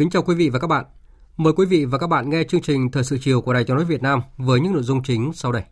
Kính 0.00 0.10
chào 0.10 0.22
quý 0.22 0.34
vị 0.34 0.48
và 0.48 0.58
các 0.58 0.66
bạn. 0.66 0.84
Mời 1.36 1.52
quý 1.52 1.66
vị 1.66 1.84
và 1.84 1.98
các 1.98 2.06
bạn 2.06 2.30
nghe 2.30 2.44
chương 2.44 2.60
trình 2.60 2.90
Thời 2.90 3.04
sự 3.04 3.18
chiều 3.20 3.40
của 3.40 3.52
Đài 3.52 3.64
Tiếng 3.64 3.76
nói 3.76 3.84
Việt 3.84 4.02
Nam 4.02 4.20
với 4.36 4.60
những 4.60 4.72
nội 4.72 4.82
dung 4.82 5.02
chính 5.02 5.32
sau 5.34 5.52
đây. 5.52 5.62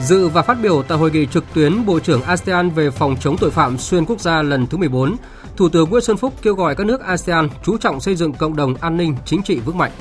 Dự 0.00 0.28
và 0.28 0.42
phát 0.42 0.58
biểu 0.62 0.82
tại 0.82 0.98
hội 0.98 1.10
nghị 1.10 1.26
trực 1.26 1.44
tuyến 1.54 1.86
Bộ 1.86 2.00
trưởng 2.00 2.22
ASEAN 2.22 2.70
về 2.70 2.90
phòng 2.90 3.16
chống 3.20 3.36
tội 3.40 3.50
phạm 3.50 3.78
xuyên 3.78 4.04
quốc 4.04 4.20
gia 4.20 4.42
lần 4.42 4.66
thứ 4.66 4.78
14, 4.78 5.16
Thủ 5.56 5.68
tướng 5.68 5.90
Nguyễn 5.90 6.02
Xuân 6.02 6.16
Phúc 6.16 6.34
kêu 6.42 6.54
gọi 6.54 6.74
các 6.74 6.86
nước 6.86 7.00
ASEAN 7.00 7.48
chú 7.62 7.78
trọng 7.78 8.00
xây 8.00 8.14
dựng 8.14 8.32
cộng 8.32 8.56
đồng 8.56 8.74
an 8.74 8.96
ninh 8.96 9.16
chính 9.24 9.42
trị 9.42 9.60
vững 9.60 9.78
mạnh. 9.78 9.92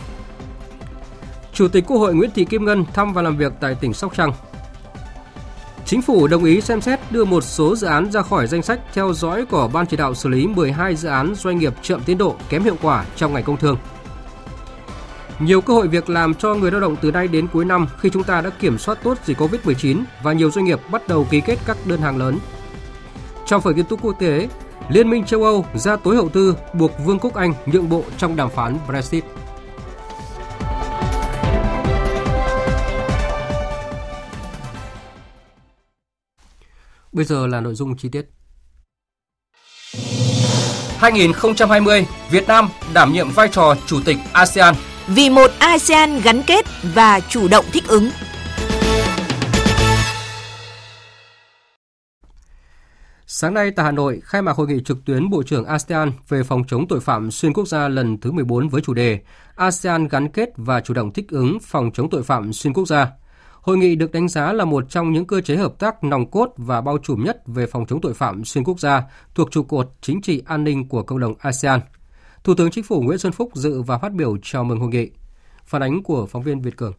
Chủ 1.53 1.67
tịch 1.67 1.83
Quốc 1.87 1.97
hội 1.97 2.15
Nguyễn 2.15 2.31
Thị 2.35 2.45
Kim 2.45 2.65
Ngân 2.65 2.85
thăm 2.93 3.13
và 3.13 3.21
làm 3.21 3.37
việc 3.37 3.53
tại 3.59 3.75
tỉnh 3.75 3.93
Sóc 3.93 4.13
Trăng 4.15 4.31
Chính 5.85 6.01
phủ 6.01 6.27
đồng 6.27 6.43
ý 6.43 6.61
xem 6.61 6.81
xét 6.81 6.99
đưa 7.11 7.25
một 7.25 7.41
số 7.43 7.75
dự 7.75 7.87
án 7.87 8.11
ra 8.11 8.21
khỏi 8.21 8.47
danh 8.47 8.61
sách 8.61 8.79
theo 8.93 9.13
dõi 9.13 9.45
của 9.45 9.69
Ban 9.73 9.85
chỉ 9.85 9.97
đạo 9.97 10.15
xử 10.15 10.29
lý 10.29 10.47
12 10.47 10.95
dự 10.95 11.09
án 11.09 11.35
doanh 11.35 11.57
nghiệp 11.57 11.73
chậm 11.81 12.01
tiến 12.05 12.17
độ 12.17 12.35
kém 12.49 12.63
hiệu 12.63 12.75
quả 12.81 13.05
trong 13.15 13.33
ngành 13.33 13.43
công 13.43 13.57
thương. 13.57 13.77
Nhiều 15.39 15.61
cơ 15.61 15.73
hội 15.73 15.87
việc 15.87 16.09
làm 16.09 16.33
cho 16.33 16.55
người 16.55 16.71
lao 16.71 16.81
động 16.81 16.95
từ 17.01 17.11
nay 17.11 17.27
đến 17.27 17.47
cuối 17.47 17.65
năm 17.65 17.87
khi 17.97 18.09
chúng 18.09 18.23
ta 18.23 18.41
đã 18.41 18.49
kiểm 18.49 18.77
soát 18.77 18.97
tốt 19.03 19.17
dịch 19.25 19.37
Covid-19 19.37 20.03
và 20.23 20.33
nhiều 20.33 20.51
doanh 20.51 20.65
nghiệp 20.65 20.79
bắt 20.91 21.07
đầu 21.07 21.27
ký 21.29 21.41
kết 21.41 21.59
các 21.65 21.77
đơn 21.85 22.01
hàng 22.01 22.17
lớn. 22.17 22.37
Trong 23.45 23.61
phần 23.61 23.75
tin 23.75 23.85
tức 23.85 23.99
quốc 24.01 24.15
tế, 24.19 24.47
Liên 24.89 25.09
minh 25.09 25.25
châu 25.25 25.43
Âu 25.43 25.65
ra 25.73 25.95
tối 25.95 26.15
hậu 26.15 26.29
tư 26.29 26.55
buộc 26.73 26.91
Vương 27.05 27.19
quốc 27.19 27.33
Anh 27.33 27.53
nhượng 27.65 27.89
bộ 27.89 28.03
trong 28.17 28.35
đàm 28.35 28.49
phán 28.49 28.77
Brexit. 28.87 29.23
Bây 37.15 37.25
giờ 37.25 37.47
là 37.47 37.61
nội 37.61 37.75
dung 37.75 37.97
chi 37.97 38.09
tiết. 38.09 38.25
2020, 40.97 42.05
Việt 42.31 42.47
Nam 42.47 42.69
đảm 42.93 43.13
nhiệm 43.13 43.29
vai 43.29 43.47
trò 43.47 43.75
chủ 43.87 43.99
tịch 44.05 44.17
ASEAN. 44.33 44.75
Vì 45.07 45.29
một 45.29 45.51
ASEAN 45.59 46.21
gắn 46.23 46.41
kết 46.47 46.65
và 46.83 47.19
chủ 47.19 47.47
động 47.47 47.65
thích 47.71 47.83
ứng. 47.87 48.09
Sáng 53.27 53.53
nay 53.53 53.71
tại 53.71 53.85
Hà 53.85 53.91
Nội, 53.91 54.21
khai 54.23 54.41
mạc 54.41 54.55
hội 54.55 54.67
nghị 54.67 54.83
trực 54.85 54.97
tuyến 55.05 55.29
Bộ 55.29 55.43
trưởng 55.43 55.65
ASEAN 55.65 56.11
về 56.29 56.43
phòng 56.43 56.63
chống 56.67 56.87
tội 56.87 56.99
phạm 56.99 57.31
xuyên 57.31 57.53
quốc 57.53 57.67
gia 57.67 57.87
lần 57.87 58.19
thứ 58.19 58.31
14 58.31 58.69
với 58.69 58.81
chủ 58.81 58.93
đề 58.93 59.19
ASEAN 59.55 60.07
gắn 60.07 60.29
kết 60.29 60.49
và 60.55 60.81
chủ 60.81 60.93
động 60.93 61.13
thích 61.13 61.29
ứng 61.29 61.57
phòng 61.61 61.91
chống 61.93 62.09
tội 62.09 62.23
phạm 62.23 62.53
xuyên 62.53 62.73
quốc 62.73 62.87
gia– 62.87 63.07
Hội 63.65 63.77
nghị 63.77 63.95
được 63.95 64.11
đánh 64.11 64.27
giá 64.27 64.53
là 64.53 64.65
một 64.65 64.83
trong 64.89 65.11
những 65.11 65.25
cơ 65.25 65.41
chế 65.41 65.55
hợp 65.55 65.79
tác 65.79 66.03
nòng 66.03 66.31
cốt 66.31 66.53
và 66.57 66.81
bao 66.81 66.97
trùm 66.97 67.23
nhất 67.23 67.41
về 67.45 67.65
phòng 67.67 67.85
chống 67.85 68.01
tội 68.01 68.13
phạm 68.13 68.45
xuyên 68.45 68.63
quốc 68.63 68.79
gia 68.79 69.03
thuộc 69.35 69.51
trụ 69.51 69.63
cột 69.63 69.89
chính 70.01 70.21
trị 70.21 70.41
an 70.45 70.63
ninh 70.63 70.87
của 70.87 71.03
cộng 71.03 71.19
đồng 71.19 71.33
ASEAN. 71.39 71.79
Thủ 72.43 72.53
tướng 72.57 72.71
Chính 72.71 72.83
phủ 72.83 73.01
Nguyễn 73.01 73.17
Xuân 73.17 73.33
Phúc 73.33 73.51
dự 73.55 73.81
và 73.81 73.97
phát 73.97 74.13
biểu 74.13 74.37
chào 74.43 74.63
mừng 74.63 74.79
hội 74.79 74.89
nghị. 74.89 75.09
Phản 75.63 75.83
ánh 75.83 76.03
của 76.03 76.25
phóng 76.25 76.43
viên 76.43 76.61
Việt 76.61 76.77
Cường. 76.77 76.93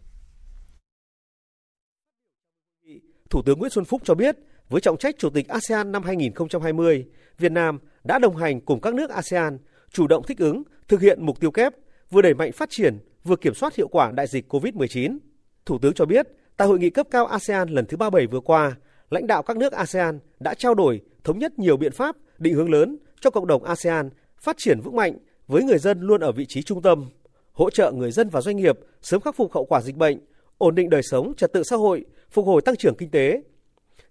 Thủ 3.31 3.43
tướng 3.43 3.59
Nguyễn 3.59 3.71
Xuân 3.71 3.85
Phúc 3.85 4.03
cho 4.05 4.15
biết, 4.15 4.37
với 4.69 4.81
trọng 4.81 4.97
trách 4.97 5.15
Chủ 5.19 5.31
tịch 5.31 5.49
ASEAN 5.49 5.93
năm 5.93 6.03
2020, 6.03 7.07
Việt 7.39 7.53
Nam 7.53 7.79
đã 8.05 8.19
đồng 8.19 8.37
hành 8.37 8.61
cùng 8.61 8.81
các 8.81 8.95
nước 8.95 9.11
ASEAN 9.11 9.59
chủ 9.93 10.07
động 10.07 10.23
thích 10.27 10.39
ứng, 10.39 10.63
thực 10.89 11.01
hiện 11.01 11.27
mục 11.27 11.41
tiêu 11.41 11.51
kép, 11.51 11.73
vừa 12.11 12.23
đẩy 12.23 12.35
mạnh 12.35 12.53
phát 12.53 12.71
triển, 12.71 12.99
vừa 13.25 13.37
kiểm 13.37 13.55
soát 13.55 13.75
hiệu 13.75 13.89
quả 13.89 14.11
đại 14.11 14.27
dịch 14.27 14.53
COVID-19. 14.53 15.19
Thủ 15.67 15.79
tướng 15.79 15.95
cho 15.95 16.05
biết, 16.05 16.27
Tại 16.57 16.69
hội 16.69 16.79
nghị 16.79 16.91
cấp 16.91 17.07
cao 17.11 17.27
ASEAN 17.27 17.69
lần 17.69 17.87
thứ 17.87 17.97
37 17.97 18.27
vừa 18.27 18.41
qua, 18.41 18.77
lãnh 19.11 19.27
đạo 19.27 19.43
các 19.43 19.57
nước 19.57 19.73
ASEAN 19.73 20.19
đã 20.41 20.55
trao 20.55 20.75
đổi 20.75 21.01
thống 21.25 21.39
nhất 21.39 21.59
nhiều 21.59 21.77
biện 21.77 21.93
pháp, 21.93 22.17
định 22.39 22.55
hướng 22.55 22.71
lớn 22.71 22.97
cho 23.21 23.31
cộng 23.31 23.47
đồng 23.47 23.65
ASEAN 23.65 24.11
phát 24.41 24.57
triển 24.59 24.81
vững 24.81 24.97
mạnh 24.97 25.19
với 25.47 25.63
người 25.63 25.79
dân 25.79 26.01
luôn 26.01 26.21
ở 26.21 26.33
vị 26.33 26.47
trí 26.47 26.63
trung 26.63 26.83
tâm, 26.83 27.07
hỗ 27.53 27.71
trợ 27.71 27.93
người 27.93 28.11
dân 28.11 28.29
và 28.29 28.41
doanh 28.41 28.57
nghiệp 28.57 28.79
sớm 29.03 29.21
khắc 29.21 29.37
phục 29.37 29.53
hậu 29.53 29.65
quả 29.65 29.81
dịch 29.81 29.97
bệnh, 29.97 30.19
ổn 30.59 30.75
định 30.75 30.91
đời 30.91 31.03
sống, 31.03 31.33
trật 31.37 31.53
tự 31.53 31.63
xã 31.63 31.77
hội, 31.77 32.05
phục 32.31 32.47
hồi 32.47 32.63
tăng 32.63 32.77
trưởng 32.77 32.97
kinh 32.99 33.11
tế. 33.11 33.43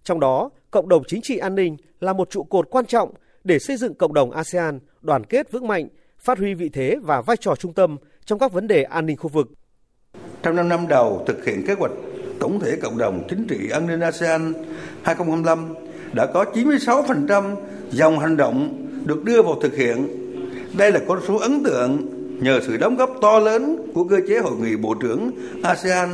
Trong 0.03 0.19
đó, 0.19 0.49
cộng 0.71 0.89
đồng 0.89 1.03
chính 1.07 1.21
trị 1.23 1.37
an 1.37 1.55
ninh 1.55 1.77
là 1.99 2.13
một 2.13 2.29
trụ 2.29 2.43
cột 2.43 2.69
quan 2.69 2.85
trọng 2.85 3.13
để 3.43 3.59
xây 3.59 3.77
dựng 3.77 3.93
cộng 3.93 4.13
đồng 4.13 4.31
ASEAN 4.31 4.79
đoàn 5.01 5.23
kết 5.23 5.51
vững 5.51 5.67
mạnh, 5.67 5.87
phát 6.19 6.37
huy 6.37 6.53
vị 6.53 6.69
thế 6.69 6.95
và 7.03 7.21
vai 7.21 7.37
trò 7.37 7.55
trung 7.55 7.73
tâm 7.73 7.97
trong 8.25 8.39
các 8.39 8.53
vấn 8.53 8.67
đề 8.67 8.83
an 8.83 9.05
ninh 9.05 9.17
khu 9.17 9.29
vực. 9.29 9.47
Trong 10.41 10.55
5 10.55 10.69
năm 10.69 10.87
đầu 10.87 11.23
thực 11.27 11.45
hiện 11.45 11.63
kế 11.67 11.73
hoạch 11.73 11.91
tổng 12.39 12.59
thể 12.59 12.75
cộng 12.75 12.97
đồng 12.97 13.23
chính 13.29 13.47
trị 13.47 13.69
an 13.71 13.87
ninh 13.87 13.99
ASEAN 13.99 14.53
2025 15.03 15.73
đã 16.13 16.25
có 16.25 16.45
96% 16.53 17.55
dòng 17.91 18.19
hành 18.19 18.37
động 18.37 18.87
được 19.05 19.23
đưa 19.23 19.41
vào 19.41 19.59
thực 19.61 19.75
hiện. 19.75 20.07
Đây 20.77 20.91
là 20.91 20.99
con 21.07 21.19
số 21.27 21.37
ấn 21.37 21.63
tượng 21.63 22.05
nhờ 22.41 22.59
sự 22.67 22.77
đóng 22.77 22.95
góp 22.95 23.17
to 23.21 23.39
lớn 23.39 23.91
của 23.93 24.03
cơ 24.03 24.17
chế 24.27 24.39
hội 24.39 24.55
nghị 24.61 24.75
bộ 24.75 24.93
trưởng 24.93 25.31
ASEAN 25.63 26.09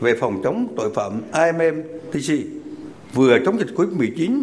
về 0.00 0.14
phòng 0.20 0.40
chống 0.44 0.68
tội 0.76 0.90
phạm 0.94 1.12
IMMTC. 1.32 2.46
Vừa 3.14 3.38
chống 3.44 3.58
dịch 3.58 3.74
Covid-19, 3.76 4.42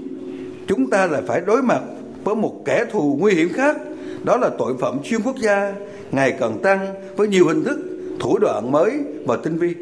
chúng 0.68 0.90
ta 0.90 1.08
lại 1.08 1.22
phải 1.28 1.42
đối 1.46 1.62
mặt 1.62 1.82
với 2.24 2.36
một 2.36 2.62
kẻ 2.66 2.86
thù 2.92 3.18
nguy 3.20 3.34
hiểm 3.34 3.50
khác, 3.54 3.78
đó 4.24 4.38
là 4.38 4.50
tội 4.60 4.74
phạm 4.80 4.98
xuyên 5.04 5.22
quốc 5.22 5.36
gia 5.38 5.74
ngày 6.12 6.38
càng 6.40 6.60
tăng 6.64 6.94
với 7.16 7.28
nhiều 7.28 7.48
hình 7.48 7.64
thức, 7.64 7.80
thủ 8.20 8.38
đoạn 8.38 8.72
mới 8.72 9.00
và 9.26 9.38
tinh 9.44 9.58
vi 9.58 9.76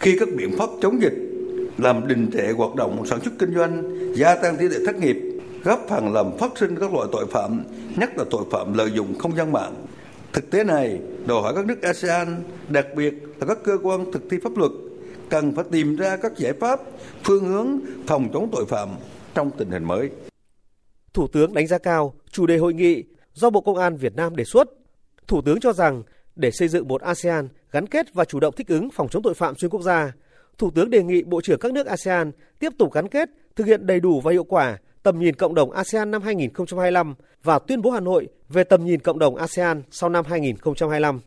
khi 0.00 0.16
các 0.18 0.28
biện 0.36 0.58
pháp 0.58 0.70
chống 0.82 1.02
dịch 1.02 1.14
làm 1.78 2.08
đình 2.08 2.30
trệ 2.32 2.52
hoạt 2.56 2.74
động 2.74 3.06
sản 3.06 3.20
xuất 3.20 3.30
kinh 3.38 3.54
doanh, 3.54 3.82
gia 4.14 4.34
tăng 4.34 4.56
tỷ 4.56 4.68
lệ 4.68 4.76
thất 4.86 4.96
nghiệp, 4.96 5.16
góp 5.64 5.86
phần 5.88 6.12
làm 6.12 6.38
phát 6.38 6.50
sinh 6.58 6.76
các 6.80 6.92
loại 6.94 7.08
tội 7.12 7.26
phạm, 7.26 7.64
nhất 7.96 8.10
là 8.16 8.24
tội 8.30 8.44
phạm 8.50 8.74
lợi 8.74 8.90
dụng 8.94 9.18
không 9.18 9.36
gian 9.36 9.52
mạng. 9.52 9.86
Thực 10.32 10.50
tế 10.50 10.64
này 10.64 11.00
đòi 11.26 11.42
hỏi 11.42 11.52
các 11.56 11.66
nước 11.66 11.82
ASEAN, 11.82 12.42
đặc 12.68 12.86
biệt 12.96 13.14
là 13.40 13.46
các 13.46 13.58
cơ 13.64 13.78
quan 13.82 14.12
thực 14.12 14.22
thi 14.30 14.36
pháp 14.42 14.56
luật 14.56 14.70
cần 15.28 15.54
phải 15.54 15.64
tìm 15.70 15.96
ra 15.96 16.16
các 16.16 16.32
giải 16.36 16.52
pháp, 16.52 16.80
phương 17.24 17.44
hướng 17.44 17.80
phòng 18.06 18.28
chống 18.32 18.48
tội 18.52 18.66
phạm 18.66 18.88
trong 19.34 19.50
tình 19.58 19.70
hình 19.70 19.84
mới. 19.84 20.10
Thủ 21.14 21.26
tướng 21.28 21.54
đánh 21.54 21.66
giá 21.66 21.78
cao 21.78 22.14
chủ 22.30 22.46
đề 22.46 22.56
hội 22.56 22.74
nghị 22.74 23.04
do 23.34 23.50
Bộ 23.50 23.60
Công 23.60 23.76
an 23.76 23.96
Việt 23.96 24.16
Nam 24.16 24.36
đề 24.36 24.44
xuất. 24.44 24.68
Thủ 25.26 25.42
tướng 25.42 25.60
cho 25.60 25.72
rằng 25.72 26.02
để 26.36 26.50
xây 26.50 26.68
dựng 26.68 26.88
một 26.88 27.02
ASEAN 27.02 27.48
gắn 27.72 27.86
kết 27.86 28.14
và 28.14 28.24
chủ 28.24 28.40
động 28.40 28.54
thích 28.56 28.68
ứng 28.68 28.90
phòng 28.90 29.08
chống 29.08 29.22
tội 29.22 29.34
phạm 29.34 29.54
xuyên 29.54 29.70
quốc 29.70 29.82
gia, 29.82 30.12
Thủ 30.58 30.70
tướng 30.70 30.90
đề 30.90 31.02
nghị 31.02 31.22
Bộ 31.22 31.40
trưởng 31.40 31.58
các 31.58 31.72
nước 31.72 31.86
ASEAN 31.86 32.30
tiếp 32.58 32.72
tục 32.78 32.92
gắn 32.92 33.08
kết, 33.08 33.30
thực 33.56 33.66
hiện 33.66 33.86
đầy 33.86 34.00
đủ 34.00 34.20
và 34.20 34.32
hiệu 34.32 34.44
quả 34.44 34.78
tầm 35.02 35.18
nhìn 35.18 35.34
cộng 35.34 35.54
đồng 35.54 35.70
ASEAN 35.70 36.10
năm 36.10 36.22
2025 36.22 37.14
và 37.42 37.58
tuyên 37.58 37.82
bố 37.82 37.90
Hà 37.90 38.00
Nội 38.00 38.28
về 38.48 38.64
tầm 38.64 38.84
nhìn 38.84 39.00
cộng 39.00 39.18
đồng 39.18 39.36
ASEAN 39.36 39.82
sau 39.90 40.10
năm 40.10 40.24
2025. 40.28 41.20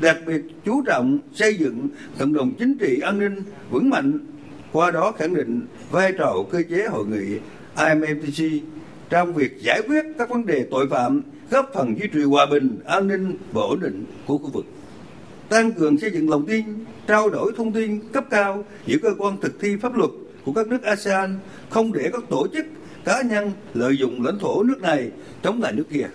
Đặc 0.00 0.16
biệt 0.26 0.42
chú 0.64 0.82
trọng 0.86 1.18
xây 1.34 1.54
dựng 1.54 1.88
cộng 2.18 2.32
đồng 2.32 2.52
chính 2.58 2.78
trị 2.78 3.00
an 3.00 3.18
ninh 3.18 3.42
vững 3.70 3.90
mạnh, 3.90 4.18
qua 4.72 4.90
đó 4.90 5.12
khẳng 5.12 5.34
định 5.34 5.66
vai 5.90 6.12
trò 6.18 6.34
cơ 6.50 6.62
chế 6.70 6.86
hội 6.86 7.06
nghị 7.06 7.38
IMFTC 7.76 8.60
trong 9.10 9.34
việc 9.34 9.60
giải 9.60 9.82
quyết 9.88 10.04
các 10.18 10.30
vấn 10.30 10.46
đề 10.46 10.66
tội 10.70 10.86
phạm, 10.90 11.22
góp 11.50 11.70
phần 11.74 11.98
duy 11.98 12.08
trì 12.12 12.22
hòa 12.22 12.46
bình, 12.46 12.78
an 12.84 13.08
ninh 13.08 13.36
và 13.52 13.62
ổn 13.62 13.80
định 13.80 14.04
của 14.26 14.38
khu 14.38 14.50
vực 14.50 14.64
tăng 15.48 15.72
cường 15.72 15.98
xây 15.98 16.10
dựng 16.10 16.30
lòng 16.30 16.46
tin, 16.46 16.64
trao 17.06 17.28
đổi 17.28 17.52
thông 17.56 17.72
tin 17.72 18.00
cấp 18.12 18.24
cao 18.30 18.64
giữa 18.86 18.96
cơ 19.02 19.10
quan 19.18 19.36
thực 19.40 19.60
thi 19.60 19.76
pháp 19.76 19.96
luật 19.96 20.10
của 20.44 20.52
các 20.52 20.66
nước 20.66 20.82
ASEAN, 20.82 21.38
không 21.70 21.92
để 21.92 22.10
các 22.12 22.22
tổ 22.30 22.46
chức, 22.52 22.66
cá 23.04 23.22
nhân 23.22 23.52
lợi 23.74 23.96
dụng 23.96 24.24
lãnh 24.24 24.38
thổ 24.38 24.62
nước 24.62 24.80
này 24.80 25.10
chống 25.42 25.62
lại 25.62 25.72
nước 25.72 25.84
kia. 25.90 26.06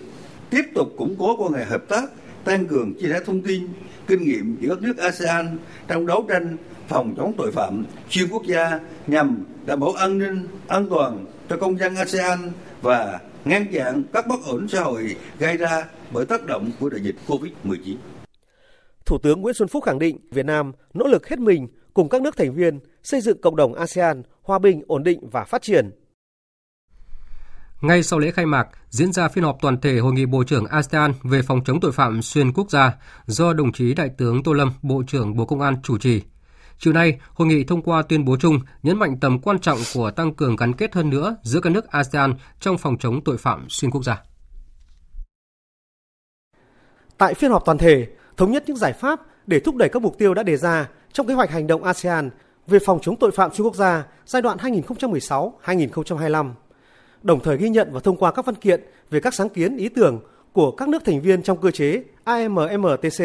Tiếp 0.50 0.62
tục 0.74 0.88
củng 0.96 1.16
cố 1.18 1.36
quan 1.36 1.52
hệ 1.52 1.64
hợp 1.64 1.88
tác, 1.88 2.10
tăng 2.44 2.66
cường 2.66 2.94
chia 2.94 3.08
sẻ 3.08 3.20
thông 3.26 3.42
tin, 3.42 3.68
kinh 4.06 4.22
nghiệm 4.22 4.56
giữa 4.60 4.74
các 4.74 4.82
nước 4.82 4.98
ASEAN 4.98 5.58
trong 5.88 6.06
đấu 6.06 6.26
tranh 6.28 6.56
phòng 6.88 7.14
chống 7.16 7.32
tội 7.38 7.52
phạm 7.52 7.84
xuyên 8.10 8.28
quốc 8.28 8.42
gia 8.46 8.80
nhằm 9.06 9.44
đảm 9.66 9.80
bảo 9.80 9.92
an 9.92 10.18
ninh, 10.18 10.46
an 10.68 10.86
toàn 10.90 11.26
cho 11.48 11.56
công 11.56 11.78
dân 11.78 11.94
ASEAN 11.94 12.38
và 12.82 13.18
ngăn 13.44 13.66
chặn 13.72 14.02
các 14.12 14.26
bất 14.26 14.40
ổn 14.46 14.68
xã 14.68 14.80
hội 14.80 15.16
gây 15.38 15.56
ra 15.56 15.84
bởi 16.12 16.26
tác 16.26 16.46
động 16.46 16.70
của 16.80 16.88
đại 16.88 17.00
dịch 17.00 17.16
COVID-19. 17.26 17.96
Thủ 19.06 19.18
tướng 19.18 19.40
Nguyễn 19.40 19.54
Xuân 19.54 19.68
Phúc 19.68 19.84
khẳng 19.84 19.98
định 19.98 20.18
Việt 20.30 20.46
Nam 20.46 20.72
nỗ 20.94 21.06
lực 21.06 21.28
hết 21.28 21.38
mình 21.38 21.68
cùng 21.94 22.08
các 22.08 22.22
nước 22.22 22.36
thành 22.36 22.54
viên 22.54 22.80
xây 23.02 23.20
dựng 23.20 23.40
cộng 23.40 23.56
đồng 23.56 23.74
ASEAN 23.74 24.22
hòa 24.42 24.58
bình, 24.58 24.82
ổn 24.86 25.02
định 25.02 25.28
và 25.30 25.44
phát 25.44 25.62
triển. 25.62 25.90
Ngay 27.80 28.02
sau 28.02 28.18
lễ 28.18 28.30
khai 28.30 28.46
mạc, 28.46 28.68
diễn 28.90 29.12
ra 29.12 29.28
phiên 29.28 29.44
họp 29.44 29.58
toàn 29.60 29.80
thể 29.80 29.98
Hội 29.98 30.12
nghị 30.12 30.26
Bộ 30.26 30.44
trưởng 30.44 30.66
ASEAN 30.66 31.12
về 31.22 31.42
phòng 31.42 31.60
chống 31.64 31.80
tội 31.80 31.92
phạm 31.92 32.22
xuyên 32.22 32.52
quốc 32.52 32.70
gia 32.70 32.94
do 33.26 33.52
đồng 33.52 33.72
chí 33.72 33.94
Đại 33.94 34.10
tướng 34.18 34.42
Tô 34.42 34.52
Lâm, 34.52 34.72
Bộ 34.82 35.02
trưởng 35.06 35.36
Bộ 35.36 35.46
Công 35.46 35.60
an 35.60 35.82
chủ 35.82 35.98
trì. 35.98 36.22
Chiều 36.78 36.92
nay, 36.92 37.18
hội 37.34 37.48
nghị 37.48 37.64
thông 37.64 37.82
qua 37.82 38.02
tuyên 38.02 38.24
bố 38.24 38.36
chung 38.36 38.60
nhấn 38.82 38.98
mạnh 38.98 39.16
tầm 39.20 39.38
quan 39.38 39.58
trọng 39.58 39.78
của 39.94 40.10
tăng 40.10 40.34
cường 40.34 40.56
gắn 40.56 40.72
kết 40.72 40.94
hơn 40.94 41.10
nữa 41.10 41.36
giữa 41.42 41.60
các 41.60 41.70
nước 41.70 41.88
ASEAN 41.88 42.34
trong 42.60 42.78
phòng 42.78 42.98
chống 42.98 43.24
tội 43.24 43.36
phạm 43.36 43.66
xuyên 43.68 43.90
quốc 43.90 44.04
gia. 44.04 44.22
Tại 47.18 47.34
phiên 47.34 47.50
họp 47.50 47.64
toàn 47.64 47.78
thể, 47.78 48.06
thống 48.40 48.50
nhất 48.50 48.64
những 48.66 48.76
giải 48.76 48.92
pháp 48.92 49.20
để 49.46 49.60
thúc 49.60 49.76
đẩy 49.76 49.88
các 49.88 50.02
mục 50.02 50.18
tiêu 50.18 50.34
đã 50.34 50.42
đề 50.42 50.56
ra 50.56 50.88
trong 51.12 51.26
kế 51.26 51.34
hoạch 51.34 51.50
hành 51.50 51.66
động 51.66 51.84
ASEAN 51.84 52.30
về 52.66 52.78
phòng 52.86 52.98
chống 53.02 53.16
tội 53.16 53.30
phạm 53.30 53.54
xuyên 53.54 53.64
quốc 53.64 53.74
gia 53.74 54.06
giai 54.26 54.42
đoạn 54.42 54.58
2016-2025, 54.58 56.50
đồng 57.22 57.40
thời 57.40 57.56
ghi 57.56 57.68
nhận 57.68 57.88
và 57.92 58.00
thông 58.00 58.16
qua 58.16 58.32
các 58.32 58.46
văn 58.46 58.54
kiện 58.54 58.80
về 59.10 59.20
các 59.20 59.34
sáng 59.34 59.48
kiến 59.48 59.76
ý 59.76 59.88
tưởng 59.88 60.20
của 60.52 60.70
các 60.70 60.88
nước 60.88 61.04
thành 61.04 61.20
viên 61.20 61.42
trong 61.42 61.60
cơ 61.60 61.70
chế 61.70 62.02
AMMTC. 62.24 63.24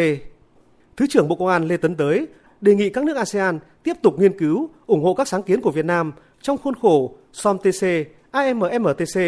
Thứ 0.97 1.07
trưởng 1.09 1.27
Bộ 1.27 1.35
Công 1.35 1.47
an 1.47 1.68
Lê 1.68 1.77
Tấn 1.77 1.95
Tới 1.95 2.27
đề 2.61 2.75
nghị 2.75 2.89
các 2.89 3.03
nước 3.03 3.18
ASEAN 3.18 3.59
tiếp 3.83 3.94
tục 4.01 4.19
nghiên 4.19 4.39
cứu, 4.39 4.69
ủng 4.88 5.03
hộ 5.03 5.13
các 5.13 5.27
sáng 5.27 5.44
kiến 5.44 5.61
của 5.61 5.71
Việt 5.71 5.85
Nam 5.85 6.11
trong 6.41 6.57
khuôn 6.57 6.75
khổ 6.81 7.15
SOMTC, 7.33 7.88
AMMTC. 8.31 9.21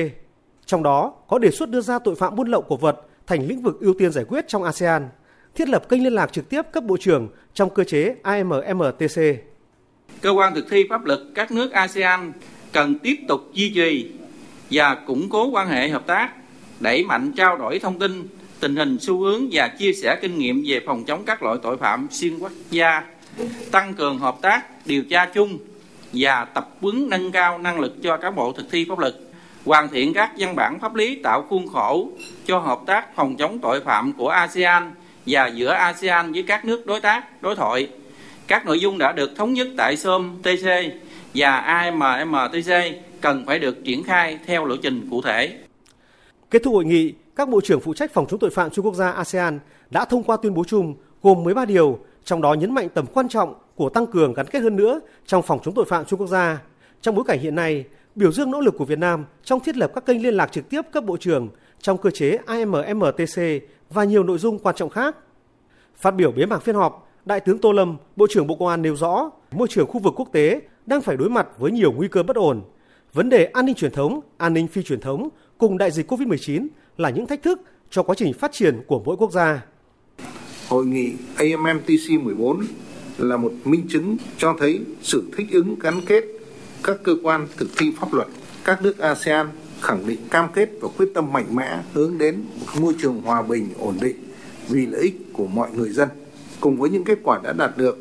Trong 0.66 0.84
đó 0.84 1.14
có 1.28 1.40
đề 1.40 1.52
xuất 1.52 1.70
đưa 1.70 1.82
ra 1.82 2.00
tội 2.00 2.16
phạm 2.16 2.36
buôn 2.36 2.48
lậu 2.48 2.62
cổ 2.62 2.78
vật 2.78 3.02
thành 3.28 3.48
lĩnh 3.48 3.62
vực 3.62 3.80
ưu 3.80 3.94
tiên 3.94 4.12
giải 4.12 4.26
quyết 4.26 4.48
trong 4.48 4.64
ASEAN, 4.64 5.10
thiết 5.58 5.70
lập 5.70 5.90
kênh 5.90 6.04
liên 6.04 6.14
lạc 6.14 6.34
trực 6.34 6.50
tiếp 6.50 6.62
cấp 6.72 6.84
bộ 6.84 6.98
trưởng 6.98 7.30
trong 7.54 7.70
cơ 7.70 7.84
chế 7.84 8.16
AMMTC. 8.24 9.22
Cơ 10.22 10.30
quan 10.30 10.56
thực 10.56 10.70
thi 10.70 10.86
pháp 10.90 11.06
luật 11.06 11.20
các 11.36 11.52
nước 11.52 11.72
ASEAN 11.72 12.32
cần 12.72 13.00
tiếp 13.00 13.16
tục 13.28 13.42
duy 13.54 13.72
trì 13.76 14.12
và 14.72 14.96
củng 14.96 15.30
cố 15.30 15.50
quan 15.50 15.68
hệ 15.68 15.90
hợp 15.90 16.08
tác, 16.08 16.30
đẩy 16.80 17.04
mạnh 17.04 17.32
trao 17.38 17.58
đổi 17.58 17.80
thông 17.80 18.00
tin, 18.00 18.28
tình 18.60 18.76
hình 18.76 18.98
xu 19.00 19.20
hướng 19.20 19.48
và 19.52 19.68
chia 19.68 19.94
sẻ 19.94 20.18
kinh 20.22 20.38
nghiệm 20.38 20.64
về 20.68 20.80
phòng 20.86 21.04
chống 21.06 21.24
các 21.26 21.44
loại 21.44 21.58
tội 21.64 21.78
phạm 21.78 22.08
xuyên 22.12 22.40
quốc 22.40 22.52
gia, 22.70 23.04
tăng 23.72 23.94
cường 23.94 24.20
hợp 24.20 24.38
tác, 24.42 24.88
điều 24.88 25.04
tra 25.04 25.26
chung 25.34 25.58
và 26.14 26.46
tập 26.46 26.70
huấn 26.82 27.10
nâng 27.10 27.32
cao 27.32 27.58
năng 27.58 27.80
lực 27.80 27.96
cho 28.04 28.18
cán 28.18 28.36
bộ 28.36 28.52
thực 28.52 28.72
thi 28.72 28.86
pháp 28.90 29.00
luật 29.00 29.16
hoàn 29.66 29.90
thiện 29.90 30.14
các 30.14 30.32
văn 30.38 30.56
bản 30.56 30.80
pháp 30.80 30.96
lý 30.96 31.16
tạo 31.24 31.46
khuôn 31.50 31.68
khổ 31.68 32.10
cho 32.46 32.60
hợp 32.60 32.80
tác 32.86 33.16
phòng 33.16 33.36
chống 33.36 33.60
tội 33.60 33.82
phạm 33.82 34.14
của 34.14 34.30
ASEAN 34.30 34.92
và 35.28 35.48
giữa 35.48 35.70
ASEAN 35.70 36.32
với 36.32 36.44
các 36.44 36.66
nước 36.66 36.86
đối 36.86 37.00
tác, 37.00 37.42
đối 37.42 37.56
thoại. 37.56 37.90
Các 38.48 38.66
nội 38.66 38.80
dung 38.80 38.98
đã 38.98 39.12
được 39.12 39.32
thống 39.36 39.54
nhất 39.54 39.68
tại 39.78 39.98
SOM 39.98 40.38
TC 40.42 40.68
và 41.34 41.58
AMMTC 41.58 42.72
cần 43.22 43.46
phải 43.46 43.60
được 43.60 43.84
triển 43.84 44.04
khai 44.04 44.40
theo 44.46 44.66
lộ 44.66 44.76
trình 44.76 45.08
cụ 45.12 45.22
thể. 45.22 45.58
Kết 46.52 46.64
thúc 46.64 46.74
hội 46.74 46.86
nghị, 46.86 47.14
các 47.36 47.50
bộ 47.50 47.62
trưởng 47.62 47.82
phụ 47.82 47.94
trách 47.94 48.14
phòng 48.14 48.26
chống 48.30 48.40
tội 48.40 48.50
phạm 48.50 48.74
xuyên 48.74 48.86
quốc 48.86 48.96
gia 48.96 49.12
ASEAN 49.12 49.60
đã 49.90 50.06
thông 50.06 50.24
qua 50.24 50.38
tuyên 50.42 50.54
bố 50.54 50.64
chung 50.64 50.96
gồm 51.24 51.44
13 51.44 51.66
điều, 51.66 52.00
trong 52.26 52.42
đó 52.42 52.54
nhấn 52.54 52.74
mạnh 52.74 52.90
tầm 52.90 53.06
quan 53.14 53.30
trọng 53.30 53.54
của 53.76 53.90
tăng 53.90 54.08
cường 54.08 54.34
gắn 54.34 54.46
kết 54.46 54.60
hơn 54.60 54.76
nữa 54.76 55.00
trong 55.26 55.44
phòng 55.44 55.60
chống 55.64 55.74
tội 55.74 55.86
phạm 55.86 56.08
xuyên 56.08 56.20
quốc 56.20 56.28
gia. 56.28 56.58
Trong 57.02 57.16
bối 57.16 57.26
cảnh 57.28 57.40
hiện 57.40 57.56
nay, 57.56 57.84
biểu 58.16 58.32
dương 58.32 58.52
nỗ 58.52 58.62
lực 58.62 58.76
của 58.78 58.86
Việt 58.86 59.00
Nam 59.00 59.26
trong 59.44 59.60
thiết 59.60 59.78
lập 59.78 59.92
các 59.96 60.06
kênh 60.06 60.24
liên 60.24 60.34
lạc 60.34 60.52
trực 60.52 60.70
tiếp 60.70 60.82
cấp 60.92 61.04
bộ 61.04 61.18
trưởng 61.18 61.50
trong 61.82 61.98
cơ 61.98 62.10
chế 62.12 62.38
AMMTC 62.46 63.42
và 63.90 64.04
nhiều 64.04 64.24
nội 64.24 64.38
dung 64.38 64.60
quan 64.60 64.76
trọng 64.76 64.90
khác. 64.90 65.16
Phát 65.96 66.12
biểu 66.12 66.32
bế 66.32 66.46
mạc 66.46 66.60
phiên 66.60 66.76
họp, 66.76 67.10
Đại 67.26 67.40
tướng 67.40 67.60
Tô 67.60 67.72
Lâm, 67.72 67.98
Bộ 68.16 68.28
trưởng 68.30 68.48
Bộ 68.48 68.56
Công 68.56 68.68
an 68.68 68.82
nêu 68.82 68.96
rõ, 68.96 69.30
môi 69.52 69.68
trường 69.68 69.88
khu 69.88 70.00
vực 70.00 70.14
quốc 70.18 70.30
tế 70.32 70.62
đang 70.86 71.02
phải 71.02 71.18
đối 71.18 71.30
mặt 71.30 71.48
với 71.58 71.72
nhiều 71.72 71.92
nguy 71.92 72.08
cơ 72.08 72.24
bất 72.24 72.36
ổn. 72.36 72.62
Vấn 73.14 73.30
đề 73.30 73.46
an 73.46 73.66
ninh 73.66 73.76
truyền 73.76 73.92
thống, 73.92 74.20
an 74.38 74.54
ninh 74.54 74.68
phi 74.68 74.84
truyền 74.84 75.02
thống 75.02 75.30
cùng 75.58 75.78
đại 75.78 75.92
dịch 75.92 76.12
COVID-19 76.12 76.68
là 76.98 77.10
những 77.10 77.28
thách 77.28 77.44
thức 77.44 77.62
cho 77.90 78.04
quá 78.04 78.16
trình 78.18 78.34
phát 78.34 78.52
triển 78.52 78.82
của 78.88 79.02
mỗi 79.06 79.16
quốc 79.18 79.32
gia. 79.32 79.66
Hội 80.68 80.86
nghị 80.86 81.14
AMMTC 81.36 82.24
14 82.24 82.62
là 83.18 83.38
một 83.38 83.52
minh 83.64 83.86
chứng 83.90 84.18
cho 84.38 84.56
thấy 84.60 84.82
sự 85.02 85.24
thích 85.38 85.48
ứng 85.52 85.76
gắn 85.80 86.02
kết 86.06 86.24
các 86.84 86.98
cơ 87.04 87.16
quan 87.24 87.48
thực 87.58 87.68
thi 87.78 87.92
pháp 88.00 88.14
luật, 88.14 88.28
các 88.64 88.82
nước 88.82 88.98
ASEAN 89.00 89.48
khẳng 89.82 90.08
định 90.08 90.20
cam 90.30 90.48
kết 90.54 90.70
và 90.82 90.88
quyết 90.98 91.08
tâm 91.14 91.34
mạnh 91.34 91.56
mẽ 91.56 91.80
hướng 91.94 92.18
đến 92.18 92.44
một 92.60 92.82
môi 92.82 92.94
trường 93.02 93.22
hòa 93.22 93.42
bình, 93.42 93.70
ổn 93.80 93.98
định 94.02 94.16
vì 94.70 94.86
lợi 94.86 95.02
ích 95.02 95.34
của 95.34 95.48
mọi 95.48 95.72
người 95.72 95.90
dân. 95.90 96.10
Cùng 96.60 96.78
với 96.78 96.90
những 96.90 97.04
kết 97.04 97.20
quả 97.24 97.40
đã 97.44 97.54
đạt 97.54 97.78
được 97.78 97.98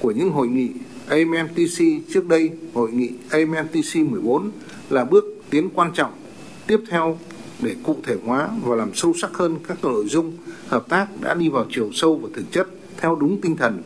của 0.00 0.10
những 0.10 0.30
hội 0.30 0.48
nghị 0.48 0.70
AMTC 1.08 1.84
trước 2.14 2.26
đây, 2.26 2.50
hội 2.74 2.92
nghị 2.92 3.10
AMTC 3.30 3.96
14 3.96 4.50
là 4.90 5.04
bước 5.04 5.24
tiến 5.50 5.70
quan 5.74 5.92
trọng 5.94 6.12
tiếp 6.66 6.80
theo 6.90 7.18
để 7.62 7.76
cụ 7.82 7.96
thể 8.02 8.16
hóa 8.24 8.48
và 8.64 8.76
làm 8.76 8.94
sâu 8.94 9.12
sắc 9.14 9.30
hơn 9.34 9.58
các 9.68 9.84
nội 9.84 10.04
dung 10.08 10.32
hợp 10.68 10.88
tác 10.88 11.06
đã 11.20 11.34
đi 11.34 11.48
vào 11.48 11.66
chiều 11.70 11.90
sâu 11.92 12.16
và 12.16 12.28
thực 12.34 12.52
chất 12.52 12.68
theo 12.96 13.16
đúng 13.16 13.40
tinh 13.40 13.56
thần 13.56 13.82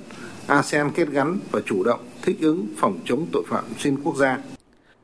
ASEAN 0.47 0.91
kết 0.91 1.09
gắn 1.11 1.39
và 1.51 1.61
chủ 1.67 1.85
động 1.85 2.01
thích 2.23 2.37
ứng 2.41 2.67
phòng 2.77 2.99
chống 3.05 3.27
tội 3.33 3.43
phạm 3.49 3.65
xuyên 3.79 3.97
quốc 4.03 4.17
gia. 4.17 4.39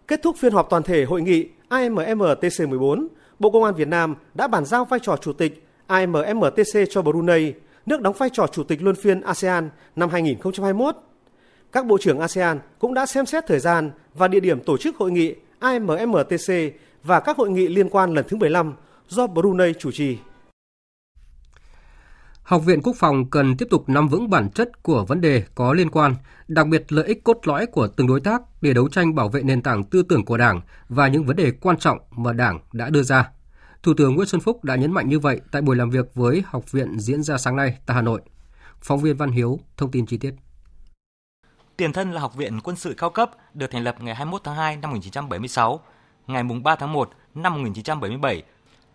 Kết 0.09 0.21
thúc 0.23 0.37
phiên 0.39 0.53
họp 0.53 0.71
toàn 0.71 0.83
thể 0.83 1.05
hội 1.05 1.23
nghị 1.23 1.47
AMMTC 1.71 2.69
14, 2.69 3.09
Bộ 3.39 3.51
Công 3.51 3.65
an 3.65 3.75
Việt 3.75 3.89
Nam 3.89 4.15
đã 4.35 4.49
bàn 4.49 4.65
giao 4.65 4.85
vai 4.85 5.01
trò 5.01 5.17
chủ 5.17 5.33
tịch 5.33 5.67
AMMTC 5.87 6.91
cho 6.91 7.03
Brunei, 7.03 7.53
nước 7.87 8.01
đóng 8.01 8.15
vai 8.19 8.31
trò 8.33 8.47
chủ 8.47 8.65
tịch 8.65 8.83
luân 8.83 8.97
phiên 8.97 9.21
ASEAN 9.21 9.71
năm 9.97 10.09
2021. 10.09 10.97
Các 11.73 11.87
bộ 11.87 11.99
trưởng 11.99 12.21
ASEAN 12.21 12.59
cũng 12.79 12.95
đã 12.95 13.07
xem 13.07 13.27
xét 13.27 13.47
thời 13.47 13.59
gian 13.59 13.91
và 14.15 14.29
địa 14.29 14.41
điểm 14.41 14.61
tổ 14.61 14.77
chức 14.77 14.97
hội 14.97 15.11
nghị 15.11 15.35
AMMTC 15.59 16.53
và 17.03 17.21
các 17.21 17.37
hội 17.37 17.51
nghị 17.51 17.69
liên 17.69 17.89
quan 17.89 18.15
lần 18.15 18.25
thứ 18.29 18.37
15 18.37 18.75
do 19.09 19.27
Brunei 19.27 19.73
chủ 19.79 19.91
trì. 19.93 20.19
Học 22.51 22.65
viện 22.65 22.83
Quốc 22.83 22.97
phòng 22.97 23.31
cần 23.31 23.57
tiếp 23.57 23.67
tục 23.71 23.89
nắm 23.89 24.09
vững 24.09 24.31
bản 24.31 24.51
chất 24.51 24.83
của 24.83 25.05
vấn 25.05 25.21
đề 25.21 25.45
có 25.55 25.73
liên 25.73 25.91
quan, 25.91 26.15
đặc 26.49 26.67
biệt 26.67 26.93
lợi 26.93 27.07
ích 27.07 27.25
cốt 27.25 27.39
lõi 27.45 27.67
của 27.67 27.87
từng 27.87 28.07
đối 28.07 28.21
tác 28.21 28.43
để 28.61 28.75
đấu 28.75 28.89
tranh 28.89 29.15
bảo 29.15 29.29
vệ 29.29 29.43
nền 29.43 29.63
tảng 29.63 29.85
tư 29.85 30.03
tưởng 30.03 30.25
của 30.25 30.37
Đảng 30.37 30.61
và 30.89 31.09
những 31.09 31.25
vấn 31.25 31.37
đề 31.37 31.51
quan 31.51 31.79
trọng 31.79 31.99
mà 32.11 32.33
Đảng 32.33 32.59
đã 32.73 32.91
đưa 32.91 33.03
ra. 33.03 33.31
Thủ 33.83 33.95
tướng 33.97 34.15
Nguyễn 34.15 34.29
Xuân 34.29 34.41
Phúc 34.41 34.65
đã 34.65 34.77
nhấn 34.77 34.93
mạnh 34.93 35.09
như 35.09 35.19
vậy 35.19 35.41
tại 35.53 35.63
buổi 35.63 35.77
làm 35.77 35.91
việc 35.91 36.15
với 36.15 36.43
học 36.47 36.73
viện 36.73 37.01
diễn 37.01 37.23
ra 37.23 37.39
sáng 37.39 37.57
nay 37.57 37.79
tại 37.87 37.95
Hà 37.95 38.03
Nội. 38.03 38.21
Phóng 38.81 39.01
viên 39.01 39.17
Văn 39.17 39.31
Hiếu 39.31 39.61
thông 39.77 39.91
tin 39.91 40.07
chi 40.07 40.17
tiết. 40.17 40.35
Tiền 41.77 41.93
thân 41.93 42.13
là 42.13 42.21
Học 42.21 42.35
viện 42.35 42.61
Quân 42.65 42.77
sự 42.77 42.95
cao 42.99 43.11
cấp 43.11 43.31
được 43.55 43.71
thành 43.71 43.85
lập 43.85 43.97
ngày 44.01 44.15
21 44.15 44.41
tháng 44.45 44.57
2 44.57 44.77
năm 44.77 44.91
1976. 44.91 45.81
Ngày 46.27 46.43
3 46.65 46.77
tháng 46.77 46.93
1 46.93 47.11
năm 47.35 47.53
1977, 47.53 48.43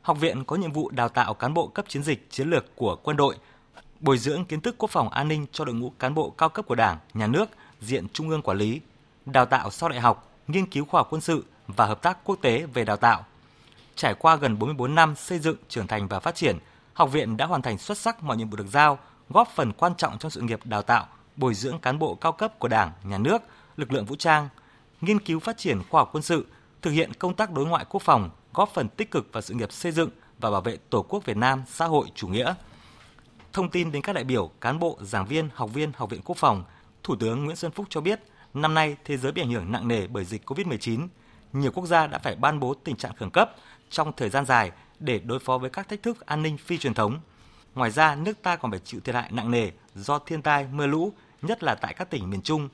học 0.05 0.19
viện 0.19 0.43
có 0.43 0.55
nhiệm 0.55 0.71
vụ 0.71 0.89
đào 0.89 1.09
tạo 1.09 1.33
cán 1.33 1.53
bộ 1.53 1.67
cấp 1.67 1.85
chiến 1.88 2.03
dịch 2.03 2.27
chiến 2.29 2.50
lược 2.50 2.75
của 2.75 2.95
quân 2.95 3.17
đội, 3.17 3.35
bồi 4.00 4.17
dưỡng 4.17 4.45
kiến 4.45 4.62
thức 4.62 4.75
quốc 4.77 4.91
phòng 4.91 5.09
an 5.09 5.27
ninh 5.27 5.45
cho 5.51 5.65
đội 5.65 5.75
ngũ 5.75 5.89
cán 6.00 6.13
bộ 6.13 6.29
cao 6.29 6.50
cấp 6.50 6.65
của 6.67 6.75
Đảng, 6.75 6.97
Nhà 7.13 7.27
nước, 7.27 7.50
diện 7.81 8.07
trung 8.13 8.29
ương 8.29 8.41
quản 8.41 8.57
lý, 8.57 8.81
đào 9.25 9.45
tạo 9.45 9.71
sau 9.71 9.89
đại 9.89 10.00
học, 10.00 10.31
nghiên 10.47 10.65
cứu 10.65 10.85
khoa 10.85 11.00
học 11.00 11.07
quân 11.09 11.21
sự 11.21 11.45
và 11.67 11.85
hợp 11.85 12.01
tác 12.01 12.17
quốc 12.24 12.39
tế 12.41 12.65
về 12.74 12.85
đào 12.85 12.97
tạo. 12.97 13.25
Trải 13.95 14.13
qua 14.13 14.35
gần 14.35 14.59
44 14.59 14.95
năm 14.95 15.15
xây 15.15 15.39
dựng, 15.39 15.57
trưởng 15.69 15.88
thành 15.88 16.07
và 16.07 16.19
phát 16.19 16.35
triển, 16.35 16.57
học 16.93 17.12
viện 17.12 17.38
đã 17.38 17.45
hoàn 17.45 17.62
thành 17.62 17.77
xuất 17.77 17.97
sắc 17.97 18.24
mọi 18.24 18.38
nhiệm 18.38 18.50
vụ 18.50 18.57
được 18.57 18.67
giao, 18.71 19.00
góp 19.29 19.47
phần 19.55 19.74
quan 19.74 19.95
trọng 19.95 20.17
trong 20.17 20.31
sự 20.31 20.41
nghiệp 20.41 20.59
đào 20.63 20.81
tạo, 20.81 21.07
bồi 21.35 21.53
dưỡng 21.53 21.79
cán 21.79 22.00
bộ 22.00 22.15
cao 22.15 22.31
cấp 22.31 22.59
của 22.59 22.67
Đảng, 22.67 22.91
Nhà 23.03 23.17
nước, 23.17 23.41
lực 23.77 23.91
lượng 23.91 24.05
vũ 24.05 24.15
trang, 24.15 24.50
nghiên 25.01 25.19
cứu 25.19 25.39
phát 25.39 25.57
triển 25.57 25.81
khoa 25.89 26.01
học 26.01 26.09
quân 26.13 26.24
sự, 26.24 26.45
thực 26.81 26.91
hiện 26.91 27.13
công 27.13 27.35
tác 27.35 27.51
đối 27.51 27.65
ngoại 27.65 27.85
quốc 27.89 28.01
phòng, 28.03 28.29
góp 28.55 28.74
phần 28.74 28.89
tích 28.89 29.12
cực 29.12 29.33
vào 29.33 29.41
sự 29.41 29.53
nghiệp 29.53 29.71
xây 29.71 29.91
dựng 29.91 30.09
và 30.39 30.51
bảo 30.51 30.62
vệ 30.62 30.77
Tổ 30.89 31.01
quốc 31.01 31.25
Việt 31.25 31.38
Nam 31.38 31.63
xã 31.67 31.85
hội 31.85 32.07
chủ 32.15 32.27
nghĩa. 32.27 32.53
Thông 33.53 33.69
tin 33.69 33.91
đến 33.91 34.01
các 34.01 34.13
đại 34.13 34.24
biểu, 34.24 34.51
cán 34.62 34.79
bộ, 34.79 34.97
giảng 35.01 35.25
viên, 35.25 35.50
học 35.53 35.69
viên 35.74 35.91
Học 35.95 36.09
viện 36.09 36.21
Quốc 36.25 36.38
phòng, 36.38 36.63
Thủ 37.03 37.15
tướng 37.15 37.45
Nguyễn 37.45 37.55
Xuân 37.55 37.71
Phúc 37.71 37.85
cho 37.89 38.01
biết, 38.01 38.19
năm 38.53 38.74
nay 38.74 38.97
thế 39.05 39.17
giới 39.17 39.31
bị 39.31 39.41
ảnh 39.41 39.51
hưởng 39.51 39.71
nặng 39.71 39.88
nề 39.88 40.07
bởi 40.07 40.25
dịch 40.25 40.50
COVID-19. 40.50 41.07
Nhiều 41.53 41.71
quốc 41.71 41.85
gia 41.85 42.07
đã 42.07 42.19
phải 42.19 42.35
ban 42.35 42.59
bố 42.59 42.74
tình 42.74 42.95
trạng 42.95 43.15
khẩn 43.15 43.29
cấp 43.29 43.55
trong 43.89 44.12
thời 44.17 44.29
gian 44.29 44.45
dài 44.45 44.71
để 45.00 45.19
đối 45.19 45.39
phó 45.39 45.57
với 45.57 45.69
các 45.69 45.89
thách 45.89 46.03
thức 46.03 46.25
an 46.25 46.43
ninh 46.43 46.57
phi 46.57 46.77
truyền 46.77 46.93
thống. 46.93 47.19
Ngoài 47.75 47.91
ra, 47.91 48.15
nước 48.15 48.41
ta 48.41 48.55
còn 48.55 48.71
phải 48.71 48.79
chịu 48.79 49.00
thiệt 49.03 49.15
hại 49.15 49.31
nặng 49.31 49.51
nề 49.51 49.71
do 49.95 50.19
thiên 50.19 50.41
tai, 50.41 50.67
mưa 50.71 50.88
lũ, 50.88 51.13
nhất 51.41 51.63
là 51.63 51.75
tại 51.75 51.93
các 51.93 52.09
tỉnh 52.09 52.29
miền 52.29 52.41
Trung. 52.41 52.69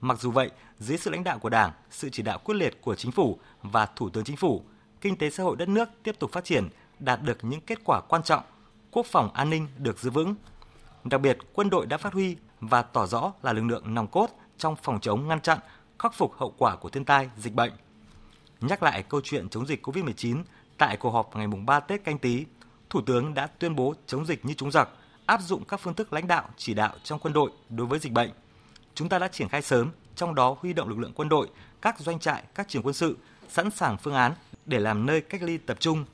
Mặc 0.00 0.20
dù 0.20 0.30
vậy, 0.30 0.50
dưới 0.78 0.98
sự 0.98 1.10
lãnh 1.10 1.24
đạo 1.24 1.38
của 1.38 1.48
Đảng, 1.48 1.72
sự 1.90 2.08
chỉ 2.12 2.22
đạo 2.22 2.38
quyết 2.44 2.54
liệt 2.54 2.80
của 2.80 2.94
Chính 2.94 3.12
phủ 3.12 3.38
và 3.62 3.86
Thủ 3.86 4.10
tướng 4.10 4.24
Chính 4.24 4.36
phủ, 4.36 4.62
kinh 5.00 5.16
tế 5.16 5.30
xã 5.30 5.42
hội 5.42 5.56
đất 5.56 5.68
nước 5.68 5.88
tiếp 6.02 6.18
tục 6.18 6.32
phát 6.32 6.44
triển, 6.44 6.68
đạt 6.98 7.22
được 7.22 7.38
những 7.42 7.60
kết 7.60 7.78
quả 7.84 8.00
quan 8.08 8.22
trọng, 8.22 8.42
quốc 8.90 9.06
phòng 9.06 9.30
an 9.34 9.50
ninh 9.50 9.68
được 9.78 9.98
giữ 9.98 10.10
vững. 10.10 10.34
Đặc 11.04 11.20
biệt, 11.20 11.38
quân 11.52 11.70
đội 11.70 11.86
đã 11.86 11.96
phát 11.96 12.12
huy 12.12 12.36
và 12.60 12.82
tỏ 12.82 13.06
rõ 13.06 13.32
là 13.42 13.52
lực 13.52 13.62
lượng 13.62 13.94
nòng 13.94 14.06
cốt 14.06 14.28
trong 14.58 14.76
phòng 14.82 15.00
chống 15.00 15.28
ngăn 15.28 15.40
chặn, 15.40 15.58
khắc 15.98 16.14
phục 16.14 16.32
hậu 16.36 16.54
quả 16.58 16.76
của 16.76 16.88
thiên 16.88 17.04
tai, 17.04 17.30
dịch 17.36 17.54
bệnh. 17.54 17.72
Nhắc 18.60 18.82
lại 18.82 19.02
câu 19.02 19.20
chuyện 19.24 19.48
chống 19.48 19.66
dịch 19.66 19.86
COVID-19 19.86 20.42
tại 20.78 20.96
cuộc 20.96 21.10
họp 21.10 21.36
ngày 21.36 21.46
3 21.46 21.80
Tết 21.80 22.04
canh 22.04 22.18
tí, 22.18 22.44
Thủ 22.90 23.00
tướng 23.00 23.34
đã 23.34 23.46
tuyên 23.46 23.76
bố 23.76 23.94
chống 24.06 24.26
dịch 24.26 24.44
như 24.44 24.54
chống 24.54 24.70
giặc, 24.70 24.88
áp 25.26 25.40
dụng 25.42 25.64
các 25.64 25.80
phương 25.80 25.94
thức 25.94 26.12
lãnh 26.12 26.26
đạo, 26.26 26.48
chỉ 26.56 26.74
đạo 26.74 26.94
trong 27.02 27.18
quân 27.18 27.32
đội 27.32 27.50
đối 27.68 27.86
với 27.86 27.98
dịch 27.98 28.12
bệnh. 28.12 28.30
Chúng 28.94 29.08
ta 29.08 29.18
đã 29.18 29.28
triển 29.28 29.48
khai 29.48 29.62
sớm, 29.62 29.90
trong 30.16 30.34
đó 30.34 30.56
huy 30.60 30.72
động 30.72 30.88
lực 30.88 30.98
lượng 30.98 31.12
quân 31.14 31.28
đội, 31.28 31.48
các 31.82 31.98
doanh 31.98 32.18
trại, 32.18 32.42
các 32.54 32.68
trường 32.68 32.82
quân 32.82 32.94
sự, 32.94 33.16
sẵn 33.48 33.70
sàng 33.70 33.96
phương 33.98 34.14
án 34.14 34.32
để 34.70 34.78
làm 34.78 35.06
nơi 35.06 35.20
cách 35.20 35.42
ly 35.42 35.58
tập 35.58 35.76
trung. 35.80 36.04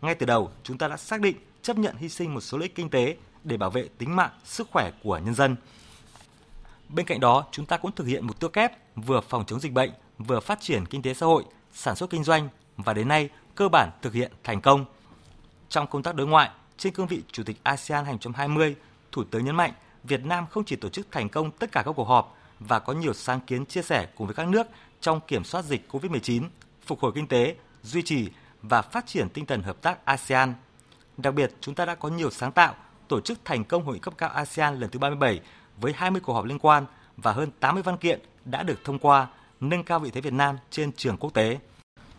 Ngay 0.00 0.14
từ 0.14 0.26
đầu, 0.26 0.50
chúng 0.62 0.78
ta 0.78 0.88
đã 0.88 0.96
xác 0.96 1.20
định 1.20 1.36
chấp 1.62 1.78
nhận 1.78 1.96
hy 1.96 2.08
sinh 2.08 2.34
một 2.34 2.40
số 2.40 2.58
lợi 2.58 2.64
ích 2.64 2.74
kinh 2.74 2.90
tế 2.90 3.16
để 3.44 3.56
bảo 3.56 3.70
vệ 3.70 3.88
tính 3.98 4.16
mạng, 4.16 4.30
sức 4.44 4.68
khỏe 4.70 4.90
của 5.02 5.18
nhân 5.18 5.34
dân. 5.34 5.56
Bên 6.88 7.06
cạnh 7.06 7.20
đó, 7.20 7.44
chúng 7.52 7.66
ta 7.66 7.76
cũng 7.76 7.92
thực 7.92 8.06
hiện 8.06 8.26
mục 8.26 8.40
tiêu 8.40 8.50
kép 8.50 8.72
vừa 8.96 9.20
phòng 9.20 9.44
chống 9.46 9.60
dịch 9.60 9.72
bệnh, 9.72 9.90
vừa 10.18 10.40
phát 10.40 10.60
triển 10.60 10.86
kinh 10.86 11.02
tế 11.02 11.14
xã 11.14 11.26
hội, 11.26 11.44
sản 11.72 11.96
xuất 11.96 12.10
kinh 12.10 12.24
doanh 12.24 12.48
và 12.76 12.94
đến 12.94 13.08
nay 13.08 13.28
cơ 13.54 13.68
bản 13.68 13.90
thực 14.02 14.12
hiện 14.12 14.32
thành 14.44 14.60
công. 14.60 14.84
Trong 15.68 15.86
công 15.86 16.02
tác 16.02 16.14
đối 16.14 16.26
ngoại, 16.26 16.50
trên 16.76 16.92
cương 16.92 17.06
vị 17.06 17.22
Chủ 17.32 17.42
tịch 17.42 17.56
ASEAN 17.62 18.04
2020, 18.04 18.76
Thủ 19.12 19.24
tướng 19.24 19.44
nhấn 19.44 19.56
mạnh 19.56 19.72
Việt 20.04 20.24
Nam 20.24 20.46
không 20.50 20.64
chỉ 20.64 20.76
tổ 20.76 20.88
chức 20.88 21.06
thành 21.10 21.28
công 21.28 21.50
tất 21.50 21.72
cả 21.72 21.82
các 21.86 21.92
cuộc 21.92 22.08
họp 22.08 22.36
và 22.60 22.78
có 22.78 22.92
nhiều 22.92 23.12
sáng 23.12 23.40
kiến 23.40 23.66
chia 23.66 23.82
sẻ 23.82 24.08
cùng 24.16 24.26
với 24.26 24.34
các 24.34 24.48
nước 24.48 24.66
trong 25.00 25.20
kiểm 25.28 25.44
soát 25.44 25.64
dịch 25.64 25.88
COVID-19, 25.92 26.42
phục 26.86 27.00
hồi 27.00 27.12
kinh 27.14 27.26
tế, 27.26 27.54
duy 27.84 28.02
trì 28.02 28.30
và 28.62 28.82
phát 28.82 29.06
triển 29.06 29.28
tinh 29.28 29.46
thần 29.46 29.62
hợp 29.62 29.82
tác 29.82 30.04
ASEAN. 30.04 30.54
Đặc 31.16 31.34
biệt, 31.34 31.52
chúng 31.60 31.74
ta 31.74 31.84
đã 31.84 31.94
có 31.94 32.08
nhiều 32.08 32.30
sáng 32.30 32.52
tạo, 32.52 32.74
tổ 33.08 33.20
chức 33.20 33.38
thành 33.44 33.64
công 33.64 33.84
hội 33.84 33.94
nghị 33.94 34.00
cấp 34.00 34.14
cao 34.18 34.30
ASEAN 34.30 34.80
lần 34.80 34.90
thứ 34.90 34.98
37 34.98 35.40
với 35.80 35.92
20 35.96 36.20
cuộc 36.24 36.32
họp 36.32 36.44
liên 36.44 36.58
quan 36.58 36.86
và 37.16 37.32
hơn 37.32 37.50
80 37.60 37.82
văn 37.82 37.96
kiện 37.96 38.20
đã 38.44 38.62
được 38.62 38.84
thông 38.84 38.98
qua, 38.98 39.28
nâng 39.60 39.84
cao 39.84 39.98
vị 39.98 40.10
thế 40.10 40.20
Việt 40.20 40.32
Nam 40.32 40.56
trên 40.70 40.92
trường 40.92 41.16
quốc 41.16 41.34
tế. 41.34 41.58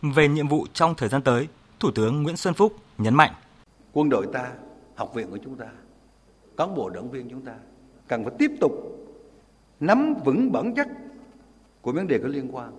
Về 0.02 0.28
nhiệm 0.28 0.48
vụ 0.48 0.68
trong 0.74 0.96
thời 0.96 1.10
gian 1.10 1.22
tới, 1.22 1.48
Thủ 1.80 1.92
tướng 1.92 2.24
Nguyễn 2.24 2.38
Xuân 2.38 2.54
Phúc 2.54 2.76
nhấn 2.98 3.16
mạnh. 3.16 3.34
Quân 3.94 4.10
đội 4.10 4.28
ta, 4.34 4.52
học 4.96 5.14
viện 5.14 5.32
của 5.32 5.40
chúng 5.44 5.58
ta, 5.58 5.66
cán 6.58 6.76
bộ 6.76 6.90
đảng 6.90 7.12
viên 7.12 7.30
chúng 7.30 7.46
ta 7.46 7.54
cần 8.08 8.24
phải 8.24 8.34
tiếp 8.40 8.52
tục 8.62 8.72
nắm 9.80 10.14
vững 10.26 10.52
bản 10.52 10.76
chất 10.76 10.88
của 11.82 11.92
vấn 11.92 12.08
đề 12.08 12.20
có 12.20 12.28
liên 12.28 12.56
quan, 12.56 12.72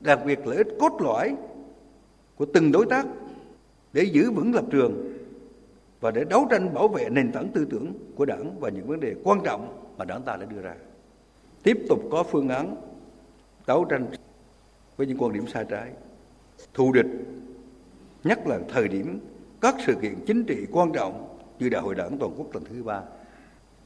đặc 0.00 0.20
biệt 0.26 0.38
lợi 0.46 0.56
ích 0.56 0.66
cốt 0.80 0.92
lõi 1.00 1.34
của 2.38 2.46
từng 2.54 2.72
đối 2.72 2.86
tác 2.86 3.06
để 3.92 4.02
giữ 4.02 4.30
vững 4.30 4.54
lập 4.54 4.64
trường 4.70 5.14
và 6.00 6.10
để 6.10 6.24
đấu 6.24 6.46
tranh 6.50 6.74
bảo 6.74 6.88
vệ 6.88 7.08
nền 7.10 7.32
tảng 7.32 7.48
tư 7.54 7.66
tưởng 7.70 7.92
của 8.14 8.24
đảng 8.24 8.60
và 8.60 8.68
những 8.68 8.86
vấn 8.86 9.00
đề 9.00 9.14
quan 9.24 9.40
trọng 9.44 9.90
mà 9.98 10.04
đảng 10.04 10.22
ta 10.22 10.36
đã 10.36 10.46
đưa 10.46 10.60
ra. 10.60 10.74
Tiếp 11.62 11.78
tục 11.88 12.02
có 12.10 12.22
phương 12.22 12.48
án 12.48 12.76
đấu 13.66 13.84
tranh 13.84 14.06
với 14.96 15.06
những 15.06 15.18
quan 15.18 15.32
điểm 15.32 15.46
sai 15.46 15.64
trái, 15.68 15.92
thù 16.74 16.92
địch, 16.92 17.06
nhất 18.24 18.46
là 18.46 18.58
thời 18.68 18.88
điểm 18.88 19.20
các 19.60 19.74
sự 19.86 19.94
kiện 20.02 20.14
chính 20.26 20.44
trị 20.44 20.66
quan 20.72 20.92
trọng 20.92 21.38
như 21.58 21.68
Đại 21.68 21.82
hội 21.82 21.94
Đảng 21.94 22.18
toàn 22.18 22.32
quốc 22.36 22.54
lần 22.54 22.64
thứ 22.64 22.82
ba, 22.82 23.02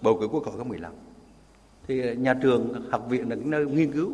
bầu 0.03 0.19
cử 0.21 0.29
quốc 0.29 0.45
hội 0.45 0.57
khóa 0.57 0.65
15. 0.65 0.93
Thì 1.87 2.17
nhà 2.17 2.35
trường, 2.43 2.91
học 2.91 3.07
viện 3.09 3.29
là 3.29 3.37
những 3.37 3.51
nơi 3.51 3.67
nghiên 3.67 3.93
cứu 3.93 4.13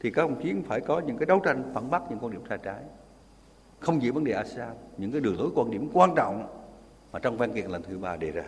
thì 0.00 0.10
các 0.10 0.22
ông 0.22 0.42
chí 0.42 0.52
phải 0.66 0.80
có 0.80 1.00
những 1.06 1.16
cái 1.18 1.26
đấu 1.26 1.40
tranh 1.44 1.70
phản 1.74 1.90
bác 1.90 2.10
những 2.10 2.18
quan 2.20 2.32
điểm 2.32 2.42
sai 2.48 2.58
trái. 2.62 2.82
Không 3.80 4.00
chỉ 4.00 4.10
vấn 4.10 4.24
đề 4.24 4.32
ASEAN, 4.32 4.68
những 4.98 5.12
cái 5.12 5.20
đường 5.20 5.38
lối 5.38 5.50
quan 5.54 5.70
điểm 5.70 5.88
quan 5.92 6.10
trọng 6.16 6.46
mà 7.12 7.18
trong 7.18 7.36
văn 7.36 7.54
kiện 7.54 7.70
lần 7.70 7.82
thứ 7.82 7.98
ba 7.98 8.16
đề 8.16 8.30
ra. 8.30 8.42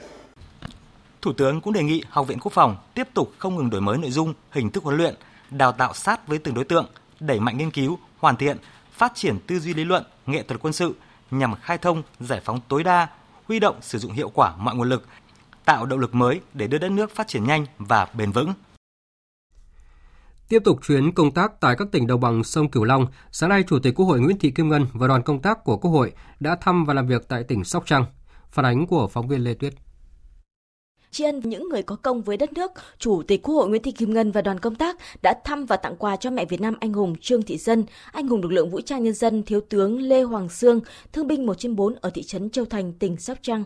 Thủ 1.22 1.32
tướng 1.32 1.60
cũng 1.60 1.72
đề 1.72 1.82
nghị 1.82 2.02
Học 2.08 2.26
viện 2.26 2.38
Quốc 2.40 2.52
phòng 2.52 2.76
tiếp 2.94 3.08
tục 3.14 3.32
không 3.38 3.56
ngừng 3.56 3.70
đổi 3.70 3.80
mới 3.80 3.98
nội 3.98 4.10
dung, 4.10 4.34
hình 4.50 4.70
thức 4.70 4.84
huấn 4.84 4.96
luyện, 4.96 5.14
đào 5.50 5.72
tạo 5.72 5.94
sát 5.94 6.28
với 6.28 6.38
từng 6.38 6.54
đối 6.54 6.64
tượng, 6.64 6.86
đẩy 7.20 7.40
mạnh 7.40 7.58
nghiên 7.58 7.70
cứu, 7.70 7.98
hoàn 8.18 8.36
thiện, 8.36 8.56
phát 8.92 9.12
triển 9.14 9.38
tư 9.46 9.58
duy 9.58 9.74
lý 9.74 9.84
luận, 9.84 10.04
nghệ 10.26 10.42
thuật 10.42 10.60
quân 10.60 10.72
sự 10.72 10.94
nhằm 11.30 11.54
khai 11.54 11.78
thông, 11.78 12.02
giải 12.20 12.40
phóng 12.44 12.60
tối 12.68 12.84
đa, 12.84 13.08
huy 13.48 13.58
động 13.58 13.76
sử 13.80 13.98
dụng 13.98 14.12
hiệu 14.12 14.30
quả 14.34 14.56
mọi 14.56 14.74
nguồn 14.74 14.88
lực, 14.88 15.06
tạo 15.64 15.86
động 15.86 15.98
lực 15.98 16.14
mới 16.14 16.40
để 16.54 16.66
đưa 16.66 16.78
đất 16.78 16.90
nước 16.90 17.14
phát 17.14 17.28
triển 17.28 17.44
nhanh 17.44 17.66
và 17.78 18.08
bền 18.14 18.32
vững. 18.32 18.52
Tiếp 20.52 20.64
tục 20.64 20.78
chuyến 20.86 21.12
công 21.12 21.30
tác 21.30 21.60
tại 21.60 21.76
các 21.76 21.88
tỉnh 21.92 22.06
đồng 22.06 22.20
bằng 22.20 22.44
sông 22.44 22.70
Cửu 22.70 22.84
Long, 22.84 23.06
sáng 23.30 23.50
nay 23.50 23.64
Chủ 23.68 23.78
tịch 23.78 23.94
Quốc 23.94 24.06
hội 24.06 24.20
Nguyễn 24.20 24.38
Thị 24.38 24.50
Kim 24.50 24.68
Ngân 24.68 24.86
và 24.92 25.08
đoàn 25.08 25.22
công 25.22 25.42
tác 25.42 25.64
của 25.64 25.76
Quốc 25.76 25.90
hội 25.90 26.12
đã 26.40 26.56
thăm 26.60 26.84
và 26.84 26.94
làm 26.94 27.06
việc 27.06 27.28
tại 27.28 27.44
tỉnh 27.44 27.64
Sóc 27.64 27.86
Trăng. 27.86 28.04
Phản 28.50 28.64
ánh 28.64 28.86
của 28.86 29.08
phóng 29.08 29.28
viên 29.28 29.44
Lê 29.44 29.54
Tuyết 29.54 29.74
tri 31.12 31.24
ân 31.24 31.40
những 31.44 31.68
người 31.68 31.82
có 31.82 31.96
công 31.96 32.22
với 32.22 32.36
đất 32.36 32.52
nước, 32.52 32.72
Chủ 32.98 33.22
tịch 33.22 33.42
Quốc 33.42 33.54
hội 33.54 33.68
Nguyễn 33.68 33.82
Thị 33.82 33.92
Kim 33.92 34.14
Ngân 34.14 34.32
và 34.32 34.42
đoàn 34.42 34.58
công 34.58 34.74
tác 34.74 34.96
đã 35.22 35.34
thăm 35.44 35.66
và 35.66 35.76
tặng 35.76 35.96
quà 35.96 36.16
cho 36.16 36.30
mẹ 36.30 36.44
Việt 36.44 36.60
Nam 36.60 36.74
anh 36.80 36.92
hùng 36.92 37.14
Trương 37.20 37.42
Thị 37.42 37.58
Dân, 37.58 37.84
anh 38.12 38.28
hùng 38.28 38.42
lực 38.42 38.52
lượng 38.52 38.70
vũ 38.70 38.80
trang 38.80 39.04
nhân 39.04 39.14
dân 39.14 39.42
Thiếu 39.42 39.60
tướng 39.68 39.98
Lê 40.00 40.22
Hoàng 40.22 40.48
Sương, 40.48 40.80
thương 41.12 41.26
binh 41.26 41.46
1 41.46 41.58
trên 41.58 41.76
4 41.76 41.94
ở 42.00 42.10
thị 42.10 42.22
trấn 42.22 42.50
Châu 42.50 42.64
Thành, 42.64 42.92
tỉnh 42.92 43.16
Sóc 43.16 43.38
Trăng. 43.42 43.64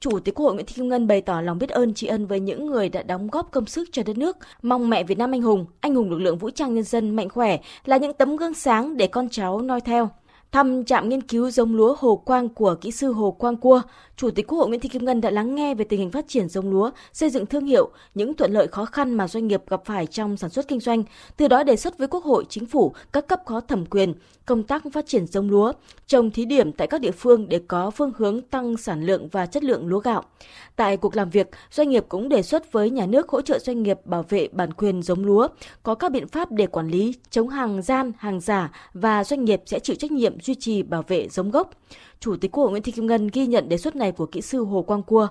Chủ 0.00 0.18
tịch 0.18 0.34
Quốc 0.34 0.44
hội 0.44 0.54
Nguyễn 0.54 0.66
Thị 0.66 0.74
Kim 0.76 0.88
Ngân 0.88 1.06
bày 1.06 1.20
tỏ 1.20 1.40
lòng 1.40 1.58
biết 1.58 1.70
ơn 1.70 1.94
tri 1.94 2.06
ân 2.06 2.26
với 2.26 2.40
những 2.40 2.66
người 2.66 2.88
đã 2.88 3.02
đóng 3.02 3.28
góp 3.28 3.50
công 3.52 3.66
sức 3.66 3.88
cho 3.92 4.02
đất 4.06 4.18
nước, 4.18 4.36
mong 4.62 4.90
mẹ 4.90 5.04
Việt 5.04 5.18
Nam 5.18 5.34
anh 5.34 5.42
hùng, 5.42 5.66
anh 5.80 5.94
hùng 5.94 6.10
lực 6.10 6.18
lượng 6.18 6.38
vũ 6.38 6.50
trang 6.50 6.74
nhân 6.74 6.84
dân 6.84 7.16
mạnh 7.16 7.28
khỏe 7.28 7.58
là 7.84 7.96
những 7.96 8.12
tấm 8.12 8.36
gương 8.36 8.54
sáng 8.54 8.96
để 8.96 9.06
con 9.06 9.28
cháu 9.28 9.60
noi 9.60 9.80
theo. 9.80 10.10
Thăm 10.52 10.84
trạm 10.84 11.08
nghiên 11.08 11.22
cứu 11.22 11.50
giống 11.50 11.74
lúa 11.74 11.96
Hồ 11.98 12.16
Quang 12.16 12.48
của 12.48 12.74
kỹ 12.80 12.90
sư 12.90 13.12
Hồ 13.12 13.30
Quang 13.30 13.56
Cua, 13.56 13.82
Chủ 14.16 14.30
tịch 14.30 14.46
Quốc 14.46 14.58
hội 14.58 14.68
Nguyễn 14.68 14.80
Thị 14.80 14.88
Kim 14.88 15.04
Ngân 15.04 15.20
đã 15.20 15.30
lắng 15.30 15.54
nghe 15.54 15.74
về 15.74 15.84
tình 15.84 16.00
hình 16.00 16.10
phát 16.10 16.24
triển 16.28 16.48
giống 16.48 16.70
lúa, 16.70 16.90
xây 17.12 17.30
dựng 17.30 17.46
thương 17.46 17.66
hiệu, 17.66 17.90
những 18.14 18.34
thuận 18.34 18.52
lợi 18.52 18.68
khó 18.68 18.84
khăn 18.84 19.14
mà 19.14 19.28
doanh 19.28 19.46
nghiệp 19.46 19.62
gặp 19.68 19.84
phải 19.84 20.06
trong 20.06 20.36
sản 20.36 20.50
xuất 20.50 20.68
kinh 20.68 20.80
doanh, 20.80 21.02
từ 21.36 21.48
đó 21.48 21.62
đề 21.62 21.76
xuất 21.76 21.98
với 21.98 22.08
Quốc 22.08 22.24
hội, 22.24 22.44
Chính 22.48 22.66
phủ, 22.66 22.94
các 23.12 23.28
cấp 23.28 23.40
có 23.46 23.60
thẩm 23.60 23.86
quyền, 23.86 24.14
công 24.48 24.62
tác 24.62 24.82
phát 24.92 25.06
triển 25.06 25.26
giống 25.26 25.50
lúa, 25.50 25.72
trồng 26.06 26.30
thí 26.30 26.44
điểm 26.44 26.72
tại 26.72 26.86
các 26.86 27.00
địa 27.00 27.10
phương 27.10 27.48
để 27.48 27.60
có 27.68 27.90
phương 27.90 28.12
hướng 28.16 28.40
tăng 28.40 28.76
sản 28.76 29.06
lượng 29.06 29.28
và 29.32 29.46
chất 29.46 29.64
lượng 29.64 29.86
lúa 29.86 29.98
gạo. 29.98 30.22
Tại 30.76 30.96
cuộc 30.96 31.16
làm 31.16 31.30
việc, 31.30 31.50
doanh 31.70 31.88
nghiệp 31.88 32.04
cũng 32.08 32.28
đề 32.28 32.42
xuất 32.42 32.72
với 32.72 32.90
nhà 32.90 33.06
nước 33.06 33.28
hỗ 33.28 33.40
trợ 33.40 33.58
doanh 33.58 33.82
nghiệp 33.82 33.98
bảo 34.04 34.24
vệ 34.28 34.48
bản 34.52 34.72
quyền 34.72 35.02
giống 35.02 35.24
lúa, 35.24 35.48
có 35.82 35.94
các 35.94 36.12
biện 36.12 36.28
pháp 36.28 36.52
để 36.52 36.66
quản 36.66 36.88
lý, 36.88 37.14
chống 37.30 37.48
hàng 37.48 37.82
gian, 37.82 38.12
hàng 38.18 38.40
giả 38.40 38.70
và 38.94 39.24
doanh 39.24 39.44
nghiệp 39.44 39.62
sẽ 39.66 39.78
chịu 39.78 39.96
trách 39.96 40.12
nhiệm 40.12 40.40
duy 40.40 40.54
trì 40.54 40.82
bảo 40.82 41.04
vệ 41.08 41.28
giống 41.28 41.50
gốc. 41.50 41.70
Chủ 42.20 42.36
tịch 42.36 42.50
Quốc 42.50 42.62
hội 42.62 42.70
Nguyễn 42.70 42.82
Thị 42.82 42.92
Kim 42.92 43.06
Ngân 43.06 43.28
ghi 43.32 43.46
nhận 43.46 43.68
đề 43.68 43.78
xuất 43.78 43.96
này 43.96 44.12
của 44.12 44.26
kỹ 44.26 44.40
sư 44.40 44.64
Hồ 44.64 44.82
Quang 44.82 45.02
Cua. 45.02 45.28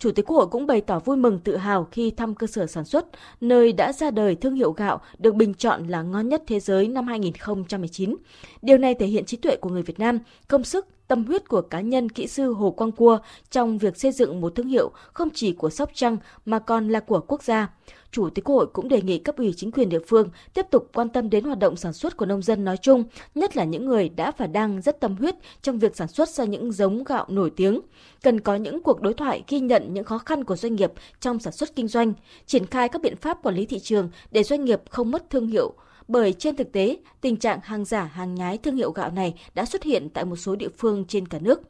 Chủ 0.00 0.10
tịch 0.10 0.26
Quốc 0.26 0.36
hội 0.36 0.46
cũng 0.46 0.66
bày 0.66 0.80
tỏ 0.80 0.98
vui 0.98 1.16
mừng 1.16 1.38
tự 1.38 1.56
hào 1.56 1.88
khi 1.92 2.10
thăm 2.10 2.34
cơ 2.34 2.46
sở 2.46 2.66
sản 2.66 2.84
xuất, 2.84 3.06
nơi 3.40 3.72
đã 3.72 3.92
ra 3.92 4.10
đời 4.10 4.34
thương 4.34 4.54
hiệu 4.54 4.72
gạo 4.72 5.00
được 5.18 5.34
bình 5.34 5.54
chọn 5.54 5.86
là 5.88 6.02
ngon 6.02 6.28
nhất 6.28 6.42
thế 6.46 6.60
giới 6.60 6.88
năm 6.88 7.06
2019. 7.06 8.16
Điều 8.62 8.78
này 8.78 8.94
thể 8.94 9.06
hiện 9.06 9.24
trí 9.24 9.36
tuệ 9.36 9.56
của 9.56 9.70
người 9.70 9.82
Việt 9.82 9.98
Nam, 9.98 10.18
công 10.48 10.64
sức, 10.64 10.86
tâm 11.08 11.24
huyết 11.24 11.48
của 11.48 11.60
cá 11.60 11.80
nhân 11.80 12.08
kỹ 12.08 12.26
sư 12.26 12.52
Hồ 12.52 12.70
Quang 12.70 12.92
Cua 12.92 13.18
trong 13.50 13.78
việc 13.78 13.96
xây 13.96 14.12
dựng 14.12 14.40
một 14.40 14.54
thương 14.54 14.68
hiệu 14.68 14.90
không 15.12 15.28
chỉ 15.34 15.52
của 15.52 15.70
Sóc 15.70 15.90
Trăng 15.94 16.16
mà 16.44 16.58
còn 16.58 16.88
là 16.88 17.00
của 17.00 17.20
quốc 17.20 17.42
gia. 17.42 17.68
Chủ 18.12 18.30
tịch 18.30 18.44
Quốc 18.44 18.54
hội 18.56 18.66
cũng 18.66 18.88
đề 18.88 19.02
nghị 19.02 19.18
cấp 19.18 19.36
ủy 19.36 19.52
chính 19.56 19.72
quyền 19.72 19.88
địa 19.88 20.00
phương 20.06 20.28
tiếp 20.54 20.66
tục 20.70 20.90
quan 20.94 21.08
tâm 21.08 21.30
đến 21.30 21.44
hoạt 21.44 21.58
động 21.58 21.76
sản 21.76 21.92
xuất 21.92 22.16
của 22.16 22.26
nông 22.26 22.42
dân 22.42 22.64
nói 22.64 22.76
chung, 22.76 23.04
nhất 23.34 23.56
là 23.56 23.64
những 23.64 23.86
người 23.86 24.08
đã 24.08 24.32
và 24.36 24.46
đang 24.46 24.82
rất 24.82 25.00
tâm 25.00 25.16
huyết 25.16 25.34
trong 25.62 25.78
việc 25.78 25.96
sản 25.96 26.08
xuất 26.08 26.28
ra 26.28 26.44
những 26.44 26.72
giống 26.72 27.04
gạo 27.04 27.26
nổi 27.28 27.50
tiếng. 27.56 27.80
Cần 28.22 28.40
có 28.40 28.54
những 28.54 28.82
cuộc 28.82 29.00
đối 29.00 29.14
thoại 29.14 29.44
ghi 29.48 29.60
nhận 29.60 29.94
những 29.94 30.04
khó 30.04 30.18
khăn 30.18 30.44
của 30.44 30.56
doanh 30.56 30.76
nghiệp 30.76 30.92
trong 31.20 31.38
sản 31.38 31.52
xuất 31.52 31.76
kinh 31.76 31.88
doanh, 31.88 32.12
triển 32.46 32.66
khai 32.66 32.88
các 32.88 33.02
biện 33.02 33.16
pháp 33.16 33.42
quản 33.42 33.54
lý 33.54 33.66
thị 33.66 33.78
trường 33.78 34.10
để 34.30 34.42
doanh 34.42 34.64
nghiệp 34.64 34.80
không 34.90 35.10
mất 35.10 35.30
thương 35.30 35.46
hiệu, 35.46 35.74
bởi 36.08 36.32
trên 36.32 36.56
thực 36.56 36.72
tế, 36.72 36.98
tình 37.20 37.36
trạng 37.36 37.58
hàng 37.62 37.84
giả, 37.84 38.04
hàng 38.04 38.34
nhái 38.34 38.58
thương 38.58 38.76
hiệu 38.76 38.90
gạo 38.92 39.10
này 39.10 39.34
đã 39.54 39.64
xuất 39.64 39.82
hiện 39.82 40.08
tại 40.08 40.24
một 40.24 40.36
số 40.36 40.56
địa 40.56 40.68
phương 40.78 41.04
trên 41.04 41.28
cả 41.28 41.38
nước. 41.38 41.60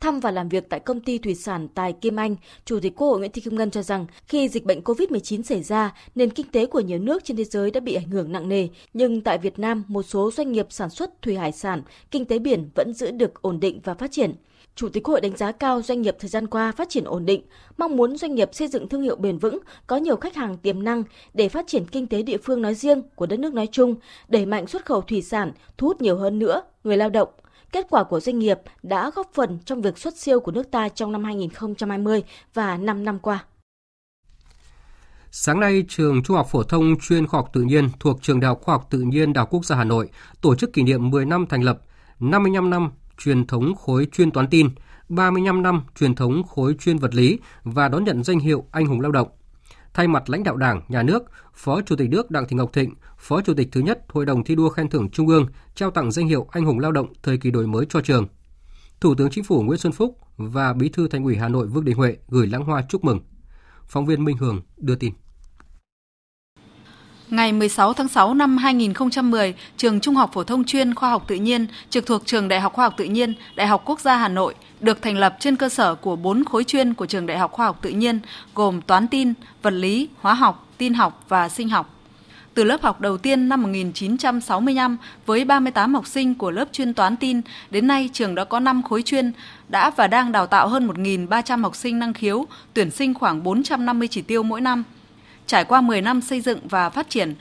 Thăm 0.00 0.20
và 0.20 0.30
làm 0.30 0.48
việc 0.48 0.68
tại 0.68 0.80
công 0.80 1.00
ty 1.00 1.18
thủy 1.18 1.34
sản 1.34 1.68
Tài 1.68 1.92
Kim 1.92 2.16
Anh, 2.16 2.36
Chủ 2.64 2.80
tịch 2.80 2.96
Quốc 2.96 3.08
hội 3.08 3.18
Nguyễn 3.18 3.32
Thị 3.32 3.40
Kim 3.40 3.56
Ngân 3.56 3.70
cho 3.70 3.82
rằng 3.82 4.06
khi 4.26 4.48
dịch 4.48 4.64
bệnh 4.64 4.80
COVID-19 4.80 5.42
xảy 5.42 5.62
ra, 5.62 5.94
nền 6.14 6.30
kinh 6.30 6.46
tế 6.46 6.66
của 6.66 6.80
nhiều 6.80 6.98
nước 6.98 7.24
trên 7.24 7.36
thế 7.36 7.44
giới 7.44 7.70
đã 7.70 7.80
bị 7.80 7.94
ảnh 7.94 8.08
hưởng 8.08 8.32
nặng 8.32 8.48
nề, 8.48 8.68
nhưng 8.94 9.20
tại 9.20 9.38
Việt 9.38 9.58
Nam, 9.58 9.84
một 9.88 10.02
số 10.02 10.30
doanh 10.30 10.52
nghiệp 10.52 10.66
sản 10.70 10.90
xuất 10.90 11.22
thủy 11.22 11.36
hải 11.36 11.52
sản, 11.52 11.82
kinh 12.10 12.24
tế 12.24 12.38
biển 12.38 12.70
vẫn 12.74 12.92
giữ 12.94 13.10
được 13.10 13.42
ổn 13.42 13.60
định 13.60 13.80
và 13.84 13.94
phát 13.94 14.12
triển. 14.12 14.34
Chủ 14.74 14.88
tịch 14.88 15.02
quốc 15.02 15.12
Hội 15.12 15.20
đánh 15.20 15.36
giá 15.36 15.52
cao 15.52 15.82
doanh 15.82 16.02
nghiệp 16.02 16.16
thời 16.20 16.28
gian 16.28 16.46
qua 16.46 16.72
phát 16.72 16.88
triển 16.88 17.04
ổn 17.04 17.26
định, 17.26 17.42
mong 17.76 17.96
muốn 17.96 18.16
doanh 18.16 18.34
nghiệp 18.34 18.54
xây 18.54 18.68
dựng 18.68 18.88
thương 18.88 19.02
hiệu 19.02 19.16
bền 19.16 19.38
vững, 19.38 19.58
có 19.86 19.96
nhiều 19.96 20.16
khách 20.16 20.34
hàng 20.34 20.56
tiềm 20.56 20.82
năng 20.82 21.02
để 21.34 21.48
phát 21.48 21.66
triển 21.66 21.86
kinh 21.86 22.06
tế 22.06 22.22
địa 22.22 22.38
phương 22.38 22.62
nói 22.62 22.74
riêng, 22.74 23.02
của 23.14 23.26
đất 23.26 23.38
nước 23.38 23.54
nói 23.54 23.68
chung, 23.72 23.94
đẩy 24.28 24.46
mạnh 24.46 24.66
xuất 24.66 24.86
khẩu 24.86 25.00
thủy 25.00 25.22
sản, 25.22 25.52
thu 25.78 25.86
hút 25.86 26.02
nhiều 26.02 26.16
hơn 26.16 26.38
nữa 26.38 26.62
người 26.84 26.96
lao 26.96 27.10
động. 27.10 27.28
Kết 27.72 27.86
quả 27.90 28.04
của 28.04 28.20
doanh 28.20 28.38
nghiệp 28.38 28.58
đã 28.82 29.10
góp 29.14 29.30
phần 29.34 29.58
trong 29.64 29.82
việc 29.82 29.98
xuất 29.98 30.16
siêu 30.16 30.40
của 30.40 30.52
nước 30.52 30.70
ta 30.70 30.88
trong 30.88 31.12
năm 31.12 31.24
2020 31.24 32.22
và 32.54 32.76
5 32.76 33.04
năm 33.04 33.18
qua. 33.18 33.44
Sáng 35.30 35.60
nay, 35.60 35.84
trường 35.88 36.22
Trung 36.22 36.36
học 36.36 36.46
phổ 36.50 36.62
thông 36.62 36.94
chuyên 37.00 37.26
khoa 37.26 37.40
học 37.40 37.50
tự 37.52 37.62
nhiên 37.62 37.88
thuộc 38.00 38.22
Trường 38.22 38.40
Đại 38.40 38.48
học 38.48 38.60
Khoa 38.62 38.74
học 38.74 38.86
Tự 38.90 38.98
nhiên 38.98 39.32
Đại 39.32 39.40
học 39.40 39.48
Quốc 39.50 39.64
gia 39.64 39.76
Hà 39.76 39.84
Nội 39.84 40.08
tổ 40.40 40.54
chức 40.54 40.72
kỷ 40.72 40.82
niệm 40.82 41.10
10 41.10 41.24
năm 41.24 41.46
thành 41.48 41.62
lập, 41.62 41.80
55 42.20 42.70
năm 42.70 42.90
truyền 43.18 43.46
thống 43.46 43.74
khối 43.74 44.06
chuyên 44.12 44.30
toán 44.30 44.48
tin, 44.48 44.68
35 45.08 45.62
năm 45.62 45.82
truyền 45.98 46.14
thống 46.14 46.42
khối 46.42 46.74
chuyên 46.80 46.98
vật 46.98 47.14
lý 47.14 47.38
và 47.64 47.88
đón 47.88 48.04
nhận 48.04 48.24
danh 48.24 48.38
hiệu 48.38 48.64
anh 48.70 48.86
hùng 48.86 49.00
lao 49.00 49.12
động. 49.12 49.28
Thay 49.94 50.08
mặt 50.08 50.30
lãnh 50.30 50.44
đạo 50.44 50.56
Đảng, 50.56 50.82
Nhà 50.88 51.02
nước, 51.02 51.22
Phó 51.54 51.80
Chủ 51.80 51.96
tịch 51.96 52.10
nước 52.10 52.30
Đặng 52.30 52.48
Thị 52.48 52.56
Ngọc 52.56 52.72
Thịnh, 52.72 52.94
Phó 53.18 53.40
Chủ 53.40 53.54
tịch 53.54 53.68
thứ 53.72 53.80
nhất 53.80 53.98
Hội 54.08 54.26
đồng 54.26 54.44
thi 54.44 54.54
đua 54.54 54.68
khen 54.68 54.88
thưởng 54.88 55.10
Trung 55.10 55.28
ương 55.28 55.46
trao 55.74 55.90
tặng 55.90 56.12
danh 56.12 56.28
hiệu 56.28 56.46
anh 56.50 56.64
hùng 56.64 56.78
lao 56.78 56.92
động 56.92 57.12
thời 57.22 57.38
kỳ 57.38 57.50
đổi 57.50 57.66
mới 57.66 57.86
cho 57.88 58.00
trường. 58.00 58.26
Thủ 59.00 59.14
tướng 59.14 59.30
Chính 59.30 59.44
phủ 59.44 59.62
Nguyễn 59.62 59.78
Xuân 59.78 59.92
Phúc 59.92 60.18
và 60.36 60.72
Bí 60.72 60.88
thư 60.88 61.08
Thành 61.08 61.24
ủy 61.24 61.36
Hà 61.36 61.48
Nội 61.48 61.66
Vương 61.66 61.84
Đình 61.84 61.96
Huệ 61.96 62.16
gửi 62.28 62.46
lãng 62.46 62.64
hoa 62.64 62.82
chúc 62.88 63.04
mừng. 63.04 63.20
Phóng 63.86 64.06
viên 64.06 64.24
Minh 64.24 64.36
Hường 64.36 64.62
đưa 64.76 64.94
tin. 64.94 65.12
Ngày 67.30 67.52
16 67.52 67.92
tháng 67.92 68.08
6 68.08 68.34
năm 68.34 68.56
2010, 68.56 69.54
Trường 69.76 70.00
Trung 70.00 70.14
học 70.14 70.30
phổ 70.32 70.44
thông 70.44 70.64
chuyên 70.64 70.94
Khoa 70.94 71.10
học 71.10 71.24
tự 71.28 71.34
nhiên 71.34 71.66
trực 71.90 72.06
thuộc 72.06 72.22
Trường 72.26 72.48
Đại 72.48 72.60
học 72.60 72.72
Khoa 72.72 72.84
học 72.84 72.94
tự 72.96 73.04
nhiên, 73.04 73.34
Đại 73.56 73.66
học 73.66 73.82
Quốc 73.86 74.00
gia 74.00 74.16
Hà 74.16 74.28
Nội 74.28 74.54
được 74.82 75.02
thành 75.02 75.16
lập 75.16 75.36
trên 75.40 75.56
cơ 75.56 75.68
sở 75.68 75.94
của 75.94 76.16
4 76.16 76.44
khối 76.44 76.64
chuyên 76.64 76.94
của 76.94 77.06
Trường 77.06 77.26
Đại 77.26 77.38
học 77.38 77.52
Khoa 77.52 77.66
học 77.66 77.78
tự 77.82 77.90
nhiên 77.90 78.20
gồm 78.54 78.82
toán 78.82 79.08
tin, 79.08 79.32
vật 79.62 79.70
lý, 79.70 80.08
hóa 80.20 80.34
học, 80.34 80.68
tin 80.78 80.94
học 80.94 81.24
và 81.28 81.48
sinh 81.48 81.68
học. 81.68 81.98
Từ 82.54 82.64
lớp 82.64 82.82
học 82.82 83.00
đầu 83.00 83.18
tiên 83.18 83.48
năm 83.48 83.62
1965 83.62 84.96
với 85.26 85.44
38 85.44 85.94
học 85.94 86.06
sinh 86.06 86.34
của 86.34 86.50
lớp 86.50 86.68
chuyên 86.72 86.94
toán 86.94 87.16
tin, 87.16 87.40
đến 87.70 87.86
nay 87.86 88.10
trường 88.12 88.34
đã 88.34 88.44
có 88.44 88.60
5 88.60 88.82
khối 88.82 89.02
chuyên, 89.02 89.32
đã 89.68 89.90
và 89.90 90.06
đang 90.06 90.32
đào 90.32 90.46
tạo 90.46 90.68
hơn 90.68 90.88
1.300 90.88 91.62
học 91.62 91.76
sinh 91.76 91.98
năng 91.98 92.12
khiếu, 92.12 92.46
tuyển 92.74 92.90
sinh 92.90 93.14
khoảng 93.14 93.42
450 93.42 94.08
chỉ 94.08 94.22
tiêu 94.22 94.42
mỗi 94.42 94.60
năm. 94.60 94.84
Trải 95.46 95.64
qua 95.64 95.80
10 95.80 96.00
năm 96.00 96.20
xây 96.20 96.40
dựng 96.40 96.58
và 96.68 96.90
phát 96.90 97.10
triển, 97.10 97.34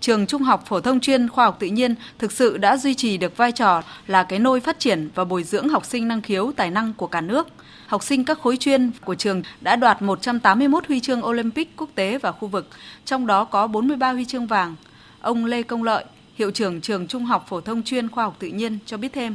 trường 0.00 0.26
Trung 0.26 0.42
học 0.42 0.62
phổ 0.66 0.80
thông 0.80 1.00
chuyên 1.00 1.28
khoa 1.28 1.44
học 1.44 1.56
tự 1.58 1.66
nhiên 1.66 1.94
thực 2.18 2.32
sự 2.32 2.58
đã 2.58 2.76
duy 2.76 2.94
trì 2.94 3.16
được 3.16 3.36
vai 3.36 3.52
trò 3.52 3.82
là 4.06 4.22
cái 4.22 4.38
nôi 4.38 4.60
phát 4.60 4.78
triển 4.78 5.10
và 5.14 5.24
bồi 5.24 5.42
dưỡng 5.42 5.68
học 5.68 5.84
sinh 5.84 6.08
năng 6.08 6.22
khiếu 6.22 6.52
tài 6.56 6.70
năng 6.70 6.94
của 6.94 7.06
cả 7.06 7.20
nước. 7.20 7.48
Học 7.86 8.02
sinh 8.02 8.24
các 8.24 8.38
khối 8.40 8.56
chuyên 8.56 8.90
của 9.04 9.14
trường 9.14 9.42
đã 9.60 9.76
đoạt 9.76 10.02
181 10.02 10.86
huy 10.86 11.00
chương 11.00 11.26
Olympic 11.26 11.76
quốc 11.76 11.88
tế 11.94 12.18
và 12.18 12.32
khu 12.32 12.48
vực, 12.48 12.66
trong 13.04 13.26
đó 13.26 13.44
có 13.44 13.66
43 13.66 14.12
huy 14.12 14.24
chương 14.24 14.46
vàng. 14.46 14.76
Ông 15.20 15.44
Lê 15.44 15.62
Công 15.62 15.82
Lợi, 15.82 16.04
hiệu 16.34 16.50
trưởng 16.50 16.80
trường 16.80 17.06
Trung 17.06 17.24
học 17.24 17.44
phổ 17.48 17.60
thông 17.60 17.82
chuyên 17.82 18.08
khoa 18.08 18.24
học 18.24 18.34
tự 18.38 18.48
nhiên 18.48 18.78
cho 18.86 18.96
biết 18.96 19.12
thêm. 19.12 19.34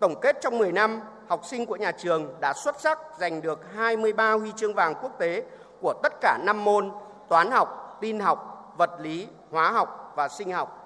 Tổng 0.00 0.14
kết 0.22 0.36
trong 0.42 0.58
10 0.58 0.72
năm, 0.72 1.00
học 1.28 1.42
sinh 1.50 1.66
của 1.66 1.76
nhà 1.76 1.92
trường 1.92 2.26
đã 2.40 2.52
xuất 2.64 2.80
sắc 2.80 2.98
giành 3.20 3.42
được 3.42 3.60
23 3.76 4.32
huy 4.32 4.50
chương 4.56 4.74
vàng 4.74 4.94
quốc 5.02 5.12
tế 5.18 5.42
của 5.80 5.94
tất 6.02 6.12
cả 6.20 6.38
5 6.44 6.64
môn 6.64 6.90
toán 7.28 7.50
học, 7.50 7.98
tin 8.00 8.20
học, 8.20 8.55
vật 8.76 8.90
lý, 9.00 9.28
hóa 9.50 9.70
học 9.70 10.12
và 10.16 10.28
sinh 10.28 10.52
học. 10.52 10.82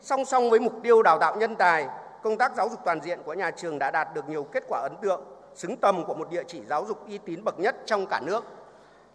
Song 0.00 0.24
song 0.24 0.50
với 0.50 0.60
mục 0.60 0.72
tiêu 0.82 1.02
đào 1.02 1.18
tạo 1.18 1.36
nhân 1.36 1.56
tài, 1.56 1.86
công 2.22 2.38
tác 2.38 2.54
giáo 2.56 2.68
dục 2.68 2.80
toàn 2.84 3.00
diện 3.00 3.18
của 3.24 3.34
nhà 3.34 3.50
trường 3.50 3.78
đã 3.78 3.90
đạt 3.90 4.14
được 4.14 4.28
nhiều 4.28 4.44
kết 4.44 4.64
quả 4.68 4.80
ấn 4.80 4.92
tượng, 5.02 5.20
xứng 5.54 5.76
tầm 5.76 6.04
của 6.04 6.14
một 6.14 6.30
địa 6.30 6.42
chỉ 6.48 6.60
giáo 6.68 6.84
dục 6.84 7.06
uy 7.08 7.18
tín 7.18 7.44
bậc 7.44 7.58
nhất 7.58 7.76
trong 7.86 8.06
cả 8.06 8.20
nước. 8.20 8.44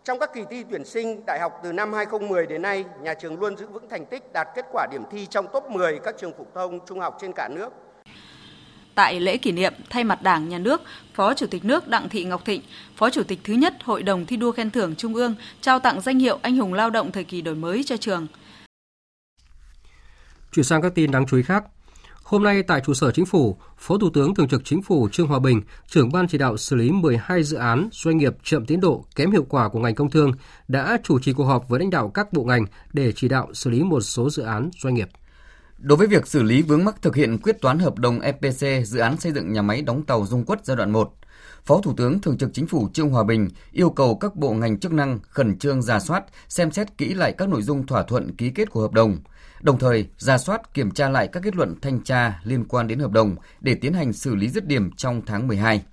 Trong 0.03 0.20
các 0.20 0.34
kỳ 0.34 0.46
thi 0.50 0.65
tuyển 0.70 0.86
sinh 0.86 1.24
đại 1.25 1.39
học 1.39 1.60
từ 1.63 1.72
năm 1.72 1.94
2010 1.94 2.46
đến 2.48 2.62
nay, 2.62 2.86
nhà 3.01 3.13
trường 3.13 3.39
luôn 3.39 3.58
giữ 3.58 3.68
vững 3.68 3.89
thành 3.89 4.06
tích 4.06 4.34
đạt 4.34 4.48
kết 4.56 4.65
quả 4.72 4.88
điểm 4.91 5.03
thi 5.12 5.25
trong 5.25 5.48
top 5.48 5.70
10 5.70 6.00
các 6.00 6.18
trường 6.18 6.34
phổ 6.34 6.44
thông 6.53 6.86
trung 6.86 7.00
học 7.00 7.18
trên 7.20 7.32
cả 7.36 7.48
nước. 7.51 7.70
Tại 8.95 9.19
lễ 9.19 9.38
kỷ 9.38 9.51
niệm, 9.51 9.74
thay 9.89 10.03
mặt 10.03 10.21
Đảng, 10.21 10.50
Nhà 10.50 10.57
nước, 10.57 10.81
Phó 11.13 11.33
Chủ 11.33 11.45
tịch 11.48 11.65
nước 11.65 11.88
Đặng 11.88 12.10
Thị 12.10 12.24
Ngọc 12.24 12.45
Thịnh, 12.45 12.62
Phó 12.95 13.10
Chủ 13.10 13.24
tịch 13.24 13.39
thứ 13.43 13.53
nhất 13.53 13.74
Hội 13.83 14.03
đồng 14.03 14.25
thi 14.25 14.38
đua 14.38 14.51
khen 14.51 14.71
thưởng 14.71 14.95
Trung 14.95 15.15
ương 15.15 15.36
trao 15.62 15.79
tặng 15.79 16.01
danh 16.01 16.19
hiệu 16.19 16.39
Anh 16.41 16.57
hùng 16.57 16.74
lao 16.74 16.89
động 16.89 17.12
thời 17.12 17.24
kỳ 17.24 17.41
đổi 17.41 17.55
mới 17.55 17.83
cho 17.83 17.98
trường. 17.98 18.27
Chuyển 20.51 20.63
sang 20.63 20.81
các 20.81 20.95
tin 20.95 21.12
đáng 21.12 21.25
chú 21.25 21.38
ý 21.38 21.43
khác. 21.43 21.63
Hôm 22.24 22.43
nay 22.43 22.63
tại 22.63 22.81
trụ 22.86 22.93
sở 22.93 23.12
chính 23.12 23.25
phủ, 23.25 23.57
Phó 23.77 23.98
Thủ 23.98 24.10
tướng 24.13 24.36
Thường 24.36 24.48
trực 24.48 24.62
Chính 24.65 24.81
phủ 24.81 25.10
Trương 25.12 25.27
Hòa 25.27 25.39
Bình, 25.39 25.62
trưởng 25.88 26.12
ban 26.12 26.27
chỉ 26.27 26.38
đạo 26.38 26.57
xử 26.57 26.75
lý 26.75 26.91
12 26.91 27.43
dự 27.43 27.57
án 27.57 27.89
doanh 27.91 28.17
nghiệp 28.17 28.33
chậm 28.43 28.65
tiến 28.65 28.81
độ, 28.81 29.05
kém 29.15 29.31
hiệu 29.31 29.45
quả 29.50 29.69
của 29.69 29.79
ngành 29.79 29.95
công 29.95 30.10
thương 30.10 30.31
đã 30.67 30.98
chủ 31.03 31.19
trì 31.19 31.33
cuộc 31.33 31.43
họp 31.43 31.69
với 31.69 31.79
lãnh 31.79 31.89
đạo 31.89 32.12
các 32.13 32.33
bộ 32.33 32.43
ngành 32.43 32.65
để 32.93 33.12
chỉ 33.15 33.27
đạo 33.27 33.48
xử 33.53 33.69
lý 33.69 33.83
một 33.83 34.01
số 34.01 34.29
dự 34.29 34.43
án 34.43 34.69
doanh 34.81 34.93
nghiệp. 34.93 35.10
Đối 35.83 35.97
với 35.97 36.07
việc 36.07 36.27
xử 36.27 36.43
lý 36.43 36.61
vướng 36.61 36.85
mắc 36.85 37.01
thực 37.01 37.15
hiện 37.15 37.38
quyết 37.38 37.61
toán 37.61 37.79
hợp 37.79 38.00
đồng 38.00 38.20
EPC 38.20 38.85
dự 38.85 39.00
án 39.00 39.17
xây 39.17 39.31
dựng 39.31 39.53
nhà 39.53 39.61
máy 39.61 39.81
đóng 39.81 40.03
tàu 40.03 40.25
Dung 40.25 40.46
Quất 40.46 40.65
giai 40.65 40.77
đoạn 40.77 40.91
1, 40.91 41.13
Phó 41.65 41.81
Thủ 41.81 41.94
tướng 41.98 42.22
Thường 42.22 42.37
trực 42.37 42.50
Chính 42.53 42.67
phủ 42.67 42.89
Trương 42.94 43.09
Hòa 43.09 43.24
Bình 43.24 43.48
yêu 43.72 43.89
cầu 43.89 44.15
các 44.15 44.35
bộ 44.35 44.53
ngành 44.53 44.79
chức 44.79 44.94
năng 44.94 45.20
khẩn 45.29 45.59
trương 45.59 45.81
ra 45.81 46.00
soát, 46.00 46.24
xem 46.50 46.72
xét 46.72 46.98
kỹ 46.98 47.13
lại 47.13 47.33
các 47.37 47.50
nội 47.50 47.61
dung 47.61 47.85
thỏa 47.85 48.03
thuận 48.03 48.35
ký 48.35 48.50
kết 48.50 48.70
của 48.70 48.81
hợp 48.81 48.91
đồng, 48.91 49.17
đồng 49.61 49.79
thời 49.79 50.07
ra 50.17 50.37
soát 50.37 50.74
kiểm 50.74 50.91
tra 50.91 51.09
lại 51.09 51.27
các 51.27 51.44
kết 51.44 51.55
luận 51.55 51.75
thanh 51.81 52.03
tra 52.03 52.39
liên 52.44 52.65
quan 52.65 52.87
đến 52.87 53.00
hợp 53.00 53.11
đồng 53.11 53.35
để 53.61 53.75
tiến 53.75 53.94
hành 53.94 54.13
xử 54.13 54.35
lý 54.35 54.50
dứt 54.50 54.67
điểm 54.67 54.91
trong 54.91 55.22
tháng 55.25 55.48
12. 55.48 55.83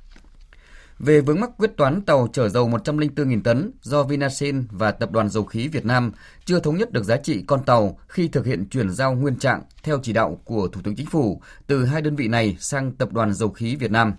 Về 0.99 1.21
vướng 1.21 1.41
mắc 1.41 1.51
quyết 1.59 1.77
toán 1.77 2.03
tàu 2.03 2.29
chở 2.33 2.49
dầu 2.49 2.69
104.000 2.69 3.43
tấn 3.43 3.71
do 3.83 4.03
Vinasin 4.03 4.67
và 4.71 4.91
Tập 4.91 5.11
đoàn 5.13 5.29
Dầu 5.29 5.45
khí 5.45 5.69
Việt 5.69 5.85
Nam 5.85 6.13
chưa 6.45 6.61
thống 6.61 6.77
nhất 6.77 6.93
được 6.93 7.05
giá 7.05 7.17
trị 7.17 7.45
con 7.47 7.65
tàu 7.65 7.99
khi 8.09 8.29
thực 8.29 8.47
hiện 8.47 8.69
chuyển 8.71 8.91
giao 8.91 9.15
nguyên 9.15 9.37
trạng 9.37 9.63
theo 9.83 9.99
chỉ 10.03 10.13
đạo 10.13 10.41
của 10.45 10.69
Thủ 10.69 10.81
tướng 10.85 10.97
Chính 10.97 11.07
phủ 11.07 11.43
từ 11.67 11.85
hai 11.85 12.03
đơn 12.03 12.17
vị 12.17 12.29
này 12.29 12.57
sang 12.61 12.93
Tập 12.93 13.13
đoàn 13.13 13.35
Dầu 13.35 13.49
khí 13.49 13.77
Việt 13.77 13.91
Nam. 13.91 14.13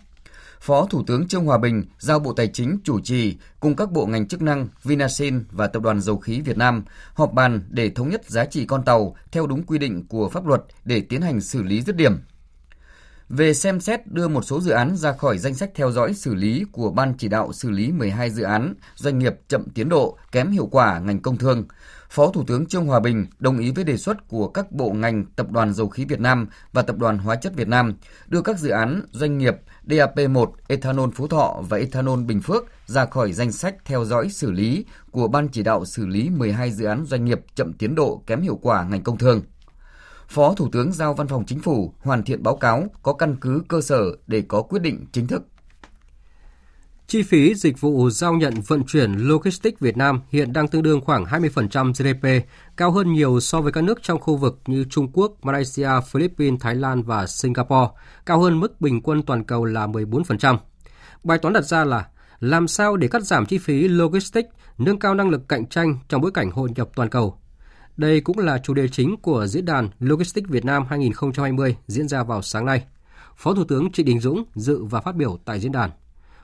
Phó 0.61 0.85
Thủ 0.85 1.03
tướng 1.07 1.27
Trương 1.27 1.45
Hòa 1.45 1.57
Bình 1.57 1.83
giao 1.97 2.19
Bộ 2.19 2.33
Tài 2.33 2.47
chính 2.47 2.77
chủ 2.83 2.99
trì 2.99 3.37
cùng 3.59 3.75
các 3.75 3.91
bộ 3.91 4.05
ngành 4.05 4.27
chức 4.27 4.41
năng 4.41 4.67
Vinasin 4.83 5.43
và 5.51 5.67
Tập 5.67 5.83
đoàn 5.83 6.01
Dầu 6.01 6.17
khí 6.17 6.41
Việt 6.41 6.57
Nam 6.57 6.83
họp 7.13 7.33
bàn 7.33 7.61
để 7.69 7.89
thống 7.89 8.09
nhất 8.09 8.29
giá 8.29 8.45
trị 8.45 8.65
con 8.65 8.83
tàu 8.83 9.15
theo 9.31 9.47
đúng 9.47 9.63
quy 9.63 9.77
định 9.77 10.07
của 10.07 10.29
pháp 10.29 10.45
luật 10.45 10.61
để 10.85 11.01
tiến 11.01 11.21
hành 11.21 11.41
xử 11.41 11.63
lý 11.63 11.81
dứt 11.81 11.95
điểm 11.95 12.19
về 13.29 13.53
xem 13.53 13.79
xét 13.79 14.07
đưa 14.07 14.27
một 14.27 14.41
số 14.41 14.61
dự 14.61 14.71
án 14.71 14.95
ra 14.95 15.13
khỏi 15.13 15.37
danh 15.37 15.53
sách 15.53 15.71
theo 15.75 15.91
dõi 15.91 16.13
xử 16.13 16.35
lý 16.35 16.65
của 16.71 16.91
Ban 16.91 17.13
chỉ 17.17 17.27
đạo 17.27 17.53
xử 17.53 17.71
lý 17.71 17.91
12 17.91 18.29
dự 18.29 18.43
án 18.43 18.73
doanh 18.95 19.19
nghiệp 19.19 19.33
chậm 19.47 19.69
tiến 19.69 19.89
độ, 19.89 20.17
kém 20.31 20.51
hiệu 20.51 20.67
quả 20.71 20.99
ngành 20.99 21.19
công 21.19 21.37
thương. 21.37 21.63
Phó 22.09 22.31
Thủ 22.31 22.43
tướng 22.47 22.65
Trương 22.65 22.85
Hòa 22.85 22.99
Bình 22.99 23.25
đồng 23.39 23.59
ý 23.59 23.71
với 23.71 23.83
đề 23.83 23.97
xuất 23.97 24.27
của 24.27 24.47
các 24.47 24.71
bộ 24.71 24.91
ngành 24.91 25.25
Tập 25.35 25.51
đoàn 25.51 25.73
Dầu 25.73 25.89
khí 25.89 26.05
Việt 26.05 26.19
Nam 26.19 26.47
và 26.73 26.81
Tập 26.81 26.97
đoàn 26.97 27.17
Hóa 27.17 27.35
chất 27.35 27.53
Việt 27.55 27.67
Nam 27.67 27.93
đưa 28.27 28.41
các 28.41 28.59
dự 28.59 28.69
án 28.69 29.01
doanh 29.11 29.37
nghiệp 29.37 29.55
DAP1, 29.87 30.51
ethanol 30.67 31.09
Phú 31.15 31.27
Thọ 31.27 31.61
và 31.69 31.77
ethanol 31.77 32.23
Bình 32.23 32.41
Phước 32.41 32.65
ra 32.85 33.05
khỏi 33.05 33.33
danh 33.33 33.51
sách 33.51 33.75
theo 33.85 34.05
dõi 34.05 34.29
xử 34.29 34.51
lý 34.51 34.85
của 35.11 35.27
Ban 35.27 35.47
chỉ 35.47 35.63
đạo 35.63 35.85
xử 35.85 36.05
lý 36.05 36.29
12 36.29 36.71
dự 36.71 36.85
án 36.85 37.05
doanh 37.05 37.25
nghiệp 37.25 37.39
chậm 37.55 37.73
tiến 37.73 37.95
độ 37.95 38.23
kém 38.27 38.41
hiệu 38.41 38.59
quả 38.61 38.83
ngành 38.83 39.03
công 39.03 39.17
thương. 39.17 39.41
Phó 40.29 40.53
Thủ 40.53 40.69
tướng 40.71 40.91
giao 40.91 41.13
Văn 41.13 41.27
phòng 41.27 41.45
Chính 41.45 41.59
phủ 41.59 41.93
hoàn 41.99 42.23
thiện 42.23 42.43
báo 42.43 42.55
cáo 42.55 42.83
có 43.03 43.13
căn 43.13 43.35
cứ 43.41 43.63
cơ 43.67 43.81
sở 43.81 44.03
để 44.27 44.43
có 44.47 44.61
quyết 44.61 44.81
định 44.81 45.05
chính 45.11 45.27
thức. 45.27 45.43
Chi 47.07 47.23
phí 47.23 47.55
dịch 47.55 47.81
vụ 47.81 48.09
giao 48.09 48.33
nhận 48.33 48.53
vận 48.67 48.83
chuyển 48.83 49.13
logistics 49.13 49.79
Việt 49.79 49.97
Nam 49.97 50.21
hiện 50.29 50.53
đang 50.53 50.67
tương 50.67 50.83
đương 50.83 51.01
khoảng 51.01 51.25
20% 51.25 51.93
GDP, 51.93 52.47
cao 52.77 52.91
hơn 52.91 53.13
nhiều 53.13 53.39
so 53.39 53.61
với 53.61 53.71
các 53.71 53.83
nước 53.83 54.03
trong 54.03 54.19
khu 54.19 54.35
vực 54.35 54.59
như 54.65 54.85
Trung 54.89 55.11
Quốc, 55.13 55.33
Malaysia, 55.41 55.89
Philippines, 56.07 56.61
Thái 56.61 56.75
Lan 56.75 57.03
và 57.03 57.27
Singapore, 57.27 57.87
cao 58.25 58.39
hơn 58.39 58.59
mức 58.59 58.81
bình 58.81 59.01
quân 59.01 59.23
toàn 59.23 59.43
cầu 59.43 59.65
là 59.65 59.87
14%. 59.87 60.57
Bài 61.23 61.37
toán 61.37 61.53
đặt 61.53 61.65
ra 61.65 61.83
là 61.83 62.07
làm 62.39 62.67
sao 62.67 62.97
để 62.97 63.07
cắt 63.07 63.23
giảm 63.23 63.45
chi 63.45 63.57
phí 63.57 63.87
logistics, 63.87 64.49
nâng 64.77 64.99
cao 64.99 65.15
năng 65.15 65.29
lực 65.29 65.47
cạnh 65.49 65.65
tranh 65.65 65.99
trong 66.09 66.21
bối 66.21 66.31
cảnh 66.31 66.51
hội 66.51 66.69
nhập 66.75 66.89
toàn 66.95 67.09
cầu. 67.09 67.39
Đây 67.99 68.21
cũng 68.21 68.37
là 68.37 68.57
chủ 68.57 68.73
đề 68.73 68.87
chính 68.87 69.17
của 69.17 69.47
diễn 69.47 69.65
đàn 69.65 69.89
Logistics 69.99 70.49
Việt 70.49 70.65
Nam 70.65 70.85
2020 70.89 71.75
diễn 71.87 72.07
ra 72.07 72.23
vào 72.23 72.41
sáng 72.41 72.65
nay. 72.65 72.83
Phó 73.37 73.53
Thủ 73.53 73.63
tướng 73.63 73.91
Trịnh 73.91 74.05
Đình 74.05 74.19
Dũng 74.19 74.43
dự 74.55 74.83
và 74.83 75.01
phát 75.01 75.15
biểu 75.15 75.39
tại 75.45 75.59
diễn 75.59 75.71
đàn. 75.71 75.91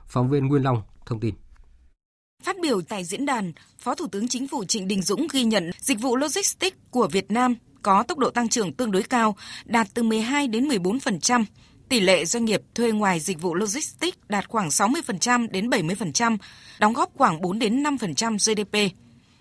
Phóng 0.06 0.30
viên 0.30 0.46
Nguyên 0.46 0.62
Long 0.62 0.82
thông 1.06 1.20
tin. 1.20 1.34
Phát 2.42 2.56
biểu 2.62 2.82
tại 2.82 3.04
diễn 3.04 3.26
đàn, 3.26 3.52
Phó 3.78 3.94
Thủ 3.94 4.06
tướng 4.06 4.28
Chính 4.28 4.48
phủ 4.48 4.64
Trịnh 4.64 4.88
Đình 4.88 5.02
Dũng 5.02 5.26
ghi 5.32 5.44
nhận 5.44 5.70
dịch 5.78 6.00
vụ 6.00 6.16
logistics 6.16 6.76
của 6.90 7.08
Việt 7.08 7.30
Nam 7.30 7.54
có 7.82 8.02
tốc 8.02 8.18
độ 8.18 8.30
tăng 8.30 8.48
trưởng 8.48 8.72
tương 8.72 8.90
đối 8.90 9.02
cao, 9.02 9.36
đạt 9.64 9.88
từ 9.94 10.02
12 10.02 10.48
đến 10.48 10.68
14%. 10.68 11.44
Tỷ 11.88 12.00
lệ 12.00 12.24
doanh 12.24 12.44
nghiệp 12.44 12.62
thuê 12.74 12.92
ngoài 12.92 13.20
dịch 13.20 13.40
vụ 13.40 13.54
logistics 13.54 14.18
đạt 14.28 14.48
khoảng 14.48 14.68
60% 14.68 15.48
đến 15.50 15.70
70%, 15.70 16.36
đóng 16.80 16.92
góp 16.92 17.10
khoảng 17.14 17.40
4 17.40 17.58
đến 17.58 17.82
5% 17.82 18.36
GDP. 18.54 18.96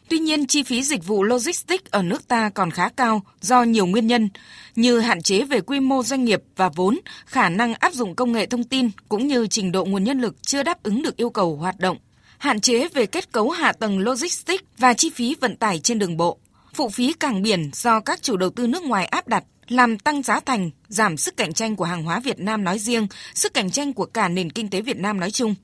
Tuy 0.10 0.20
nhiên, 0.20 0.48
chi 0.48 0.64
phí 0.64 0.84
dịch 0.84 1.06
vụ 1.06 1.24
logistics 1.24 1.92
ở 1.92 2.04
nước 2.04 2.28
ta 2.28 2.50
còn 2.50 2.72
khá 2.72 2.90
cao 2.90 3.22
do 3.42 3.64
nhiều 3.64 3.86
nguyên 3.86 4.08
nhân 4.08 4.30
như 4.76 5.00
hạn 5.00 5.22
chế 5.22 5.44
về 5.44 5.62
quy 5.62 5.80
mô 5.80 6.04
doanh 6.04 6.26
nghiệp 6.26 6.42
và 6.56 6.70
vốn, 6.70 7.00
khả 7.26 7.50
năng 7.50 7.74
áp 7.74 7.94
dụng 7.94 8.16
công 8.16 8.32
nghệ 8.32 8.46
thông 8.46 8.64
tin 8.64 8.90
cũng 9.10 9.28
như 9.28 9.48
trình 9.48 9.72
độ 9.72 9.86
nguồn 9.86 10.04
nhân 10.04 10.22
lực 10.22 10.36
chưa 10.42 10.64
đáp 10.64 10.84
ứng 10.84 11.02
được 11.02 11.18
yêu 11.18 11.30
cầu 11.30 11.56
hoạt 11.56 11.80
động, 11.80 11.98
hạn 12.38 12.62
chế 12.62 12.88
về 12.88 13.06
kết 13.06 13.32
cấu 13.32 13.50
hạ 13.50 13.74
tầng 13.74 14.00
logistics 14.00 14.64
và 14.78 14.94
chi 14.94 15.10
phí 15.10 15.36
vận 15.42 15.56
tải 15.56 15.80
trên 15.80 16.00
đường 16.00 16.18
bộ, 16.18 16.38
phụ 16.74 16.90
phí 16.90 17.14
cảng 17.14 17.42
biển 17.42 17.70
do 17.74 18.00
các 18.00 18.22
chủ 18.22 18.38
đầu 18.38 18.50
tư 18.50 18.68
nước 18.68 18.84
ngoài 18.84 19.06
áp 19.06 19.28
đặt 19.28 19.44
làm 19.68 20.00
tăng 20.00 20.24
giá 20.24 20.40
thành, 20.40 20.70
giảm 20.88 21.18
sức 21.18 21.38
cạnh 21.38 21.54
tranh 21.54 21.76
của 21.76 21.86
hàng 21.86 22.04
hóa 22.04 22.20
Việt 22.20 22.40
Nam 22.40 22.64
nói 22.64 22.80
riêng, 22.80 23.08
sức 23.34 23.54
cạnh 23.54 23.72
tranh 23.72 23.94
của 23.94 24.06
cả 24.06 24.30
nền 24.30 24.50
kinh 24.50 24.70
tế 24.70 24.82
Việt 24.82 24.98
Nam 24.98 25.20
nói 25.20 25.32
chung. 25.32 25.56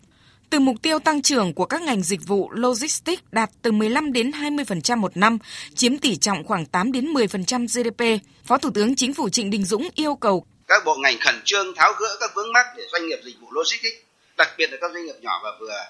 Từ 0.51 0.59
mục 0.59 0.75
tiêu 0.81 0.99
tăng 0.99 1.21
trưởng 1.21 1.53
của 1.53 1.65
các 1.65 1.81
ngành 1.81 2.03
dịch 2.03 2.19
vụ 2.27 2.51
logistics 2.51 3.23
đạt 3.31 3.49
từ 3.61 3.71
15 3.71 4.13
đến 4.13 4.31
20% 4.31 4.97
một 4.97 5.17
năm, 5.17 5.37
chiếm 5.75 5.97
tỷ 5.97 6.15
trọng 6.15 6.43
khoảng 6.43 6.65
8 6.65 6.91
đến 6.91 7.13
10% 7.13 7.67
GDP, 7.67 8.25
Phó 8.45 8.57
Thủ 8.57 8.69
tướng 8.73 8.95
Chính 8.95 9.13
phủ 9.13 9.29
Trịnh 9.29 9.49
Đình 9.49 9.65
Dũng 9.65 9.89
yêu 9.95 10.15
cầu 10.15 10.45
các 10.67 10.85
bộ 10.85 10.95
ngành 10.95 11.19
khẩn 11.19 11.41
trương 11.43 11.75
tháo 11.75 11.93
gỡ 11.93 12.17
các 12.19 12.31
vướng 12.35 12.53
mắc 12.53 12.65
để 12.77 12.83
doanh 12.91 13.07
nghiệp 13.07 13.19
dịch 13.23 13.35
vụ 13.41 13.47
logistics 13.51 13.97
đặc 14.37 14.49
biệt 14.57 14.71
là 14.71 14.77
các 14.81 14.91
doanh 14.93 15.05
nghiệp 15.05 15.15
nhỏ 15.21 15.41
và 15.43 15.51
vừa 15.59 15.85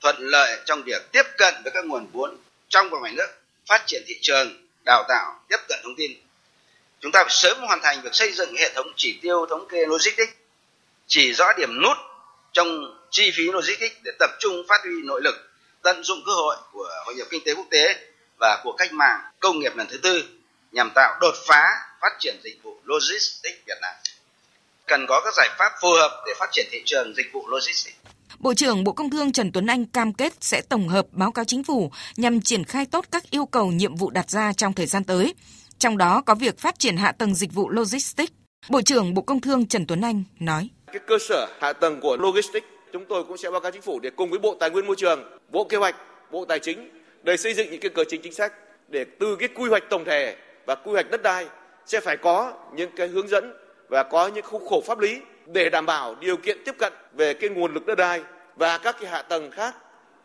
thuận 0.00 0.16
lợi 0.18 0.60
trong 0.66 0.82
việc 0.82 1.12
tiếp 1.12 1.22
cận 1.38 1.54
với 1.62 1.72
các 1.74 1.84
nguồn 1.84 2.06
vốn 2.12 2.36
trong 2.68 2.90
và 2.90 2.98
ngoài 2.98 3.12
nước, 3.12 3.26
phát 3.66 3.82
triển 3.86 4.02
thị 4.06 4.14
trường, 4.22 4.66
đào 4.84 5.04
tạo, 5.08 5.40
tiếp 5.48 5.56
cận 5.68 5.78
thông 5.82 5.96
tin. 5.96 6.12
Chúng 7.00 7.12
ta 7.12 7.20
phải 7.24 7.34
sớm 7.34 7.58
hoàn 7.60 7.80
thành 7.82 8.00
việc 8.02 8.14
xây 8.14 8.32
dựng 8.32 8.56
hệ 8.56 8.72
thống 8.74 8.86
chỉ 8.96 9.18
tiêu 9.22 9.46
thống 9.50 9.68
kê 9.68 9.86
logistics, 9.86 10.32
chỉ 11.06 11.32
rõ 11.32 11.52
điểm 11.58 11.82
nút 11.82 11.96
trong 12.52 12.99
chi 13.10 13.30
phí 13.36 13.44
logistics 13.44 13.96
để 14.04 14.12
tập 14.18 14.30
trung 14.38 14.64
phát 14.68 14.80
huy 14.84 15.02
nội 15.04 15.20
lực, 15.22 15.34
tận 15.82 16.04
dụng 16.04 16.18
cơ 16.26 16.32
hội 16.32 16.56
của 16.72 16.88
hội 17.06 17.14
nhập 17.14 17.26
kinh 17.30 17.42
tế 17.44 17.54
quốc 17.54 17.66
tế 17.70 17.96
và 18.40 18.60
của 18.64 18.72
cách 18.72 18.92
mạng 18.92 19.20
công 19.40 19.58
nghiệp 19.58 19.76
lần 19.76 19.86
thứ 19.90 19.98
tư 19.98 20.24
nhằm 20.72 20.90
tạo 20.94 21.18
đột 21.20 21.34
phá 21.46 21.64
phát 22.00 22.12
triển 22.18 22.40
dịch 22.44 22.62
vụ 22.62 22.76
logistics 22.84 23.58
Việt 23.66 23.78
Nam. 23.82 23.94
Cần 24.86 25.06
có 25.08 25.20
các 25.24 25.34
giải 25.36 25.48
pháp 25.58 25.72
phù 25.80 25.88
hợp 25.92 26.22
để 26.26 26.32
phát 26.38 26.48
triển 26.52 26.66
thị 26.70 26.82
trường 26.84 27.14
dịch 27.16 27.32
vụ 27.32 27.48
logistics. 27.48 27.96
Bộ 28.38 28.54
trưởng 28.54 28.84
Bộ 28.84 28.92
Công 28.92 29.10
Thương 29.10 29.32
Trần 29.32 29.52
Tuấn 29.52 29.66
Anh 29.66 29.86
cam 29.86 30.12
kết 30.12 30.32
sẽ 30.40 30.62
tổng 30.68 30.88
hợp 30.88 31.06
báo 31.12 31.32
cáo 31.32 31.44
chính 31.44 31.64
phủ 31.64 31.92
nhằm 32.16 32.40
triển 32.40 32.64
khai 32.64 32.86
tốt 32.86 33.04
các 33.10 33.30
yêu 33.30 33.46
cầu 33.46 33.66
nhiệm 33.66 33.96
vụ 33.96 34.10
đặt 34.10 34.30
ra 34.30 34.52
trong 34.52 34.72
thời 34.72 34.86
gian 34.86 35.04
tới. 35.04 35.34
Trong 35.78 35.98
đó 35.98 36.22
có 36.26 36.34
việc 36.34 36.58
phát 36.58 36.78
triển 36.78 36.96
hạ 36.96 37.12
tầng 37.12 37.34
dịch 37.34 37.52
vụ 37.52 37.70
logistics. 37.70 38.32
Bộ 38.68 38.82
trưởng 38.82 39.14
Bộ 39.14 39.22
Công 39.22 39.40
Thương 39.40 39.66
Trần 39.66 39.86
Tuấn 39.86 40.00
Anh 40.00 40.24
nói: 40.38 40.68
Cái 40.86 41.00
cơ 41.06 41.18
sở 41.28 41.48
hạ 41.60 41.72
tầng 41.72 42.00
của 42.00 42.16
logistics 42.16 42.66
chúng 42.92 43.04
tôi 43.04 43.24
cũng 43.24 43.36
sẽ 43.36 43.50
báo 43.50 43.60
cáo 43.60 43.72
chính 43.72 43.82
phủ 43.82 44.00
để 44.00 44.10
cùng 44.10 44.30
với 44.30 44.38
Bộ 44.38 44.56
Tài 44.60 44.70
nguyên 44.70 44.86
Môi 44.86 44.96
trường, 44.96 45.38
Bộ 45.48 45.64
Kế 45.64 45.76
hoạch, 45.76 45.96
Bộ 46.30 46.44
Tài 46.44 46.58
chính 46.58 46.90
để 47.22 47.36
xây 47.36 47.54
dựng 47.54 47.70
những 47.70 47.80
cái 47.80 47.90
cơ 47.90 48.04
chế 48.04 48.16
chính 48.16 48.32
sách 48.32 48.52
để 48.88 49.04
từ 49.18 49.36
cái 49.36 49.48
quy 49.54 49.68
hoạch 49.68 49.82
tổng 49.90 50.04
thể 50.04 50.36
và 50.66 50.74
quy 50.74 50.92
hoạch 50.92 51.10
đất 51.10 51.22
đai 51.22 51.46
sẽ 51.86 52.00
phải 52.00 52.16
có 52.16 52.52
những 52.74 52.90
cái 52.96 53.08
hướng 53.08 53.28
dẫn 53.28 53.52
và 53.88 54.02
có 54.02 54.28
những 54.28 54.44
khung 54.44 54.66
khổ 54.66 54.82
pháp 54.86 54.98
lý 54.98 55.20
để 55.46 55.70
đảm 55.70 55.86
bảo 55.86 56.14
điều 56.20 56.36
kiện 56.36 56.58
tiếp 56.64 56.74
cận 56.78 56.92
về 57.12 57.34
cái 57.34 57.50
nguồn 57.50 57.74
lực 57.74 57.86
đất 57.86 57.98
đai 57.98 58.20
và 58.56 58.78
các 58.78 58.96
cái 59.00 59.10
hạ 59.10 59.22
tầng 59.22 59.50
khác 59.50 59.76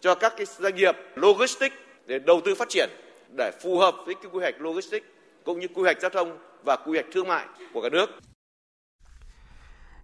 cho 0.02 0.16
các 0.16 0.34
cái 0.38 0.46
doanh 0.46 0.76
nghiệp 0.76 0.96
logistics 1.16 1.76
để 2.06 2.20
đầu 2.20 2.42
tư 2.46 2.56
phát 2.56 2.70
triển 2.70 2.90
để 3.38 3.52
phù 3.62 3.78
hợp 3.78 3.96
với 4.06 4.16
cái 4.16 4.32
quy 4.32 4.40
hoạch 4.40 4.62
logistics 4.62 5.06
cũng 5.44 5.60
như 5.60 5.68
quy 5.68 5.82
hoạch 5.84 6.02
giao 6.02 6.10
thông 6.10 6.38
và 6.66 6.76
quy 6.76 6.94
hoạch 6.94 7.06
thương 7.12 7.28
mại 7.28 7.46
của 7.74 7.82
cả 7.82 7.90
nước. 7.90 8.10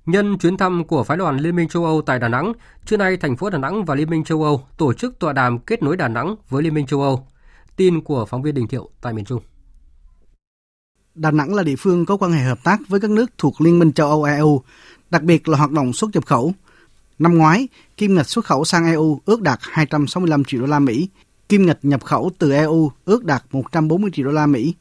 Nhân 0.05 0.37
chuyến 0.37 0.57
thăm 0.57 0.83
của 0.83 1.03
phái 1.03 1.17
đoàn 1.17 1.37
Liên 1.37 1.55
minh 1.55 1.67
châu 1.67 1.85
Âu 1.85 2.01
tại 2.01 2.19
Đà 2.19 2.27
Nẵng, 2.27 2.53
trưa 2.85 2.97
nay 2.97 3.17
thành 3.17 3.37
phố 3.37 3.49
Đà 3.49 3.57
Nẵng 3.57 3.85
và 3.85 3.95
Liên 3.95 4.09
minh 4.09 4.23
châu 4.23 4.43
Âu 4.43 4.67
tổ 4.77 4.93
chức 4.93 5.19
tọa 5.19 5.33
đàm 5.33 5.59
kết 5.59 5.83
nối 5.83 5.97
Đà 5.97 6.07
Nẵng 6.07 6.35
với 6.49 6.63
Liên 6.63 6.73
minh 6.73 6.85
châu 6.85 7.01
Âu. 7.01 7.27
Tin 7.75 8.01
của 8.01 8.25
phóng 8.25 8.41
viên 8.41 8.55
Đình 8.55 8.67
Thiệu 8.67 8.89
tại 9.01 9.13
miền 9.13 9.25
Trung. 9.25 9.41
Đà 11.15 11.31
Nẵng 11.31 11.53
là 11.53 11.63
địa 11.63 11.75
phương 11.75 12.05
có 12.05 12.17
quan 12.17 12.31
hệ 12.31 12.43
hợp 12.43 12.63
tác 12.63 12.79
với 12.87 12.99
các 12.99 13.09
nước 13.09 13.31
thuộc 13.37 13.61
Liên 13.61 13.79
minh 13.79 13.93
châu 13.93 14.07
Âu 14.07 14.23
EU, 14.23 14.61
đặc 15.09 15.23
biệt 15.23 15.47
là 15.47 15.57
hoạt 15.57 15.71
động 15.71 15.93
xuất 15.93 16.09
nhập 16.13 16.25
khẩu. 16.25 16.53
Năm 17.19 17.37
ngoái, 17.37 17.67
kim 17.97 18.15
ngạch 18.15 18.29
xuất 18.29 18.45
khẩu 18.45 18.65
sang 18.65 18.85
EU 18.85 19.19
ước 19.25 19.41
đạt 19.41 19.59
265 19.61 20.43
triệu 20.43 20.61
đô 20.61 20.67
la 20.67 20.79
Mỹ, 20.79 21.09
kim 21.49 21.65
ngạch 21.65 21.79
nhập 21.81 22.03
khẩu 22.03 22.31
từ 22.37 22.51
EU 22.51 22.91
ước 23.05 23.25
đạt 23.25 23.43
140 23.51 24.11
triệu 24.13 24.25
đô 24.25 24.31
la 24.31 24.45
Mỹ. 24.45 24.75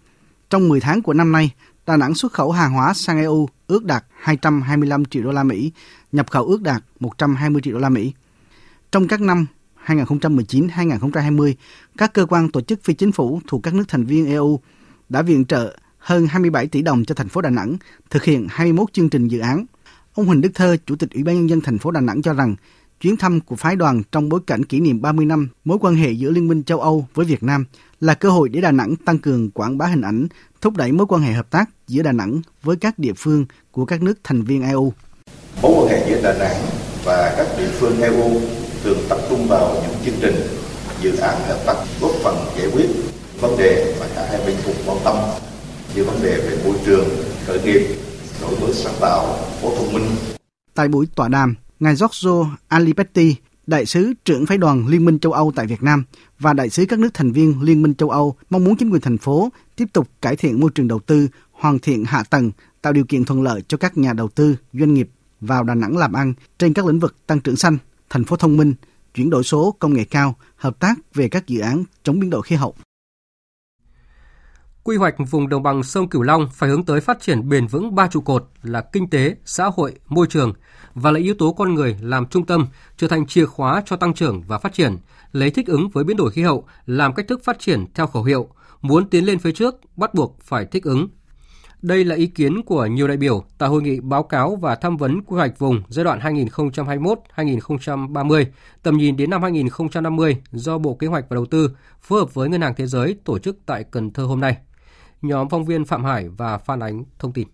Trong 0.51 0.69
10 0.69 0.81
tháng 0.81 1.03
của 1.03 1.13
năm 1.13 1.33
nay, 1.33 1.51
Đà 1.87 1.97
Nẵng 1.97 2.15
xuất 2.15 2.33
khẩu 2.33 2.51
hàng 2.51 2.73
hóa 2.73 2.95
sang 2.95 3.19
EU 3.19 3.49
ước 3.71 3.85
đạt 3.85 4.05
225 4.21 5.05
triệu 5.05 5.23
đô 5.23 5.33
la 5.33 5.43
Mỹ, 5.43 5.73
nhập 6.13 6.31
khẩu 6.31 6.45
ước 6.45 6.63
đạt 6.63 6.85
120 7.01 7.63
triệu 7.63 7.75
đô 7.75 7.81
la 7.81 7.89
Mỹ. 7.89 8.13
Trong 8.93 9.09
các 9.09 9.21
năm 9.21 9.47
2019-2020, 9.87 11.55
các 11.99 12.13
cơ 12.15 12.27
quan 12.27 12.51
tổ 12.51 12.61
chức 12.61 12.85
phi 12.85 12.95
chính 12.95 13.13
phủ 13.13 13.41
thuộc 13.47 13.63
các 13.63 13.75
nước 13.75 13.85
thành 13.89 14.05
viên 14.05 14.27
EU 14.27 14.61
đã 15.09 15.23
viện 15.23 15.45
trợ 15.45 15.77
hơn 15.99 16.27
27 16.27 16.67
tỷ 16.67 16.83
đồng 16.83 17.05
cho 17.05 17.15
thành 17.15 17.29
phố 17.29 17.41
Đà 17.41 17.51
Nẵng 17.51 17.77
thực 18.11 18.25
hiện 18.25 18.47
21 18.51 18.93
chương 18.93 19.09
trình 19.09 19.29
dự 19.29 19.39
án. 19.39 19.65
Ông 20.15 20.27
Huỳnh 20.27 20.41
Đức 20.41 20.51
Thơ, 20.55 20.77
Chủ 20.87 20.97
tịch 20.97 21.11
Ủy 21.15 21.23
ban 21.23 21.35
Nhân 21.35 21.49
dân 21.49 21.61
thành 21.61 21.79
phố 21.79 21.91
Đà 21.91 22.01
Nẵng 22.01 22.23
cho 22.23 22.33
rằng, 22.33 22.57
chuyến 23.01 23.17
thăm 23.17 23.41
của 23.41 23.57
phái 23.57 23.77
đoàn 23.77 24.03
trong 24.13 24.29
bối 24.29 24.41
cảnh 24.47 24.65
kỷ 24.65 24.81
niệm 24.81 25.03
30 25.03 25.27
năm 25.27 25.49
mối 25.65 25.79
quan 25.81 25.95
hệ 25.95 26.11
giữa 26.11 26.31
Liên 26.31 26.49
minh 26.49 26.63
châu 26.63 26.81
Âu 26.81 27.09
với 27.15 27.27
Việt 27.27 27.43
Nam 27.43 27.65
là 28.01 28.15
cơ 28.15 28.31
hội 28.31 28.49
để 28.49 28.61
Đà 28.61 28.73
Nẵng 28.73 28.97
tăng 28.97 29.19
cường 29.19 29.51
quảng 29.51 29.79
bá 29.79 29.87
hình 29.87 30.01
ảnh, 30.01 30.29
thúc 30.61 30.77
đẩy 30.77 30.93
mối 30.93 31.07
quan 31.07 31.23
hệ 31.23 31.33
hợp 31.33 31.51
tác 31.51 31.71
giữa 31.87 32.03
Đà 32.03 32.13
Nẵng 32.13 32.41
với 32.63 32.77
các 32.77 32.99
địa 32.99 33.13
phương 33.17 33.47
của 33.71 33.85
các 33.85 34.03
nước 34.03 34.19
thành 34.25 34.43
viên 34.43 34.63
EU. 34.63 34.93
Mối 35.63 35.73
quan 35.77 35.89
hệ 35.89 36.11
giữa 36.11 36.23
Đà 36.23 36.39
Nẵng 36.39 36.63
và 37.05 37.35
các 37.37 37.47
địa 37.59 37.71
phương 37.79 38.01
EU 38.01 38.41
thường 38.85 38.99
tập 39.09 39.19
trung 39.29 39.47
vào 39.49 39.75
những 39.83 39.97
chương 40.05 40.21
trình, 40.21 40.37
dự 41.03 41.17
án 41.17 41.41
hợp 41.49 41.63
tác 41.67 41.75
góp 42.01 42.11
phần 42.25 42.37
giải 42.59 42.71
quyết 42.75 42.87
vấn 43.41 43.59
đề 43.59 43.97
mà 44.01 44.07
cả 44.15 44.29
hai 44.31 44.47
bên 44.47 44.57
cùng 44.65 44.75
quan 44.87 44.99
tâm 45.05 45.17
như 45.95 46.05
vấn 46.05 46.23
đề 46.23 46.37
về 46.37 46.59
môi 46.65 46.75
trường, 46.87 47.09
khởi 47.47 47.63
nghiệp, 47.63 47.97
đổi 48.43 48.61
mới 48.61 48.75
sáng 48.75 48.95
tạo, 49.01 49.37
phố 49.63 49.75
thông 49.77 49.93
minh. 49.93 50.07
Tại 50.75 50.89
buổi 50.89 51.07
tọa 51.15 51.29
đàm, 51.29 51.55
ngài 51.81 51.97
Giorgio 51.97 52.47
Alipetti, 52.69 53.37
đại 53.71 53.87
sứ 53.87 54.13
trưởng 54.25 54.47
phái 54.47 54.59
đoàn 54.59 54.87
Liên 54.87 55.05
minh 55.05 55.19
châu 55.19 55.33
Âu 55.33 55.53
tại 55.57 55.67
Việt 55.67 55.83
Nam 55.83 56.05
và 56.39 56.53
đại 56.53 56.71
sứ 56.71 56.85
các 56.89 56.99
nước 56.99 57.15
thành 57.15 57.33
viên 57.33 57.63
Liên 57.63 57.83
minh 57.83 57.95
châu 57.95 58.11
Âu 58.11 58.37
mong 58.51 58.65
muốn 58.65 58.77
chính 58.77 58.91
quyền 58.91 59.01
thành 59.01 59.19
phố 59.19 59.53
tiếp 59.77 59.85
tục 59.93 60.09
cải 60.23 60.37
thiện 60.37 60.61
môi 60.61 60.71
trường 60.75 60.89
đầu 60.89 60.99
tư, 60.99 61.29
hoàn 61.53 61.79
thiện 61.79 62.05
hạ 62.05 62.23
tầng, 62.31 62.51
tạo 62.83 62.93
điều 62.93 63.05
kiện 63.05 63.25
thuận 63.25 63.43
lợi 63.43 63.63
cho 63.69 63.77
các 63.77 63.99
nhà 63.99 64.13
đầu 64.13 64.29
tư, 64.29 64.57
doanh 64.73 64.95
nghiệp 64.95 65.11
vào 65.41 65.65
Đà 65.65 65.75
Nẵng 65.75 65.97
làm 65.97 66.13
ăn 66.13 66.35
trên 66.59 66.73
các 66.73 66.87
lĩnh 66.87 66.99
vực 66.99 67.27
tăng 67.27 67.41
trưởng 67.41 67.57
xanh, 67.57 67.79
thành 68.11 68.25
phố 68.25 68.37
thông 68.37 68.57
minh, 68.57 68.75
chuyển 69.15 69.31
đổi 69.31 69.45
số, 69.45 69.77
công 69.79 69.95
nghệ 69.95 70.05
cao, 70.05 70.37
hợp 70.57 70.81
tác 70.81 70.99
về 71.15 71.29
các 71.29 71.47
dự 71.47 71.61
án 71.61 71.85
chống 72.03 72.21
biến 72.21 72.31
đổi 72.31 72.43
khí 72.43 72.57
hậu. 72.57 72.75
Quy 74.91 74.97
hoạch 74.97 75.15
vùng 75.31 75.49
đồng 75.49 75.63
bằng 75.63 75.83
sông 75.83 76.09
Cửu 76.09 76.23
Long 76.23 76.49
phải 76.53 76.71
hướng 76.71 76.85
tới 76.85 77.01
phát 77.01 77.21
triển 77.21 77.49
bền 77.49 77.67
vững 77.67 77.95
ba 77.95 78.09
trụ 78.09 78.21
cột 78.21 78.49
là 78.63 78.81
kinh 78.81 79.11
tế, 79.11 79.37
xã 79.45 79.71
hội, 79.75 79.95
môi 80.09 80.27
trường 80.27 80.53
và 80.95 81.11
lấy 81.11 81.23
yếu 81.23 81.35
tố 81.35 81.53
con 81.53 81.75
người 81.75 81.97
làm 82.01 82.27
trung 82.27 82.47
tâm, 82.47 82.67
trở 82.97 83.09
thành 83.09 83.27
chìa 83.27 83.47
khóa 83.47 83.83
cho 83.87 83.97
tăng 83.97 84.15
trưởng 84.15 84.43
và 84.47 84.59
phát 84.59 84.73
triển, 84.73 84.97
lấy 85.33 85.51
thích 85.51 85.67
ứng 85.67 85.89
với 85.89 86.05
biến 86.05 86.17
đổi 86.17 86.31
khí 86.31 86.43
hậu 86.43 86.65
làm 86.87 87.15
cách 87.15 87.29
thức 87.29 87.41
phát 87.45 87.59
triển 87.59 87.85
theo 87.95 88.07
khẩu 88.07 88.25
hiệu, 88.25 88.49
muốn 88.83 89.11
tiến 89.11 89.25
lên 89.25 89.39
phía 89.39 89.53
trước 89.53 89.75
bắt 89.97 90.15
buộc 90.15 90.39
phải 90.43 90.67
thích 90.67 90.85
ứng. 90.85 91.09
Đây 91.83 92.05
là 92.05 92.15
ý 92.15 92.27
kiến 92.27 92.63
của 92.63 92.87
nhiều 92.87 93.09
đại 93.09 93.17
biểu 93.17 93.45
tại 93.59 93.69
hội 93.69 93.83
nghị 93.83 94.01
báo 94.01 94.23
cáo 94.23 94.57
và 94.57 94.75
tham 94.75 94.97
vấn 94.97 95.23
quy 95.23 95.37
hoạch 95.37 95.59
vùng 95.59 95.83
giai 95.89 96.05
đoạn 96.05 96.19
2021-2030, 96.19 98.45
tầm 98.83 98.97
nhìn 98.97 99.17
đến 99.17 99.31
năm 99.31 99.43
2050 99.43 100.37
do 100.53 100.79
Bộ 100.79 100.95
Kế 100.95 101.07
hoạch 101.07 101.25
và 101.29 101.35
Đầu 101.35 101.47
tư 101.47 101.77
phối 102.01 102.21
hợp 102.21 102.35
với 102.35 102.49
Ngân 102.49 102.61
hàng 102.61 102.75
Thế 102.77 102.87
giới 102.87 103.17
tổ 103.25 103.39
chức 103.39 103.57
tại 103.67 103.85
Cần 103.91 104.11
Thơ 104.11 104.25
hôm 104.25 104.41
nay. 104.41 104.57
Nhóm 105.23 105.49
phóng 105.49 105.65
viên 105.65 105.85
Phạm 105.85 106.05
Hải 106.05 106.29
và 106.29 106.59
Phan 106.59 106.81
Ánh 106.81 107.05
thông 107.19 107.33
tin. 107.33 107.49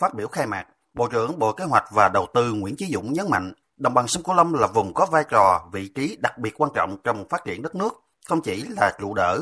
Phát 0.00 0.14
biểu 0.14 0.28
khai 0.28 0.46
mạc, 0.46 0.66
Bộ 0.94 1.08
trưởng 1.08 1.38
Bộ 1.38 1.52
Kế 1.52 1.64
hoạch 1.64 1.84
và 1.92 2.08
Đầu 2.08 2.26
tư 2.34 2.52
Nguyễn 2.52 2.76
Chí 2.76 2.90
Dũng 2.94 3.12
nhấn 3.12 3.26
mạnh, 3.30 3.52
đồng 3.76 3.94
bằng 3.94 4.08
sông 4.08 4.22
Cửu 4.22 4.34
Long 4.34 4.54
là 4.54 4.66
vùng 4.66 4.94
có 4.94 5.06
vai 5.06 5.24
trò, 5.30 5.68
vị 5.72 5.88
trí 5.88 6.16
đặc 6.20 6.38
biệt 6.38 6.54
quan 6.58 6.70
trọng 6.74 6.96
trong 7.04 7.28
phát 7.30 7.44
triển 7.44 7.62
đất 7.62 7.74
nước, 7.74 7.94
không 8.28 8.40
chỉ 8.40 8.64
là 8.68 8.92
trụ 9.00 9.14
đỡ, 9.14 9.40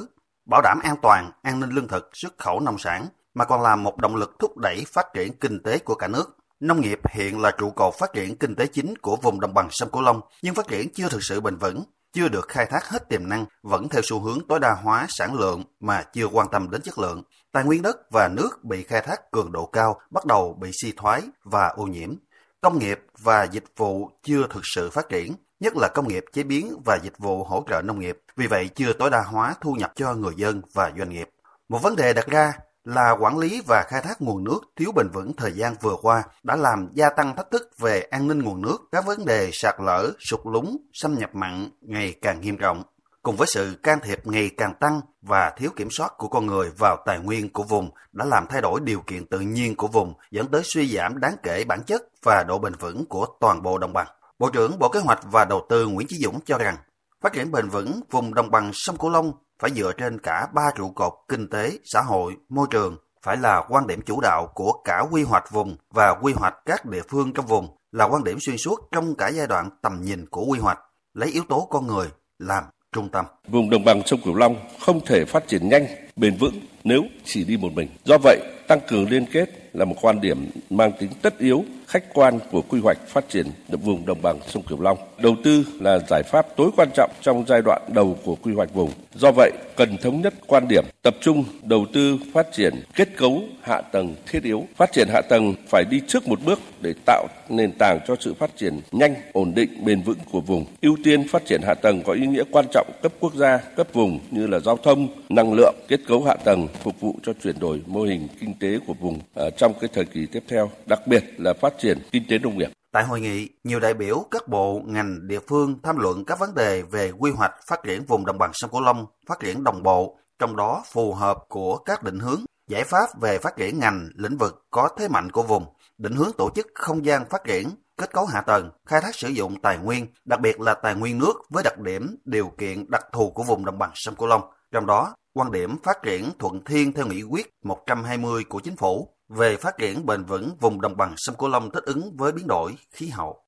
bảo 0.51 0.63
đảm 0.63 0.79
an 0.83 0.97
toàn, 1.03 1.31
an 1.43 1.61
ninh 1.61 1.71
lương 1.71 1.89
thực, 1.89 2.11
xuất 2.13 2.39
khẩu 2.39 2.61
nông 2.61 2.79
sản, 2.79 3.07
mà 3.35 3.45
còn 3.45 3.63
là 3.63 3.77
một 3.77 3.97
động 3.97 4.17
lực 4.17 4.39
thúc 4.39 4.59
đẩy 4.59 4.85
phát 4.87 5.07
triển 5.15 5.33
kinh 5.33 5.63
tế 5.63 5.79
của 5.79 5.95
cả 5.95 6.09
nước. 6.09 6.37
Nông 6.61 6.81
nghiệp 6.81 6.99
hiện 7.11 7.41
là 7.41 7.51
trụ 7.59 7.71
cột 7.71 7.95
phát 7.99 8.13
triển 8.13 8.37
kinh 8.37 8.55
tế 8.55 8.67
chính 8.67 8.97
của 8.97 9.17
vùng 9.17 9.41
đồng 9.41 9.55
bằng 9.55 9.69
sông 9.71 9.91
Cửu 9.91 10.03
Long, 10.03 10.21
nhưng 10.43 10.55
phát 10.55 10.69
triển 10.69 10.89
chưa 10.95 11.09
thực 11.09 11.23
sự 11.23 11.41
bền 11.41 11.57
vững, 11.57 11.85
chưa 12.15 12.29
được 12.29 12.49
khai 12.49 12.67
thác 12.67 12.89
hết 12.89 13.09
tiềm 13.09 13.29
năng, 13.29 13.47
vẫn 13.63 13.89
theo 13.89 14.03
xu 14.05 14.21
hướng 14.21 14.39
tối 14.49 14.61
đa 14.61 14.75
hóa 14.83 15.07
sản 15.09 15.35
lượng 15.35 15.65
mà 15.81 16.03
chưa 16.13 16.27
quan 16.27 16.49
tâm 16.53 16.71
đến 16.71 16.81
chất 16.83 16.99
lượng. 16.99 17.23
Tài 17.53 17.65
nguyên 17.65 17.83
đất 17.83 17.97
và 18.11 18.29
nước 18.29 18.65
bị 18.65 18.83
khai 18.83 19.01
thác 19.01 19.31
cường 19.31 19.53
độ 19.53 19.67
cao, 19.67 20.01
bắt 20.11 20.27
đầu 20.27 20.59
bị 20.61 20.71
suy 20.83 20.93
thoái 20.97 21.23
và 21.45 21.67
ô 21.77 21.85
nhiễm. 21.85 22.15
Công 22.61 22.79
nghiệp 22.79 23.01
và 23.19 23.45
dịch 23.45 23.65
vụ 23.77 24.11
chưa 24.23 24.47
thực 24.51 24.63
sự 24.65 24.91
phát 24.91 25.09
triển, 25.09 25.35
nhất 25.61 25.73
là 25.77 25.89
công 25.95 26.09
nghiệp 26.09 26.25
chế 26.33 26.43
biến 26.43 26.83
và 26.85 26.99
dịch 27.03 27.19
vụ 27.19 27.45
hỗ 27.45 27.65
trợ 27.69 27.83
nông 27.83 28.01
nghiệp, 28.01 28.19
vì 28.37 28.47
vậy 28.47 28.71
chưa 28.75 28.93
tối 28.93 29.11
đa 29.11 29.23
hóa 29.23 29.55
thu 29.61 29.73
nhập 29.73 29.93
cho 29.97 30.15
người 30.15 30.35
dân 30.37 30.63
và 30.75 30.93
doanh 30.99 31.11
nghiệp. 31.11 31.29
Một 31.69 31.79
vấn 31.83 31.97
đề 31.97 32.13
đặt 32.13 32.27
ra 32.27 32.53
là 32.85 33.17
quản 33.21 33.39
lý 33.39 33.63
và 33.67 33.85
khai 33.89 34.01
thác 34.03 34.23
nguồn 34.23 34.45
nước 34.45 34.61
thiếu 34.77 34.93
bền 34.93 35.09
vững 35.09 35.33
thời 35.37 35.53
gian 35.53 35.75
vừa 35.81 35.97
qua 36.03 36.23
đã 36.43 36.57
làm 36.57 36.89
gia 36.95 37.11
tăng 37.11 37.37
thách 37.37 37.51
thức 37.51 37.71
về 37.79 38.01
an 38.01 38.29
ninh 38.29 38.43
nguồn 38.43 38.63
nước, 38.63 38.79
các 38.93 39.07
vấn 39.07 39.25
đề 39.25 39.51
sạt 39.53 39.75
lở, 39.79 40.11
sụt 40.31 40.41
lún, 40.45 40.77
xâm 40.93 41.15
nhập 41.15 41.35
mặn 41.35 41.71
ngày 41.81 42.15
càng 42.23 42.41
nghiêm 42.41 42.57
trọng. 42.57 42.83
Cùng 43.23 43.37
với 43.37 43.47
sự 43.47 43.75
can 43.83 43.99
thiệp 44.03 44.27
ngày 44.27 44.51
càng 44.57 44.75
tăng 44.81 45.01
và 45.23 45.53
thiếu 45.57 45.71
kiểm 45.77 45.89
soát 45.91 46.13
của 46.19 46.29
con 46.29 46.47
người 46.47 46.71
vào 46.79 46.97
tài 47.07 47.19
nguyên 47.19 47.53
của 47.53 47.63
vùng 47.63 47.91
đã 48.13 48.25
làm 48.25 48.47
thay 48.51 48.61
đổi 48.61 48.81
điều 48.81 49.01
kiện 49.01 49.27
tự 49.27 49.41
nhiên 49.41 49.77
của 49.77 49.87
vùng, 49.87 50.15
dẫn 50.31 50.49
tới 50.49 50.63
suy 50.65 50.97
giảm 50.97 51.21
đáng 51.21 51.37
kể 51.43 51.65
bản 51.65 51.83
chất 51.87 52.03
và 52.23 52.45
độ 52.49 52.59
bền 52.59 52.73
vững 52.75 53.07
của 53.07 53.27
toàn 53.41 53.63
bộ 53.63 53.79
đồng 53.79 53.93
bằng. 53.93 54.07
Bộ 54.39 54.51
trưởng 54.51 54.79
Bộ 54.79 54.89
Kế 54.89 55.01
hoạch 55.01 55.21
và 55.25 55.45
Đầu 55.45 55.67
tư 55.69 55.87
Nguyễn 55.87 56.07
Chí 56.09 56.17
Dũng 56.17 56.41
cho 56.45 56.59
rằng, 56.59 56.77
phát 57.21 57.33
triển 57.33 57.53
bền 57.53 57.69
vững 57.69 58.01
vùng 58.11 58.35
đồng 58.35 58.51
bằng 58.51 58.71
sông 58.73 58.97
Cửu 58.97 59.11
Long 59.11 59.33
phải 59.65 59.71
dựa 59.71 59.93
trên 59.99 60.19
cả 60.19 60.47
ba 60.55 60.63
trụ 60.77 60.91
cột 60.91 61.13
kinh 61.29 61.49
tế, 61.49 61.79
xã 61.85 62.01
hội, 62.01 62.37
môi 62.49 62.67
trường, 62.71 62.97
phải 63.23 63.37
là 63.37 63.63
quan 63.69 63.87
điểm 63.87 64.01
chủ 64.07 64.21
đạo 64.21 64.47
của 64.55 64.73
cả 64.85 65.03
quy 65.11 65.23
hoạch 65.23 65.53
vùng 65.53 65.77
và 65.91 66.15
quy 66.23 66.33
hoạch 66.33 66.55
các 66.67 66.87
địa 66.87 67.03
phương 67.09 67.33
trong 67.33 67.47
vùng, 67.47 67.77
là 67.93 68.05
quan 68.05 68.25
điểm 68.25 68.39
xuyên 68.41 68.57
suốt 68.57 68.81
trong 68.93 69.15
cả 69.15 69.29
giai 69.29 69.47
đoạn 69.47 69.71
tầm 69.83 70.03
nhìn 70.03 70.27
của 70.31 70.45
quy 70.45 70.59
hoạch, 70.59 70.79
lấy 71.15 71.31
yếu 71.31 71.43
tố 71.49 71.69
con 71.71 71.87
người 71.87 72.09
làm 72.39 72.65
trung 72.93 73.09
tâm. 73.09 73.25
Vùng 73.49 73.71
đồng 73.71 73.85
bằng 73.85 74.03
sông 74.07 74.21
Cửu 74.25 74.35
Long 74.35 74.57
không 74.81 75.01
thể 75.07 75.25
phát 75.25 75.49
triển 75.49 75.69
nhanh 75.69 75.87
bền 76.17 76.37
vững 76.37 76.61
nếu 76.85 77.05
chỉ 77.25 77.45
đi 77.45 77.57
một 77.57 77.73
mình. 77.73 77.89
Do 78.05 78.19
vậy, 78.23 78.39
tăng 78.69 78.81
cường 78.89 79.11
liên 79.11 79.27
kết 79.27 79.49
là 79.73 79.85
một 79.85 79.97
quan 80.01 80.21
điểm 80.21 80.51
mang 80.71 80.93
tính 80.99 81.11
tất 81.23 81.39
yếu 81.39 81.65
khách 81.87 82.15
quan 82.15 82.39
của 82.51 82.63
quy 82.63 82.81
hoạch 82.81 82.99
phát 83.09 83.29
triển 83.29 83.47
vùng 83.69 84.07
đồng 84.07 84.23
bằng 84.23 84.39
sông 84.49 84.63
Cửu 84.63 84.81
Long. 84.81 84.99
Đầu 85.23 85.37
tư 85.45 85.65
là 85.81 85.99
giải 86.09 86.23
pháp 86.23 86.47
tối 86.57 86.71
quan 86.77 86.89
trọng 86.95 87.11
trong 87.23 87.45
giai 87.49 87.63
đoạn 87.63 87.83
đầu 87.89 88.19
của 88.25 88.35
quy 88.35 88.53
hoạch 88.53 88.75
vùng. 88.75 88.91
Do 89.15 89.31
vậy, 89.37 89.53
cần 89.77 89.97
thống 89.97 90.21
nhất 90.21 90.35
quan 90.47 90.69
điểm, 90.69 90.85
tập 91.03 91.17
trung 91.21 91.45
đầu 91.63 91.87
tư 91.93 92.19
phát 92.35 92.47
triển 92.53 92.75
kết 92.95 93.09
cấu 93.17 93.43
hạ 93.63 93.81
tầng 93.81 94.15
thiết 94.27 94.43
yếu. 94.43 94.65
Phát 94.77 94.93
triển 94.93 95.09
hạ 95.13 95.21
tầng 95.29 95.55
phải 95.69 95.85
đi 95.91 96.01
trước 96.09 96.29
một 96.29 96.39
bước 96.45 96.61
để 96.81 96.95
tạo 97.07 97.27
nền 97.49 97.73
tảng 97.73 97.99
cho 98.07 98.17
sự 98.21 98.35
phát 98.35 98.51
triển 98.57 98.81
nhanh, 98.93 99.15
ổn 99.33 99.53
định, 99.55 99.85
bền 99.85 100.03
vững 100.03 100.19
của 100.31 100.41
vùng. 100.41 100.65
Ưu 100.83 100.97
tiên 101.05 101.29
phát 101.29 101.43
triển 101.47 101.61
hạ 101.63 101.75
tầng 101.75 102.03
có 102.03 102.13
ý 102.13 102.27
nghĩa 102.27 102.45
quan 102.51 102.65
trọng 102.73 102.91
cấp 103.03 103.13
quốc 103.21 103.35
gia, 103.35 103.57
cấp 103.57 103.87
vùng 103.93 104.19
như 104.31 104.47
là 104.47 104.59
giao 104.59 104.77
thông, 104.77 105.09
năng 105.29 105.53
lượng, 105.53 105.75
kết 105.89 106.01
kết 106.05 106.09
cấu 106.09 106.25
hạ 106.25 106.35
tầng 106.45 106.69
phục 106.83 107.01
vụ 107.01 107.19
cho 107.23 107.33
chuyển 107.43 107.59
đổi 107.61 107.83
mô 107.87 108.03
hình 108.03 108.29
kinh 108.41 108.59
tế 108.61 108.79
của 108.87 108.95
vùng 108.95 109.21
ờ, 109.35 109.51
trong 109.51 109.73
cái 109.81 109.91
thời 109.95 110.05
kỳ 110.05 110.27
tiếp 110.27 110.45
theo, 110.49 110.71
đặc 110.87 111.01
biệt 111.07 111.25
là 111.39 111.55
phát 111.61 111.73
triển 111.79 111.99
kinh 112.13 112.23
tế 112.29 112.39
nông 112.39 112.59
nghiệp. 112.59 112.71
Tại 112.93 113.05
hội 113.05 113.21
nghị, 113.21 113.49
nhiều 113.65 113.81
đại 113.81 113.95
biểu 113.95 114.27
các 114.31 114.49
bộ, 114.49 114.81
ngành, 114.85 115.29
địa 115.29 115.39
phương 115.49 115.79
tham 115.83 115.97
luận 115.99 116.25
các 116.25 116.39
vấn 116.39 116.55
đề 116.55 116.83
về 116.83 117.13
quy 117.19 117.31
hoạch 117.31 117.53
phát 117.67 117.81
triển 117.85 118.05
vùng 118.05 118.27
đồng 118.27 118.39
bằng 118.39 118.51
sông 118.53 118.71
Cửu 118.71 118.81
Long, 118.81 119.07
phát 119.27 119.41
triển 119.41 119.65
đồng 119.65 119.83
bộ, 119.83 120.19
trong 120.39 120.57
đó 120.57 120.83
phù 120.93 121.13
hợp 121.13 121.39
của 121.49 121.77
các 121.77 122.03
định 122.03 122.19
hướng, 122.19 122.45
giải 122.69 122.85
pháp 122.85 123.21
về 123.21 123.39
phát 123.39 123.57
triển 123.57 123.79
ngành, 123.79 124.09
lĩnh 124.15 124.37
vực 124.37 124.67
có 124.71 124.89
thế 124.99 125.09
mạnh 125.09 125.31
của 125.31 125.43
vùng, 125.43 125.65
định 125.99 126.15
hướng 126.15 126.33
tổ 126.39 126.51
chức 126.55 126.67
không 126.75 127.05
gian 127.05 127.29
phát 127.31 127.45
triển, 127.45 127.71
kết 127.97 128.13
cấu 128.13 128.27
hạ 128.27 128.41
tầng, 128.41 128.71
khai 128.87 129.01
thác 129.01 129.15
sử 129.15 129.29
dụng 129.29 129.61
tài 129.63 129.79
nguyên, 129.79 130.07
đặc 130.25 130.41
biệt 130.41 130.61
là 130.61 130.75
tài 130.75 130.95
nguyên 130.95 131.19
nước 131.19 131.35
với 131.51 131.63
đặc 131.63 131.79
điểm, 131.79 132.17
điều 132.25 132.49
kiện 132.59 132.91
đặc 132.91 133.07
thù 133.13 133.31
của 133.31 133.43
vùng 133.43 133.65
đồng 133.65 133.79
bằng 133.79 133.91
sông 133.95 134.15
Cửu 134.15 134.29
Long. 134.29 134.43
Trong 134.73 134.87
đó, 134.87 135.15
quan 135.35 135.53
điểm 135.53 135.77
phát 135.83 135.97
triển 136.03 136.31
thuận 136.39 136.65
thiên 136.65 136.93
theo 136.93 137.07
nghị 137.07 137.23
quyết 137.23 137.47
120 137.65 138.45
của 138.45 138.61
chính 138.61 138.77
phủ 138.77 139.09
về 139.29 139.57
phát 139.57 139.79
triển 139.79 140.07
bền 140.07 140.25
vững 140.25 140.57
vùng 140.61 140.81
đồng 140.81 140.97
bằng 140.97 141.15
sông 141.17 141.37
Cửu 141.39 141.49
Long 141.49 141.71
thích 141.71 141.85
ứng 141.85 142.17
với 142.17 142.33
biến 142.33 142.47
đổi 142.47 142.75
khí 142.93 143.09
hậu. 143.09 143.41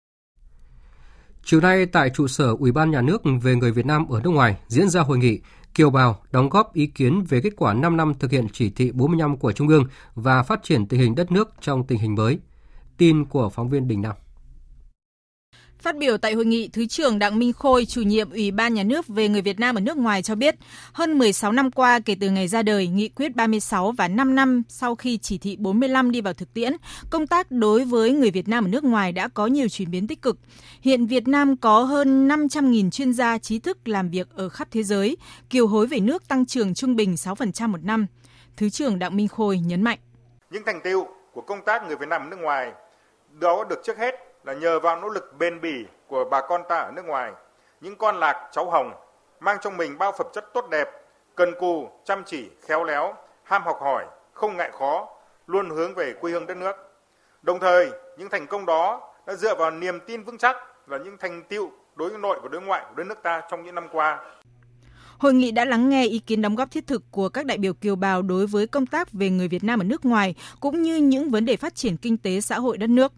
Chiều 1.45 1.61
nay 1.61 1.87
tại 1.87 2.11
trụ 2.11 2.27
sở 2.27 2.57
Ủy 2.59 2.73
ban 2.73 2.91
Nhà 2.91 3.01
nước 3.01 3.23
về 3.43 3.55
người 3.55 3.73
Việt 3.73 3.87
Nam 3.87 4.09
ở 4.09 4.21
nước 4.25 4.31
ngoài 4.31 4.57
diễn 4.69 4.89
ra 4.89 5.01
hội 5.01 5.19
nghị 5.19 5.41
kiều 5.75 5.91
bào 5.91 6.23
đóng 6.31 6.49
góp 6.49 6.75
ý 6.75 6.87
kiến 6.87 7.25
về 7.29 7.41
kết 7.41 7.53
quả 7.57 7.75
5 7.75 7.97
năm 7.97 8.15
thực 8.19 8.31
hiện 8.31 8.47
chỉ 8.53 8.71
thị 8.71 8.91
45 8.93 9.37
của 9.37 9.53
Trung 9.53 9.69
ương 9.69 9.85
và 10.15 10.43
phát 10.43 10.63
triển 10.63 10.87
tình 10.87 11.01
hình 11.01 11.15
đất 11.15 11.33
nước 11.33 11.55
trong 11.61 11.87
tình 11.87 11.99
hình 11.99 12.15
mới. 12.15 12.39
Tin 12.97 13.25
của 13.25 13.51
phóng 13.51 13.69
viên 13.69 13.89
Đình 13.89 14.03
Nam. 14.03 14.15
Phát 15.87 15.97
biểu 15.97 16.19
tại 16.19 16.35
hội 16.35 16.45
nghị, 16.45 16.69
Thứ 16.69 16.87
trưởng 16.87 17.19
Đặng 17.19 17.39
Minh 17.39 17.53
Khôi, 17.53 17.85
chủ 17.85 18.03
nhiệm 18.03 18.31
Ủy 18.31 18.51
ban 18.51 18.75
Nhà 18.75 18.83
nước 18.83 19.09
về 19.09 19.29
người 19.29 19.43
Việt 19.43 19.61
Nam 19.61 19.75
ở 19.75 19.81
nước 19.81 19.97
ngoài 19.97 20.23
cho 20.23 20.35
biết, 20.35 20.55
hơn 20.93 21.19
16 21.19 21.53
năm 21.53 21.71
qua 21.71 22.01
kể 22.01 22.17
từ 22.21 22.31
ngày 22.31 22.49
ra 22.49 22.63
đời 22.63 22.87
Nghị 22.87 23.09
quyết 23.09 23.37
36 23.37 23.93
và 23.93 24.09
5 24.09 24.35
năm 24.35 24.63
sau 24.69 24.95
khi 24.95 25.19
chỉ 25.19 25.39
thị 25.39 25.57
45 25.57 26.11
đi 26.11 26.21
vào 26.21 26.35
thực 26.35 26.55
tiễn, 26.55 26.73
công 27.11 27.27
tác 27.27 27.51
đối 27.51 27.85
với 27.85 28.13
người 28.13 28.31
Việt 28.31 28.49
Nam 28.49 28.65
ở 28.65 28.69
nước 28.69 28.85
ngoài 28.85 29.13
đã 29.13 29.29
có 29.29 29.47
nhiều 29.47 29.69
chuyển 29.69 29.91
biến 29.91 30.07
tích 30.07 30.23
cực. 30.23 30.39
Hiện 30.81 31.07
Việt 31.07 31.29
Nam 31.29 31.57
có 31.57 31.83
hơn 31.83 32.29
500.000 32.29 32.91
chuyên 32.91 33.13
gia 33.13 33.39
trí 33.39 33.59
thức 33.59 33.89
làm 33.89 34.11
việc 34.11 34.29
ở 34.35 34.49
khắp 34.49 34.69
thế 34.71 34.83
giới, 34.83 35.17
kiều 35.51 35.67
hối 35.67 35.87
về 35.87 36.01
nước 36.01 36.29
tăng 36.29 36.47
trưởng 36.47 36.75
trung 36.75 36.97
bình 36.97 37.15
6% 37.15 37.69
một 37.69 37.85
năm. 37.85 38.07
Thứ 38.57 38.71
trưởng 38.71 38.99
Đặng 38.99 39.17
Minh 39.17 39.29
Khôi 39.29 39.59
nhấn 39.59 39.83
mạnh. 39.83 39.99
Những 40.51 40.63
thành 40.67 40.81
tựu 40.85 41.07
của 41.33 41.43
công 41.43 41.65
tác 41.67 41.87
người 41.87 41.97
Việt 41.97 42.09
Nam 42.09 42.23
ở 42.23 42.29
nước 42.31 42.39
ngoài 42.41 42.73
đó 43.41 43.65
được 43.71 43.83
trước 43.85 43.99
hết 43.99 44.26
là 44.47 44.53
nhờ 44.53 44.81
vào 44.81 45.01
nỗ 45.01 45.09
lực 45.09 45.35
bền 45.39 45.61
bỉ 45.61 45.85
của 46.07 46.25
bà 46.31 46.41
con 46.41 46.63
ta 46.69 46.77
ở 46.77 46.93
nước 46.97 47.05
ngoài, 47.05 47.33
những 47.81 47.97
con 47.97 48.21
lạc 48.21 48.49
cháu 48.53 48.71
hồng 48.71 48.93
mang 49.41 49.59
trong 49.63 49.77
mình 49.77 49.99
bao 49.99 50.13
phẩm 50.13 50.27
chất 50.33 50.45
tốt 50.55 50.69
đẹp, 50.71 50.89
cần 51.35 51.55
cù, 51.61 51.91
chăm 52.05 52.23
chỉ, 52.27 52.49
khéo 52.67 52.85
léo, 52.85 53.15
ham 53.43 53.63
học 53.63 53.79
hỏi, 53.81 54.05
không 54.33 54.57
ngại 54.57 54.71
khó, 54.79 55.09
luôn 55.47 55.71
hướng 55.71 55.95
về 55.95 56.15
quê 56.21 56.33
hương 56.33 56.47
đất 56.47 56.57
nước. 56.57 56.77
Đồng 57.43 57.61
thời, 57.61 57.91
những 58.19 58.31
thành 58.31 58.47
công 58.47 58.67
đó 58.67 59.13
đã 59.27 59.35
dựa 59.35 59.55
vào 59.55 59.71
niềm 59.71 60.01
tin 60.07 60.23
vững 60.23 60.39
chắc 60.39 60.57
và 60.87 60.99
những 60.99 61.17
thành 61.19 61.43
tựu 61.43 61.71
đối 61.97 62.19
nội 62.19 62.41
và 62.43 62.49
đối 62.49 62.63
ngoại 62.63 62.85
của 62.89 62.95
đất 62.95 63.05
nước 63.07 63.23
ta 63.23 63.43
trong 63.51 63.65
những 63.65 63.75
năm 63.75 63.89
qua. 63.93 64.21
Hội 65.19 65.35
nghị 65.35 65.51
đã 65.51 65.65
lắng 65.65 65.89
nghe 65.89 66.07
ý 66.07 66.19
kiến 66.19 66.43
đóng 66.43 66.55
góp 66.55 66.71
thiết 66.71 66.87
thực 66.87 67.03
của 67.11 67.29
các 67.29 67.47
đại 67.47 67.59
biểu 67.59 67.75
kiều 67.75 67.97
bào 67.97 68.23
đối 68.23 68.47
với 68.47 68.67
công 68.67 68.87
tác 68.87 69.13
về 69.13 69.31
người 69.31 69.49
Việt 69.49 69.65
Nam 69.65 69.81
ở 69.81 69.85
nước 69.85 70.05
ngoài 70.05 70.35
cũng 70.61 70.83
như 70.83 70.97
những 70.97 71.31
vấn 71.31 71.45
đề 71.45 71.57
phát 71.57 71.75
triển 71.75 71.97
kinh 71.97 72.19
tế 72.19 72.41
xã 72.41 72.59
hội 72.59 72.79
đất 72.79 72.91
nước. 72.91 73.13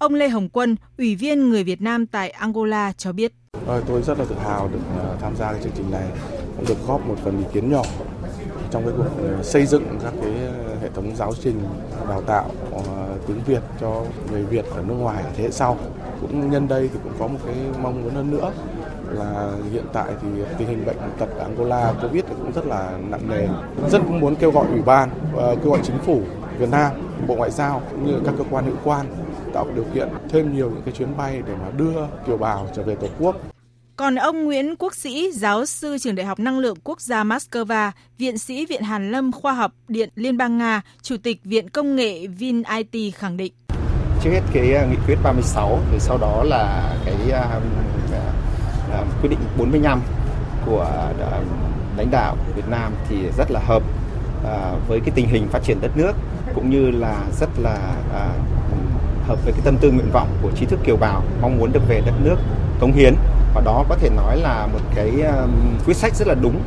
Ông 0.00 0.14
Lê 0.14 0.28
Hồng 0.28 0.48
Quân, 0.48 0.76
Ủy 0.98 1.14
viên 1.14 1.50
người 1.50 1.64
Việt 1.64 1.82
Nam 1.82 2.06
tại 2.06 2.30
Angola 2.30 2.92
cho 2.92 3.12
biết. 3.12 3.32
Ờ, 3.66 3.82
tôi 3.86 4.02
rất 4.02 4.18
là 4.18 4.24
tự 4.28 4.34
hào 4.44 4.68
được 4.68 4.78
ờ, 4.98 5.16
tham 5.20 5.36
gia 5.36 5.52
cái 5.52 5.62
chương 5.62 5.72
trình 5.76 5.90
này, 5.90 6.06
cũng 6.56 6.66
được 6.68 6.86
góp 6.86 7.06
một 7.06 7.14
phần 7.24 7.38
ý 7.38 7.44
kiến 7.52 7.70
nhỏ 7.70 7.82
trong 8.70 8.84
cái 8.84 8.92
cuộc 8.96 9.22
ờ, 9.22 9.42
xây 9.42 9.66
dựng 9.66 9.84
các 10.02 10.12
cái 10.22 10.32
hệ 10.82 10.88
thống 10.94 11.16
giáo 11.16 11.32
trình 11.42 11.60
đào 12.08 12.22
tạo 12.22 12.50
tiếng 13.26 13.40
Việt 13.46 13.62
cho 13.80 14.04
người 14.30 14.42
Việt 14.42 14.64
ở 14.70 14.82
nước 14.82 14.94
ngoài 14.94 15.24
thế 15.36 15.44
hệ 15.44 15.50
sau. 15.50 15.78
Cũng 16.20 16.50
nhân 16.50 16.68
đây 16.68 16.90
thì 16.92 16.98
cũng 17.04 17.12
có 17.18 17.26
một 17.26 17.38
cái 17.46 17.54
mong 17.82 18.02
muốn 18.02 18.14
hơn 18.14 18.30
nữa 18.30 18.52
là 19.10 19.52
hiện 19.72 19.84
tại 19.92 20.08
thì 20.22 20.28
tình 20.58 20.68
hình 20.68 20.86
bệnh 20.86 20.96
tật 21.18 21.28
ở 21.38 21.44
Angola 21.44 21.94
Covid 22.02 22.24
cũng 22.38 22.52
rất 22.52 22.66
là 22.66 22.98
nặng 23.08 23.28
nề. 23.28 23.48
Rất 23.90 24.06
muốn 24.06 24.36
kêu 24.36 24.50
gọi 24.50 24.66
ủy 24.66 24.82
ban, 24.82 25.10
kêu 25.36 25.70
gọi 25.70 25.80
chính 25.82 25.98
phủ 25.98 26.22
Việt 26.58 26.68
Nam, 26.70 26.92
Bộ 27.26 27.34
Ngoại 27.34 27.50
giao 27.50 27.82
cũng 27.90 28.06
như 28.06 28.12
các 28.24 28.34
cơ 28.38 28.44
quan 28.50 28.64
hữu 28.64 28.76
quan 28.84 29.06
tạo 29.54 29.66
điều 29.74 29.84
kiện 29.94 30.08
thêm 30.28 30.54
nhiều 30.54 30.70
những 30.70 30.82
cái 30.84 30.94
chuyến 30.94 31.16
bay 31.16 31.42
để 31.46 31.54
mà 31.54 31.70
đưa 31.76 32.06
kiều 32.26 32.36
bào 32.36 32.68
trở 32.76 32.82
về 32.82 32.94
Tổ 32.94 33.06
quốc. 33.18 33.36
Còn 33.96 34.14
ông 34.14 34.44
Nguyễn 34.44 34.76
Quốc 34.76 34.94
Sĩ, 34.94 35.32
giáo 35.32 35.66
sư 35.66 35.98
trường 35.98 36.14
Đại 36.14 36.26
học 36.26 36.38
Năng 36.38 36.58
lượng 36.58 36.76
Quốc 36.84 37.00
gia 37.00 37.24
Moscow, 37.24 37.90
viện 38.18 38.38
sĩ 38.38 38.66
Viện 38.66 38.82
Hàn 38.82 39.10
Lâm 39.10 39.32
Khoa 39.32 39.52
học 39.52 39.72
Điện 39.88 40.08
Liên 40.14 40.36
bang 40.36 40.58
Nga, 40.58 40.82
Chủ 41.02 41.16
tịch 41.22 41.40
Viện 41.44 41.70
Công 41.70 41.96
nghệ 41.96 42.26
Vin 42.26 42.62
IT 42.62 43.14
khẳng 43.14 43.36
định. 43.36 43.52
Trước 44.22 44.30
hết 44.30 44.40
cái 44.52 44.74
à, 44.74 44.86
nghị 44.90 44.96
quyết 45.06 45.16
36, 45.22 45.78
thì 45.92 45.98
sau 46.00 46.18
đó 46.18 46.42
là 46.42 46.94
cái 47.04 47.14
uh, 47.28 47.62
uh, 49.00 49.22
quyết 49.22 49.28
định 49.30 49.38
45 49.58 50.00
của 50.66 51.10
uh, 51.10 51.96
lãnh 51.96 52.10
đạo 52.10 52.36
Việt 52.56 52.68
Nam 52.70 52.92
thì 53.08 53.16
rất 53.38 53.50
là 53.50 53.60
hợp 53.60 53.82
uh, 54.42 54.88
với 54.88 55.00
cái 55.00 55.10
tình 55.14 55.28
hình 55.28 55.48
phát 55.48 55.60
triển 55.64 55.80
đất 55.80 55.96
nước 55.96 56.12
cũng 56.54 56.70
như 56.70 56.90
là 56.90 57.24
rất 57.40 57.48
là 57.58 57.94
uh, 58.10 58.50
hợp 59.30 59.44
với 59.44 59.52
cái 59.52 59.62
tâm 59.64 59.76
tư 59.80 59.90
nguyện 59.90 60.10
vọng 60.12 60.28
của 60.42 60.50
trí 60.56 60.66
thức 60.66 60.78
kiều 60.84 60.96
bào 60.96 61.22
mong 61.40 61.58
muốn 61.58 61.72
được 61.72 61.82
về 61.88 62.02
đất 62.06 62.14
nước 62.22 62.36
cống 62.80 62.92
hiến 62.92 63.14
và 63.54 63.60
đó 63.64 63.84
có 63.88 63.96
thể 63.96 64.10
nói 64.10 64.36
là 64.36 64.66
một 64.72 64.80
cái 64.94 65.10
um, 65.22 65.50
quyết 65.86 65.96
sách 65.96 66.14
rất 66.16 66.28
là 66.28 66.34
đúng 66.34 66.60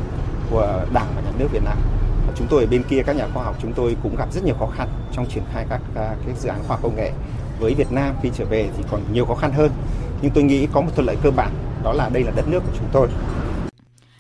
của 0.52 0.86
Đảng 0.94 1.08
và 1.16 1.22
Nhà 1.22 1.32
nước 1.38 1.48
Việt 1.52 1.64
Nam. 1.66 1.78
Chúng 2.36 2.48
tôi 2.48 2.62
ở 2.64 2.68
bên 2.68 2.84
kia, 2.84 3.04
các 3.06 3.16
nhà 3.16 3.28
khoa 3.34 3.44
học 3.44 3.56
chúng 3.62 3.74
tôi 3.74 3.98
cũng 4.04 4.16
gặp 4.16 4.34
rất 4.34 4.44
nhiều 4.44 4.56
khó 4.60 4.68
khăn 4.78 4.88
trong 5.12 5.26
triển 5.30 5.44
khai 5.54 5.66
các 5.70 5.82
à, 5.96 6.16
cái 6.26 6.36
dự 6.40 6.50
án 6.50 6.60
khoa 6.68 6.76
học 6.76 6.80
công 6.84 6.96
nghệ. 6.96 7.12
Với 7.60 7.74
Việt 7.74 7.92
Nam 7.92 8.16
khi 8.22 8.30
trở 8.34 8.46
về 8.46 8.70
thì 8.78 8.84
còn 8.92 9.02
nhiều 9.14 9.26
khó 9.26 9.36
khăn 9.36 9.52
hơn. 9.54 9.72
Nhưng 10.22 10.32
tôi 10.32 10.44
nghĩ 10.44 10.68
có 10.74 10.82
một 10.82 10.90
thuận 10.96 11.08
lợi 11.08 11.18
cơ 11.24 11.32
bản, 11.32 11.52
đó 11.84 11.94
là 11.94 12.10
đây 12.10 12.24
là 12.24 12.32
đất 12.36 12.48
nước 12.48 12.60
của 12.60 12.74
chúng 12.78 12.88
tôi. 12.92 13.08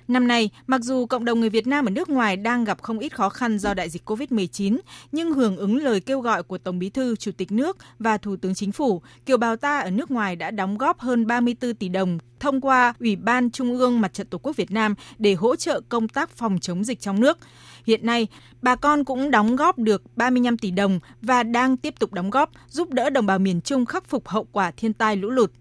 Năm 0.07 0.27
nay, 0.27 0.49
mặc 0.67 0.81
dù 0.81 1.05
cộng 1.05 1.25
đồng 1.25 1.39
người 1.39 1.49
Việt 1.49 1.67
Nam 1.67 1.85
ở 1.85 1.89
nước 1.89 2.09
ngoài 2.09 2.37
đang 2.37 2.63
gặp 2.63 2.81
không 2.81 2.99
ít 2.99 3.15
khó 3.15 3.29
khăn 3.29 3.59
do 3.59 3.73
đại 3.73 3.89
dịch 3.89 4.09
COVID-19, 4.09 4.77
nhưng 5.11 5.33
hưởng 5.33 5.57
ứng 5.57 5.77
lời 5.77 5.99
kêu 5.99 6.19
gọi 6.19 6.43
của 6.43 6.57
Tổng 6.57 6.79
Bí 6.79 6.89
thư, 6.89 7.15
Chủ 7.15 7.31
tịch 7.31 7.51
nước 7.51 7.77
và 7.99 8.17
Thủ 8.17 8.35
tướng 8.35 8.55
Chính 8.55 8.71
phủ, 8.71 9.01
kiều 9.25 9.37
bào 9.37 9.55
ta 9.55 9.79
ở 9.79 9.89
nước 9.89 10.11
ngoài 10.11 10.35
đã 10.35 10.51
đóng 10.51 10.77
góp 10.77 10.99
hơn 10.99 11.27
34 11.27 11.73
tỷ 11.75 11.89
đồng 11.89 12.17
thông 12.39 12.61
qua 12.61 12.93
Ủy 12.99 13.15
ban 13.15 13.51
Trung 13.51 13.77
ương 13.77 14.01
Mặt 14.01 14.13
trận 14.13 14.27
Tổ 14.27 14.37
quốc 14.37 14.55
Việt 14.55 14.71
Nam 14.71 14.95
để 15.17 15.33
hỗ 15.33 15.55
trợ 15.55 15.81
công 15.89 16.07
tác 16.07 16.29
phòng 16.29 16.59
chống 16.59 16.83
dịch 16.83 16.99
trong 16.99 17.19
nước. 17.19 17.37
Hiện 17.85 18.05
nay, 18.05 18.27
bà 18.61 18.75
con 18.75 19.03
cũng 19.03 19.31
đóng 19.31 19.55
góp 19.55 19.77
được 19.77 20.03
35 20.15 20.57
tỷ 20.57 20.71
đồng 20.71 20.99
và 21.21 21.43
đang 21.43 21.77
tiếp 21.77 21.93
tục 21.99 22.13
đóng 22.13 22.29
góp 22.29 22.51
giúp 22.69 22.89
đỡ 22.89 23.09
đồng 23.09 23.25
bào 23.25 23.39
miền 23.39 23.61
Trung 23.61 23.85
khắc 23.85 24.07
phục 24.07 24.27
hậu 24.27 24.47
quả 24.51 24.71
thiên 24.71 24.93
tai 24.93 25.15
lũ 25.15 25.29
lụt. 25.29 25.51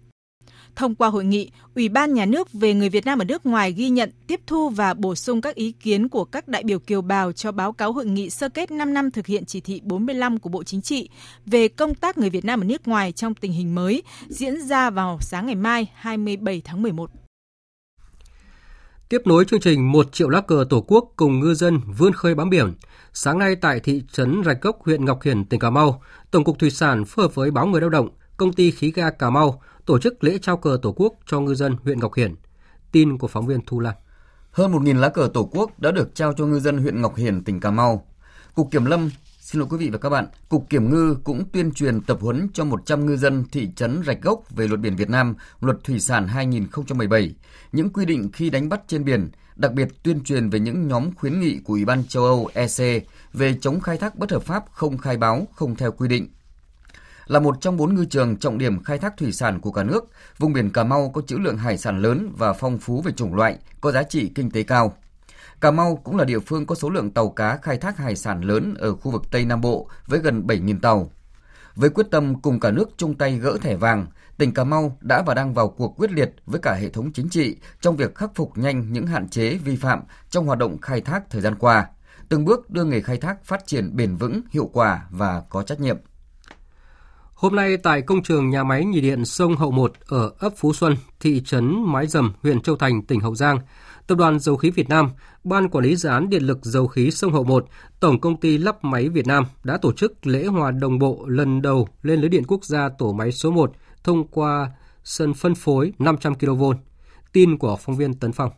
Thông 0.75 0.95
qua 0.95 1.09
hội 1.09 1.25
nghị, 1.25 1.51
Ủy 1.75 1.89
ban 1.89 2.13
Nhà 2.13 2.25
nước 2.25 2.53
về 2.53 2.73
người 2.73 2.89
Việt 2.89 3.05
Nam 3.05 3.19
ở 3.19 3.25
nước 3.25 3.45
ngoài 3.45 3.71
ghi 3.71 3.89
nhận, 3.89 4.11
tiếp 4.27 4.39
thu 4.47 4.69
và 4.69 4.93
bổ 4.93 5.15
sung 5.15 5.41
các 5.41 5.55
ý 5.55 5.71
kiến 5.71 6.09
của 6.09 6.25
các 6.25 6.47
đại 6.47 6.63
biểu 6.63 6.79
kiều 6.79 7.01
bào 7.01 7.31
cho 7.31 7.51
báo 7.51 7.73
cáo 7.73 7.93
hội 7.93 8.05
nghị 8.05 8.29
sơ 8.29 8.49
kết 8.49 8.71
5 8.71 8.93
năm 8.93 9.11
thực 9.11 9.25
hiện 9.25 9.45
chỉ 9.45 9.61
thị 9.61 9.81
45 9.83 10.39
của 10.39 10.49
Bộ 10.49 10.63
Chính 10.63 10.81
trị 10.81 11.09
về 11.45 11.67
công 11.67 11.95
tác 11.95 12.17
người 12.17 12.29
Việt 12.29 12.45
Nam 12.45 12.61
ở 12.61 12.63
nước 12.63 12.87
ngoài 12.87 13.11
trong 13.11 13.35
tình 13.35 13.51
hình 13.51 13.75
mới 13.75 14.03
diễn 14.27 14.61
ra 14.61 14.89
vào 14.89 15.17
sáng 15.21 15.45
ngày 15.45 15.55
mai 15.55 15.87
27 15.95 16.61
tháng 16.65 16.81
11. 16.81 17.11
Tiếp 19.09 19.21
nối 19.25 19.45
chương 19.45 19.59
trình 19.59 19.91
một 19.91 20.13
triệu 20.13 20.29
lá 20.29 20.41
cờ 20.41 20.65
Tổ 20.69 20.81
quốc 20.81 21.13
cùng 21.15 21.39
ngư 21.39 21.53
dân 21.53 21.79
vươn 21.97 22.13
khơi 22.13 22.35
bám 22.35 22.49
biển, 22.49 22.73
sáng 23.13 23.39
nay 23.39 23.55
tại 23.55 23.79
thị 23.79 24.03
trấn 24.11 24.41
Rạch 24.45 24.61
Gốc, 24.61 24.85
huyện 24.85 25.05
Ngọc 25.05 25.23
Hiển, 25.23 25.45
tỉnh 25.45 25.59
Cà 25.59 25.69
Mau, 25.69 26.01
Tổng 26.31 26.43
cục 26.43 26.59
Thủy 26.59 26.69
sản 26.69 27.05
phối 27.05 27.25
hợp 27.25 27.35
với 27.35 27.51
báo 27.51 27.65
Người 27.65 27.81
lao 27.81 27.89
động, 27.89 28.09
công 28.37 28.53
ty 28.53 28.71
khí 28.71 28.91
ga 28.95 29.09
Cà 29.09 29.29
Mau 29.29 29.61
tổ 29.85 29.99
chức 29.99 30.23
lễ 30.23 30.37
trao 30.41 30.57
cờ 30.57 30.77
Tổ 30.81 30.93
quốc 30.97 31.13
cho 31.25 31.39
ngư 31.39 31.55
dân 31.55 31.75
huyện 31.83 31.99
Ngọc 31.99 32.13
Hiển. 32.13 32.35
Tin 32.91 33.17
của 33.17 33.27
phóng 33.27 33.47
viên 33.47 33.59
Thu 33.65 33.79
Lan. 33.79 33.95
Hơn 34.51 34.71
1.000 34.71 34.99
lá 34.99 35.09
cờ 35.09 35.29
Tổ 35.33 35.49
quốc 35.51 35.79
đã 35.79 35.91
được 35.91 36.15
trao 36.15 36.33
cho 36.33 36.45
ngư 36.45 36.59
dân 36.59 36.77
huyện 36.77 37.01
Ngọc 37.01 37.15
Hiển, 37.15 37.43
tỉnh 37.43 37.59
Cà 37.59 37.71
Mau. 37.71 38.07
Cục 38.55 38.71
Kiểm 38.71 38.85
lâm 38.85 39.09
Xin 39.43 39.59
lỗi 39.59 39.67
quý 39.71 39.77
vị 39.77 39.89
và 39.89 39.97
các 39.97 40.09
bạn, 40.09 40.27
Cục 40.49 40.69
Kiểm 40.69 40.89
ngư 40.89 41.15
cũng 41.23 41.43
tuyên 41.53 41.71
truyền 41.71 42.01
tập 42.01 42.17
huấn 42.21 42.47
cho 42.53 42.65
100 42.65 43.05
ngư 43.05 43.17
dân 43.17 43.43
thị 43.51 43.69
trấn 43.75 44.03
Rạch 44.07 44.21
Gốc 44.21 44.43
về 44.49 44.67
luật 44.67 44.79
biển 44.79 44.95
Việt 44.95 45.09
Nam, 45.09 45.35
luật 45.61 45.77
thủy 45.83 45.99
sản 45.99 46.27
2017, 46.27 47.35
những 47.71 47.89
quy 47.89 48.05
định 48.05 48.29
khi 48.33 48.49
đánh 48.49 48.69
bắt 48.69 48.81
trên 48.87 49.05
biển, 49.05 49.29
đặc 49.55 49.73
biệt 49.73 49.87
tuyên 50.03 50.23
truyền 50.23 50.49
về 50.49 50.59
những 50.59 50.87
nhóm 50.87 51.15
khuyến 51.15 51.39
nghị 51.39 51.59
của 51.63 51.73
Ủy 51.73 51.85
ban 51.85 52.03
châu 52.07 52.23
Âu 52.23 52.49
EC 52.53 53.03
về 53.33 53.57
chống 53.61 53.79
khai 53.79 53.97
thác 53.97 54.15
bất 54.15 54.31
hợp 54.31 54.43
pháp 54.43 54.65
không 54.71 54.97
khai 54.97 55.17
báo, 55.17 55.47
không 55.55 55.75
theo 55.75 55.91
quy 55.91 56.07
định. 56.07 56.27
Là 57.25 57.39
một 57.39 57.61
trong 57.61 57.77
bốn 57.77 57.95
ngư 57.95 58.05
trường 58.05 58.37
trọng 58.37 58.57
điểm 58.57 58.83
khai 58.83 58.97
thác 58.97 59.17
thủy 59.17 59.31
sản 59.31 59.59
của 59.59 59.71
cả 59.71 59.83
nước, 59.83 60.05
vùng 60.37 60.53
biển 60.53 60.69
Cà 60.69 60.83
Mau 60.83 61.09
có 61.09 61.21
trữ 61.21 61.37
lượng 61.37 61.57
hải 61.57 61.77
sản 61.77 62.01
lớn 62.01 62.33
và 62.37 62.53
phong 62.53 62.77
phú 62.77 63.01
về 63.01 63.11
chủng 63.11 63.35
loại, 63.35 63.57
có 63.81 63.91
giá 63.91 64.03
trị 64.03 64.31
kinh 64.35 64.51
tế 64.51 64.63
cao. 64.63 64.93
Cà 65.61 65.71
Mau 65.71 65.95
cũng 66.03 66.17
là 66.17 66.25
địa 66.25 66.39
phương 66.39 66.65
có 66.65 66.75
số 66.75 66.89
lượng 66.89 67.11
tàu 67.11 67.29
cá 67.29 67.57
khai 67.57 67.77
thác 67.77 67.97
hải 67.97 68.15
sản 68.15 68.41
lớn 68.41 68.73
ở 68.79 68.95
khu 68.95 69.11
vực 69.11 69.23
Tây 69.31 69.45
Nam 69.45 69.61
Bộ 69.61 69.89
với 70.07 70.19
gần 70.19 70.47
7.000 70.47 70.79
tàu. 70.79 71.11
Với 71.75 71.89
quyết 71.89 72.07
tâm 72.11 72.41
cùng 72.41 72.59
cả 72.59 72.71
nước 72.71 72.89
chung 72.97 73.15
tay 73.15 73.37
gỡ 73.37 73.57
thẻ 73.61 73.75
vàng, 73.75 74.07
tỉnh 74.37 74.53
Cà 74.53 74.63
Mau 74.63 74.97
đã 75.01 75.21
và 75.21 75.33
đang 75.33 75.53
vào 75.53 75.69
cuộc 75.69 75.95
quyết 75.97 76.11
liệt 76.11 76.35
với 76.45 76.59
cả 76.59 76.73
hệ 76.73 76.89
thống 76.89 77.13
chính 77.13 77.29
trị 77.29 77.57
trong 77.81 77.95
việc 77.95 78.15
khắc 78.15 78.31
phục 78.35 78.57
nhanh 78.57 78.93
những 78.93 79.07
hạn 79.07 79.29
chế 79.29 79.55
vi 79.55 79.75
phạm 79.75 80.03
trong 80.29 80.45
hoạt 80.45 80.59
động 80.59 80.81
khai 80.81 81.01
thác 81.01 81.29
thời 81.29 81.41
gian 81.41 81.55
qua, 81.55 81.87
từng 82.29 82.45
bước 82.45 82.69
đưa 82.69 82.83
nghề 82.83 83.01
khai 83.01 83.17
thác 83.17 83.45
phát 83.45 83.67
triển 83.67 83.95
bền 83.95 84.15
vững, 84.15 84.41
hiệu 84.49 84.69
quả 84.73 85.07
và 85.09 85.43
có 85.49 85.63
trách 85.63 85.79
nhiệm. 85.79 85.97
Hôm 87.43 87.55
nay 87.55 87.77
tại 87.77 88.01
công 88.01 88.23
trường 88.23 88.49
nhà 88.49 88.63
máy 88.63 88.85
nhiệt 88.85 89.03
điện 89.03 89.25
sông 89.25 89.55
Hậu 89.55 89.71
1 89.71 89.93
ở 90.07 90.31
ấp 90.39 90.53
Phú 90.57 90.73
Xuân, 90.73 90.95
thị 91.19 91.41
trấn 91.45 91.83
Mái 91.85 92.07
Dầm, 92.07 92.33
huyện 92.43 92.61
Châu 92.61 92.75
Thành, 92.75 93.03
tỉnh 93.03 93.19
Hậu 93.19 93.35
Giang, 93.35 93.59
Tập 94.07 94.17
đoàn 94.17 94.39
Dầu 94.39 94.57
khí 94.57 94.69
Việt 94.71 94.89
Nam, 94.89 95.09
Ban 95.43 95.69
Quản 95.69 95.85
lý 95.85 95.95
Dự 95.95 96.09
án 96.09 96.29
Điện 96.29 96.43
lực 96.43 96.59
Dầu 96.61 96.87
khí 96.87 97.11
sông 97.11 97.33
Hậu 97.33 97.43
1, 97.43 97.65
Tổng 97.99 98.19
công 98.19 98.39
ty 98.39 98.57
lắp 98.57 98.83
máy 98.83 99.09
Việt 99.09 99.27
Nam 99.27 99.43
đã 99.63 99.77
tổ 99.77 99.93
chức 99.93 100.27
lễ 100.27 100.45
hòa 100.45 100.71
đồng 100.71 100.99
bộ 100.99 101.25
lần 101.27 101.61
đầu 101.61 101.87
lên 102.01 102.19
lưới 102.19 102.29
điện 102.29 102.43
quốc 102.47 102.65
gia 102.65 102.89
tổ 102.97 103.13
máy 103.13 103.31
số 103.31 103.51
1 103.51 103.71
thông 104.03 104.27
qua 104.27 104.71
sân 105.03 105.33
phân 105.33 105.55
phối 105.55 105.93
500 105.99 106.35
kV. 106.35 106.63
Tin 107.33 107.57
của 107.57 107.75
phóng 107.75 107.95
viên 107.95 108.13
Tấn 108.13 108.31
Phong. 108.31 108.51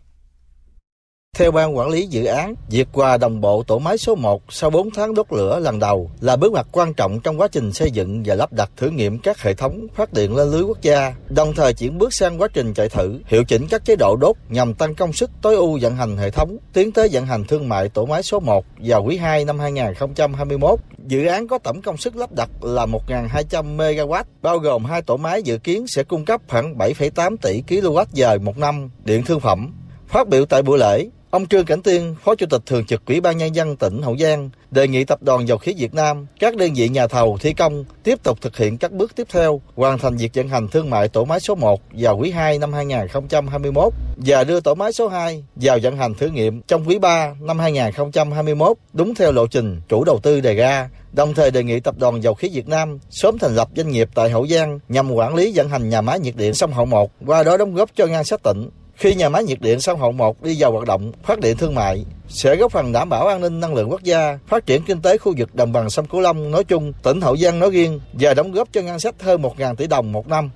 Theo 1.37 1.51
ban 1.51 1.77
quản 1.77 1.89
lý 1.89 2.07
dự 2.07 2.25
án, 2.25 2.55
việc 2.69 2.87
hòa 2.93 3.17
đồng 3.17 3.41
bộ 3.41 3.63
tổ 3.63 3.79
máy 3.79 3.97
số 3.97 4.15
1 4.15 4.41
sau 4.49 4.69
4 4.69 4.91
tháng 4.91 5.13
đốt 5.13 5.25
lửa 5.33 5.59
lần 5.59 5.79
đầu 5.79 6.09
là 6.21 6.35
bước 6.35 6.51
ngoặt 6.51 6.65
quan 6.71 6.93
trọng 6.93 7.19
trong 7.19 7.41
quá 7.41 7.47
trình 7.47 7.73
xây 7.73 7.91
dựng 7.91 8.23
và 8.25 8.35
lắp 8.35 8.53
đặt 8.53 8.69
thử 8.77 8.89
nghiệm 8.89 9.19
các 9.19 9.41
hệ 9.41 9.53
thống 9.53 9.87
phát 9.95 10.13
điện 10.13 10.35
lên 10.35 10.51
lưới 10.51 10.61
quốc 10.61 10.81
gia, 10.81 11.13
đồng 11.29 11.53
thời 11.55 11.73
chuyển 11.73 11.97
bước 11.97 12.13
sang 12.13 12.41
quá 12.41 12.47
trình 12.53 12.73
chạy 12.73 12.89
thử, 12.89 13.19
hiệu 13.25 13.43
chỉnh 13.43 13.67
các 13.69 13.85
chế 13.85 13.95
độ 13.95 14.15
đốt 14.15 14.35
nhằm 14.49 14.73
tăng 14.73 14.95
công 14.95 15.13
suất 15.13 15.29
tối 15.41 15.55
ưu 15.55 15.79
vận 15.81 15.95
hành 15.95 16.17
hệ 16.17 16.31
thống, 16.31 16.57
tiến 16.73 16.91
tới 16.91 17.09
vận 17.11 17.25
hành 17.25 17.43
thương 17.43 17.69
mại 17.69 17.89
tổ 17.89 18.05
máy 18.05 18.23
số 18.23 18.39
1 18.39 18.65
vào 18.77 19.03
quý 19.03 19.17
2 19.17 19.45
năm 19.45 19.59
2021. 19.59 20.79
Dự 21.07 21.25
án 21.25 21.47
có 21.47 21.57
tổng 21.57 21.81
công 21.81 21.97
suất 21.97 22.15
lắp 22.15 22.31
đặt 22.31 22.49
là 22.61 22.85
1.200 22.85 23.77
MW, 23.77 24.23
bao 24.41 24.57
gồm 24.57 24.85
hai 24.85 25.01
tổ 25.01 25.17
máy 25.17 25.43
dự 25.43 25.57
kiến 25.57 25.87
sẽ 25.87 26.03
cung 26.03 26.25
cấp 26.25 26.41
khoảng 26.47 26.77
7,8 26.77 27.37
tỷ 27.41 27.63
kWh 27.67 28.41
một 28.41 28.57
năm 28.57 28.89
điện 29.03 29.23
thương 29.23 29.39
phẩm. 29.39 29.73
Phát 30.07 30.27
biểu 30.27 30.45
tại 30.45 30.61
buổi 30.61 30.77
lễ, 30.77 31.05
Ông 31.35 31.47
Trương 31.47 31.65
Cảnh 31.65 31.81
Tiên, 31.81 32.15
Phó 32.23 32.35
Chủ 32.35 32.45
tịch 32.49 32.61
Thường 32.65 32.85
trực 32.85 33.05
Ủy 33.05 33.21
ban 33.21 33.37
Nhân 33.37 33.55
dân 33.55 33.75
tỉnh 33.75 34.01
Hậu 34.01 34.17
Giang, 34.17 34.49
đề 34.71 34.87
nghị 34.87 35.03
Tập 35.03 35.23
đoàn 35.23 35.47
Dầu 35.47 35.57
khí 35.57 35.75
Việt 35.77 35.93
Nam, 35.93 36.25
các 36.39 36.55
đơn 36.55 36.73
vị 36.75 36.89
nhà 36.89 37.07
thầu 37.07 37.37
thi 37.41 37.53
công 37.53 37.85
tiếp 38.03 38.23
tục 38.23 38.41
thực 38.41 38.57
hiện 38.57 38.77
các 38.77 38.91
bước 38.91 39.15
tiếp 39.15 39.27
theo, 39.31 39.61
hoàn 39.75 39.97
thành 39.97 40.17
việc 40.17 40.31
vận 40.33 40.47
hành 40.47 40.67
thương 40.67 40.89
mại 40.89 41.07
tổ 41.07 41.25
máy 41.25 41.39
số 41.39 41.55
1 41.55 41.81
vào 41.91 42.17
quý 42.17 42.31
2 42.31 42.59
năm 42.59 42.73
2021 42.73 43.93
và 44.17 44.43
đưa 44.43 44.59
tổ 44.59 44.75
máy 44.75 44.93
số 44.93 45.07
2 45.07 45.43
vào 45.55 45.77
vận 45.83 45.97
hành 45.97 46.13
thử 46.13 46.27
nghiệm 46.27 46.61
trong 46.61 46.87
quý 46.87 46.99
3 46.99 47.35
năm 47.41 47.59
2021 47.59 48.77
đúng 48.93 49.15
theo 49.15 49.31
lộ 49.31 49.47
trình 49.47 49.81
chủ 49.89 50.03
đầu 50.03 50.19
tư 50.23 50.41
đề 50.41 50.53
ra 50.53 50.89
đồng 51.11 51.33
thời 51.33 51.51
đề 51.51 51.63
nghị 51.63 51.79
Tập 51.79 51.95
đoàn 51.97 52.23
Dầu 52.23 52.33
khí 52.33 52.49
Việt 52.53 52.67
Nam 52.67 52.99
sớm 53.09 53.37
thành 53.37 53.55
lập 53.55 53.67
doanh 53.75 53.91
nghiệp 53.91 54.09
tại 54.15 54.29
Hậu 54.29 54.47
Giang 54.47 54.79
nhằm 54.89 55.11
quản 55.11 55.35
lý 55.35 55.51
vận 55.55 55.69
hành 55.69 55.89
nhà 55.89 56.01
máy 56.01 56.19
nhiệt 56.19 56.35
điện 56.35 56.53
sông 56.53 56.73
Hậu 56.73 56.85
1, 56.85 57.11
qua 57.25 57.43
đó 57.43 57.57
đóng 57.57 57.75
góp 57.75 57.89
cho 57.95 58.05
ngân 58.05 58.23
sách 58.23 58.43
tỉnh. 58.43 58.69
Khi 58.95 59.15
nhà 59.15 59.29
máy 59.29 59.43
nhiệt 59.43 59.62
điện 59.62 59.79
sông 59.79 59.99
Hậu 59.99 60.12
1 60.12 60.41
đi 60.41 60.55
vào 60.60 60.71
hoạt 60.71 60.88
động, 60.88 61.12
phát 61.23 61.39
điện 61.39 61.58
thương 61.58 61.75
mại 61.75 62.05
sẽ 62.27 62.55
góp 62.55 62.71
phần 62.71 62.91
đảm 62.91 63.10
bảo 63.10 63.27
an 63.27 63.41
ninh 63.41 63.60
năng 63.60 63.73
lượng 63.73 63.91
quốc 63.91 64.03
gia, 64.03 64.39
phát 64.47 64.65
triển 64.65 64.84
kinh 64.84 65.01
tế 65.01 65.17
khu 65.17 65.34
vực 65.38 65.55
đồng 65.55 65.71
bằng 65.71 65.89
sông 65.89 66.08
Cửu 66.08 66.21
Long 66.21 66.51
nói 66.51 66.63
chung, 66.63 66.93
tỉnh 67.03 67.21
Hậu 67.21 67.38
Giang 67.38 67.60
nói 67.60 67.69
riêng 67.69 67.99
và 68.13 68.34
đóng 68.34 68.51
góp 68.51 68.67
cho 68.71 68.81
ngân 68.81 68.99
sách 68.99 69.15
hơn 69.23 69.41
1.000 69.41 69.75
tỷ 69.75 69.88
đồng 69.88 70.12
một 70.12 70.27
năm. 70.27 70.49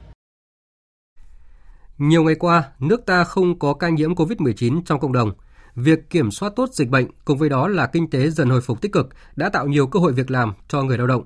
Nhiều 1.98 2.24
ngày 2.24 2.36
qua, 2.36 2.64
nước 2.80 3.06
ta 3.06 3.24
không 3.24 3.60
có 3.60 3.74
ca 3.74 3.90
nhiễm 3.90 4.16
COVID-19 4.16 4.82
trong 4.86 5.00
cộng 5.00 5.14
đồng. 5.14 5.32
Việc 5.76 6.10
kiểm 6.10 6.32
soát 6.32 6.54
tốt 6.56 6.70
dịch 6.74 6.90
bệnh 6.90 7.08
cùng 7.26 7.38
với 7.38 7.50
đó 7.50 7.68
là 7.68 7.88
kinh 7.88 8.10
tế 8.10 8.30
dần 8.30 8.50
hồi 8.50 8.62
phục 8.62 8.82
tích 8.82 8.92
cực 8.92 9.08
đã 9.36 9.50
tạo 9.50 9.68
nhiều 9.68 9.88
cơ 9.88 10.00
hội 10.00 10.14
việc 10.14 10.32
làm 10.32 10.54
cho 10.68 10.84
người 10.84 10.98
lao 10.98 11.08
động. 11.08 11.24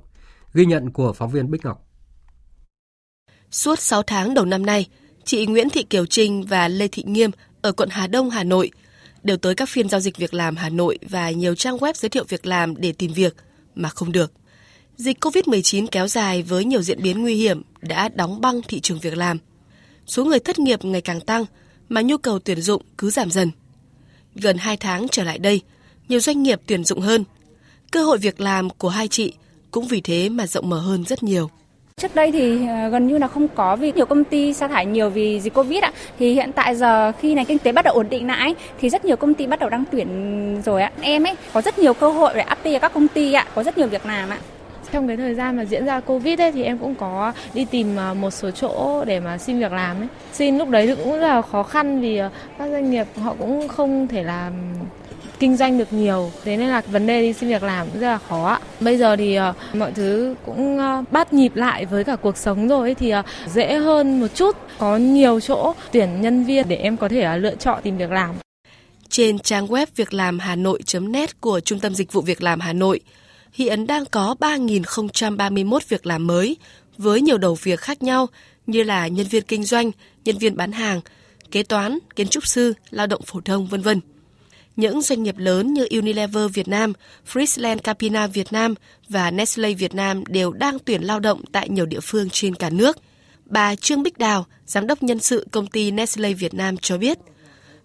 Ghi 0.53 0.65
nhận 0.65 0.91
của 0.91 1.13
phóng 1.13 1.29
viên 1.29 1.51
Bích 1.51 1.65
Ngọc. 1.65 1.87
Suốt 3.51 3.79
6 3.79 4.03
tháng 4.03 4.33
đầu 4.33 4.45
năm 4.45 4.65
nay, 4.65 4.87
chị 5.25 5.45
Nguyễn 5.45 5.69
Thị 5.69 5.83
Kiều 5.83 6.05
Trinh 6.05 6.43
và 6.43 6.67
Lê 6.67 6.87
Thị 6.87 7.03
Nghiêm 7.05 7.31
ở 7.61 7.71
quận 7.71 7.89
Hà 7.91 8.07
Đông, 8.07 8.29
Hà 8.29 8.43
Nội 8.43 8.71
đều 9.23 9.37
tới 9.37 9.55
các 9.55 9.69
phiên 9.69 9.89
giao 9.89 9.99
dịch 9.99 10.17
việc 10.17 10.33
làm 10.33 10.55
Hà 10.55 10.69
Nội 10.69 10.99
và 11.09 11.31
nhiều 11.31 11.55
trang 11.55 11.77
web 11.77 11.93
giới 11.95 12.09
thiệu 12.09 12.23
việc 12.29 12.45
làm 12.45 12.81
để 12.81 12.91
tìm 12.91 13.13
việc 13.13 13.35
mà 13.75 13.89
không 13.89 14.11
được. 14.11 14.31
Dịch 14.97 15.25
COVID-19 15.25 15.87
kéo 15.91 16.07
dài 16.07 16.43
với 16.43 16.65
nhiều 16.65 16.81
diễn 16.81 17.01
biến 17.01 17.21
nguy 17.21 17.35
hiểm 17.35 17.61
đã 17.81 18.09
đóng 18.09 18.41
băng 18.41 18.61
thị 18.61 18.79
trường 18.79 18.99
việc 18.99 19.17
làm. 19.17 19.37
Số 20.07 20.25
người 20.25 20.39
thất 20.39 20.59
nghiệp 20.59 20.85
ngày 20.85 21.01
càng 21.01 21.21
tăng 21.21 21.45
mà 21.89 22.01
nhu 22.01 22.17
cầu 22.17 22.39
tuyển 22.39 22.61
dụng 22.61 22.81
cứ 22.97 23.09
giảm 23.09 23.31
dần. 23.31 23.51
Gần 24.35 24.57
2 24.57 24.77
tháng 24.77 25.07
trở 25.07 25.23
lại 25.23 25.39
đây, 25.39 25.61
nhiều 26.09 26.19
doanh 26.19 26.43
nghiệp 26.43 26.61
tuyển 26.65 26.83
dụng 26.83 26.99
hơn. 26.99 27.23
Cơ 27.91 28.03
hội 28.03 28.17
việc 28.17 28.41
làm 28.41 28.69
của 28.69 28.89
hai 28.89 29.07
chị 29.07 29.33
cũng 29.71 29.87
vì 29.87 30.01
thế 30.01 30.29
mà 30.29 30.47
rộng 30.47 30.69
mở 30.69 30.79
hơn 30.79 31.03
rất 31.03 31.23
nhiều. 31.23 31.49
Trước 31.97 32.15
đây 32.15 32.31
thì 32.31 32.67
ờ, 32.67 32.89
gần 32.89 33.07
như 33.07 33.17
là 33.17 33.27
không 33.27 33.47
có 33.47 33.75
vì 33.75 33.91
nhiều 33.91 34.05
công 34.05 34.23
ty 34.23 34.53
sa 34.53 34.67
thải 34.67 34.85
nhiều 34.85 35.09
vì 35.09 35.39
dịch 35.39 35.53
Covid 35.53 35.83
ạ. 35.83 35.91
Thì 36.19 36.33
hiện 36.33 36.51
tại 36.51 36.75
giờ 36.75 37.11
khi 37.11 37.35
này 37.35 37.45
kinh 37.45 37.59
tế 37.59 37.71
bắt 37.71 37.85
đầu 37.85 37.93
ổn 37.93 38.09
định 38.09 38.27
lại 38.27 38.55
thì 38.79 38.89
rất 38.89 39.05
nhiều 39.05 39.15
công 39.15 39.33
ty 39.33 39.47
bắt 39.47 39.59
đầu 39.59 39.69
đang 39.69 39.83
tuyển 39.91 40.07
rồi 40.65 40.81
ạ. 40.81 40.91
Em 41.01 41.23
ấy 41.23 41.35
có 41.53 41.61
rất 41.61 41.79
nhiều 41.79 41.93
cơ 41.93 42.09
hội 42.09 42.33
để 42.35 42.41
apply 42.41 42.79
các 42.79 42.93
công 42.93 43.07
ty 43.07 43.33
ạ, 43.33 43.45
có 43.55 43.63
rất 43.63 43.77
nhiều 43.77 43.87
việc 43.87 44.05
làm 44.05 44.29
ạ. 44.29 44.37
Trong 44.91 45.07
cái 45.07 45.17
thời 45.17 45.33
gian 45.35 45.57
mà 45.57 45.65
diễn 45.65 45.85
ra 45.85 45.99
Covid 45.99 46.39
ấy 46.39 46.51
thì 46.51 46.63
em 46.63 46.77
cũng 46.77 46.95
có 46.95 47.33
đi 47.53 47.65
tìm 47.65 47.95
ờ, 47.95 48.13
một 48.13 48.31
số 48.31 48.51
chỗ 48.51 49.03
để 49.05 49.19
mà 49.19 49.37
xin 49.37 49.59
việc 49.59 49.71
làm 49.71 50.01
ấy. 50.01 50.07
Xin 50.33 50.57
lúc 50.57 50.69
đấy 50.69 50.87
thì 50.87 50.95
cũng 51.03 51.13
là 51.13 51.41
khó 51.41 51.63
khăn 51.63 52.01
vì 52.01 52.17
ờ, 52.17 52.29
các 52.59 52.71
doanh 52.71 52.91
nghiệp 52.91 53.07
họ 53.21 53.35
cũng 53.39 53.67
không 53.67 54.07
thể 54.07 54.23
làm 54.23 54.53
kinh 55.39 55.57
doanh 55.57 55.77
được 55.77 55.93
nhiều 55.93 56.31
thế 56.43 56.57
nên 56.57 56.69
là 56.69 56.81
vấn 56.87 57.07
đề 57.07 57.21
đi 57.21 57.33
xin 57.33 57.49
việc 57.49 57.63
làm 57.63 57.87
cũng 57.89 58.01
rất 58.01 58.07
là 58.07 58.19
khó 58.29 58.59
bây 58.79 58.97
giờ 58.97 59.15
thì 59.15 59.35
ờ, 59.35 59.53
mọi 59.73 59.91
thứ 59.91 60.35
cũng 60.45 60.77
ờ, 60.77 61.03
bắt 61.11 61.33
nhịp 61.33 61.55
lại 61.55 61.85
với 61.85 62.03
cả 62.03 62.15
cuộc 62.15 62.37
sống 62.37 62.67
rồi 62.67 62.95
thì 62.95 63.09
ờ, 63.09 63.23
dễ 63.53 63.73
hơn 63.73 64.19
một 64.19 64.27
chút. 64.35 64.57
Có 64.77 64.97
nhiều 64.97 65.39
chỗ 65.39 65.73
tuyển 65.91 66.21
nhân 66.21 66.43
viên 66.43 66.67
để 66.67 66.75
em 66.75 66.97
có 66.97 67.09
thể 67.09 67.37
lựa 67.37 67.55
chọn 67.55 67.79
tìm 67.83 67.97
việc 67.97 68.11
làm. 68.11 68.35
Trên 69.09 69.39
trang 69.39 69.67
web 69.67 69.85
việc 69.95 70.13
làm 70.13 70.39
hà 70.39 70.55
nội.net 70.55 71.41
của 71.41 71.59
Trung 71.59 71.79
tâm 71.79 71.95
Dịch 71.95 72.13
vụ 72.13 72.21
Việc 72.21 72.43
làm 72.43 72.59
Hà 72.59 72.73
Nội, 72.73 72.99
hiện 73.53 73.87
đang 73.87 74.05
có 74.05 74.35
3.031 74.39 75.79
việc 75.89 76.05
làm 76.05 76.27
mới 76.27 76.57
với 76.97 77.21
nhiều 77.21 77.37
đầu 77.37 77.57
việc 77.63 77.79
khác 77.79 78.03
nhau 78.03 78.27
như 78.67 78.83
là 78.83 79.07
nhân 79.07 79.27
viên 79.27 79.43
kinh 79.43 79.63
doanh, 79.63 79.91
nhân 80.25 80.37
viên 80.37 80.57
bán 80.57 80.71
hàng, 80.71 81.01
kế 81.51 81.63
toán, 81.63 81.99
kiến 82.15 82.27
trúc 82.27 82.47
sư, 82.47 82.73
lao 82.89 83.07
động 83.07 83.21
phổ 83.25 83.41
thông, 83.41 83.67
vân 83.67 83.81
vân 83.81 83.99
những 84.75 85.01
doanh 85.01 85.23
nghiệp 85.23 85.37
lớn 85.37 85.73
như 85.73 85.87
Unilever 85.91 86.51
Việt 86.53 86.67
Nam, 86.67 86.93
Friesland 87.33 87.77
Capina 87.77 88.27
Việt 88.27 88.53
Nam 88.53 88.75
và 89.09 89.31
Nestle 89.31 89.73
Việt 89.73 89.95
Nam 89.95 90.23
đều 90.27 90.51
đang 90.51 90.79
tuyển 90.79 91.01
lao 91.01 91.19
động 91.19 91.41
tại 91.51 91.69
nhiều 91.69 91.85
địa 91.85 91.99
phương 91.99 92.29
trên 92.29 92.55
cả 92.55 92.69
nước. 92.69 92.97
Bà 93.45 93.75
Trương 93.75 94.03
Bích 94.03 94.17
Đào, 94.17 94.45
giám 94.65 94.87
đốc 94.87 95.03
nhân 95.03 95.19
sự 95.19 95.47
công 95.51 95.67
ty 95.67 95.91
Nestle 95.91 96.33
Việt 96.33 96.53
Nam 96.53 96.77
cho 96.77 96.97
biết, 96.97 97.17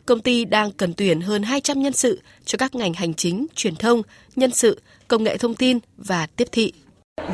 công 0.06 0.20
ty 0.20 0.44
đang 0.44 0.72
cần 0.72 0.94
tuyển 0.94 1.20
hơn 1.20 1.42
200 1.42 1.82
nhân 1.82 1.92
sự 1.92 2.20
cho 2.44 2.58
các 2.58 2.74
ngành 2.74 2.94
hành 2.94 3.14
chính, 3.14 3.46
truyền 3.54 3.76
thông, 3.76 4.02
nhân 4.36 4.50
sự, 4.50 4.80
công 5.08 5.24
nghệ 5.24 5.36
thông 5.36 5.54
tin 5.54 5.78
và 5.96 6.26
tiếp 6.26 6.48
thị. 6.52 6.72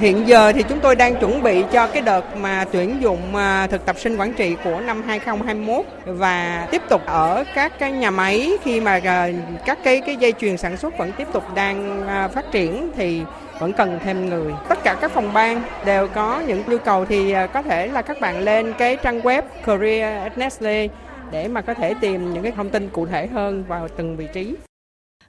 Hiện 0.00 0.28
giờ 0.28 0.52
thì 0.52 0.62
chúng 0.68 0.80
tôi 0.80 0.96
đang 0.96 1.20
chuẩn 1.20 1.42
bị 1.42 1.64
cho 1.72 1.86
cái 1.86 2.02
đợt 2.02 2.36
mà 2.36 2.64
tuyển 2.72 2.96
dụng 3.00 3.36
à, 3.36 3.66
thực 3.66 3.86
tập 3.86 3.96
sinh 3.98 4.16
quản 4.16 4.32
trị 4.32 4.56
của 4.64 4.80
năm 4.80 5.02
2021 5.06 5.84
và 6.04 6.68
tiếp 6.70 6.82
tục 6.88 7.02
ở 7.06 7.44
các 7.54 7.78
cái 7.78 7.92
nhà 7.92 8.10
máy 8.10 8.52
khi 8.62 8.80
mà 8.80 9.00
à, 9.04 9.28
các 9.66 9.78
cái 9.84 10.00
cái 10.06 10.16
dây 10.16 10.32
chuyền 10.40 10.56
sản 10.56 10.76
xuất 10.76 10.98
vẫn 10.98 11.12
tiếp 11.12 11.28
tục 11.32 11.54
đang 11.54 12.08
à, 12.08 12.28
phát 12.28 12.44
triển 12.52 12.90
thì 12.96 13.22
vẫn 13.58 13.72
cần 13.72 13.98
thêm 14.04 14.28
người. 14.28 14.52
Tất 14.68 14.78
cả 14.84 14.94
các 15.00 15.12
phòng 15.12 15.32
ban 15.32 15.62
đều 15.84 16.08
có 16.08 16.42
những 16.46 16.62
nhu 16.66 16.78
cầu 16.78 17.04
thì 17.04 17.34
có 17.52 17.62
thể 17.62 17.86
là 17.86 18.02
các 18.02 18.20
bạn 18.20 18.38
lên 18.38 18.72
cái 18.78 18.96
trang 19.02 19.20
web 19.20 19.42
Career 19.66 20.32
Nestle 20.36 20.88
để 21.30 21.48
mà 21.48 21.60
có 21.60 21.74
thể 21.74 21.94
tìm 22.00 22.32
những 22.32 22.42
cái 22.42 22.52
thông 22.52 22.70
tin 22.70 22.88
cụ 22.88 23.06
thể 23.06 23.26
hơn 23.26 23.64
vào 23.68 23.88
từng 23.96 24.16
vị 24.16 24.26
trí. 24.34 24.54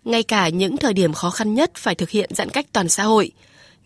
Ngay 0.03 0.23
cả 0.23 0.49
những 0.49 0.77
thời 0.77 0.93
điểm 0.93 1.13
khó 1.13 1.29
khăn 1.29 1.53
nhất 1.53 1.71
phải 1.75 1.95
thực 1.95 2.09
hiện 2.09 2.29
giãn 2.33 2.49
cách 2.49 2.65
toàn 2.73 2.89
xã 2.89 3.03
hội, 3.03 3.31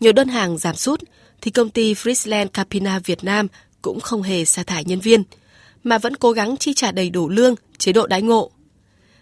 nhiều 0.00 0.12
đơn 0.12 0.28
hàng 0.28 0.58
giảm 0.58 0.76
sút 0.76 1.02
thì 1.40 1.50
công 1.50 1.70
ty 1.70 1.94
Friesland 1.94 2.48
Capina 2.48 2.98
Việt 2.98 3.24
Nam 3.24 3.46
cũng 3.82 4.00
không 4.00 4.22
hề 4.22 4.44
sa 4.44 4.62
thải 4.62 4.84
nhân 4.84 5.00
viên, 5.00 5.22
mà 5.84 5.98
vẫn 5.98 6.16
cố 6.16 6.32
gắng 6.32 6.56
chi 6.56 6.74
trả 6.74 6.92
đầy 6.92 7.10
đủ 7.10 7.28
lương, 7.28 7.54
chế 7.78 7.92
độ 7.92 8.06
đãi 8.06 8.22
ngộ. 8.22 8.50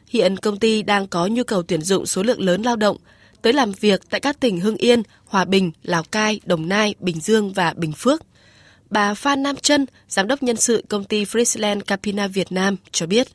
Hiện 0.09 0.37
công 0.37 0.59
ty 0.59 0.83
đang 0.83 1.07
có 1.07 1.27
nhu 1.27 1.45
cầu 1.45 1.63
tuyển 1.63 1.83
dụng 1.83 2.07
số 2.07 2.23
lượng 2.23 2.41
lớn 2.41 2.63
lao 2.63 2.77
động, 2.77 2.97
tới 3.43 3.53
làm 3.53 3.73
việc 3.73 4.01
tại 4.11 4.21
các 4.21 4.41
tỉnh 4.41 4.61
Hưng 4.61 4.77
Yên, 4.77 5.03
Hòa 5.25 5.45
Bình, 5.45 5.73
Lào 5.83 6.03
Cai, 6.03 6.41
Đồng 6.45 6.69
Nai, 6.69 6.95
Bình 7.01 7.21
Dương 7.21 7.53
và 7.53 7.75
Bình 7.77 7.93
Phước. 7.93 8.23
Bà 8.91 9.15
Phan 9.15 9.43
Nam 9.43 9.57
Trân, 9.57 9.87
giám 10.09 10.29
đốc 10.29 10.43
nhân 10.43 10.57
sự 10.57 10.85
công 10.89 11.05
ty 11.05 11.25
Friesland 11.25 11.81
Capina 11.81 12.27
Việt 12.27 12.53
Nam 12.53 12.77
cho 12.93 13.07
biết. 13.07 13.29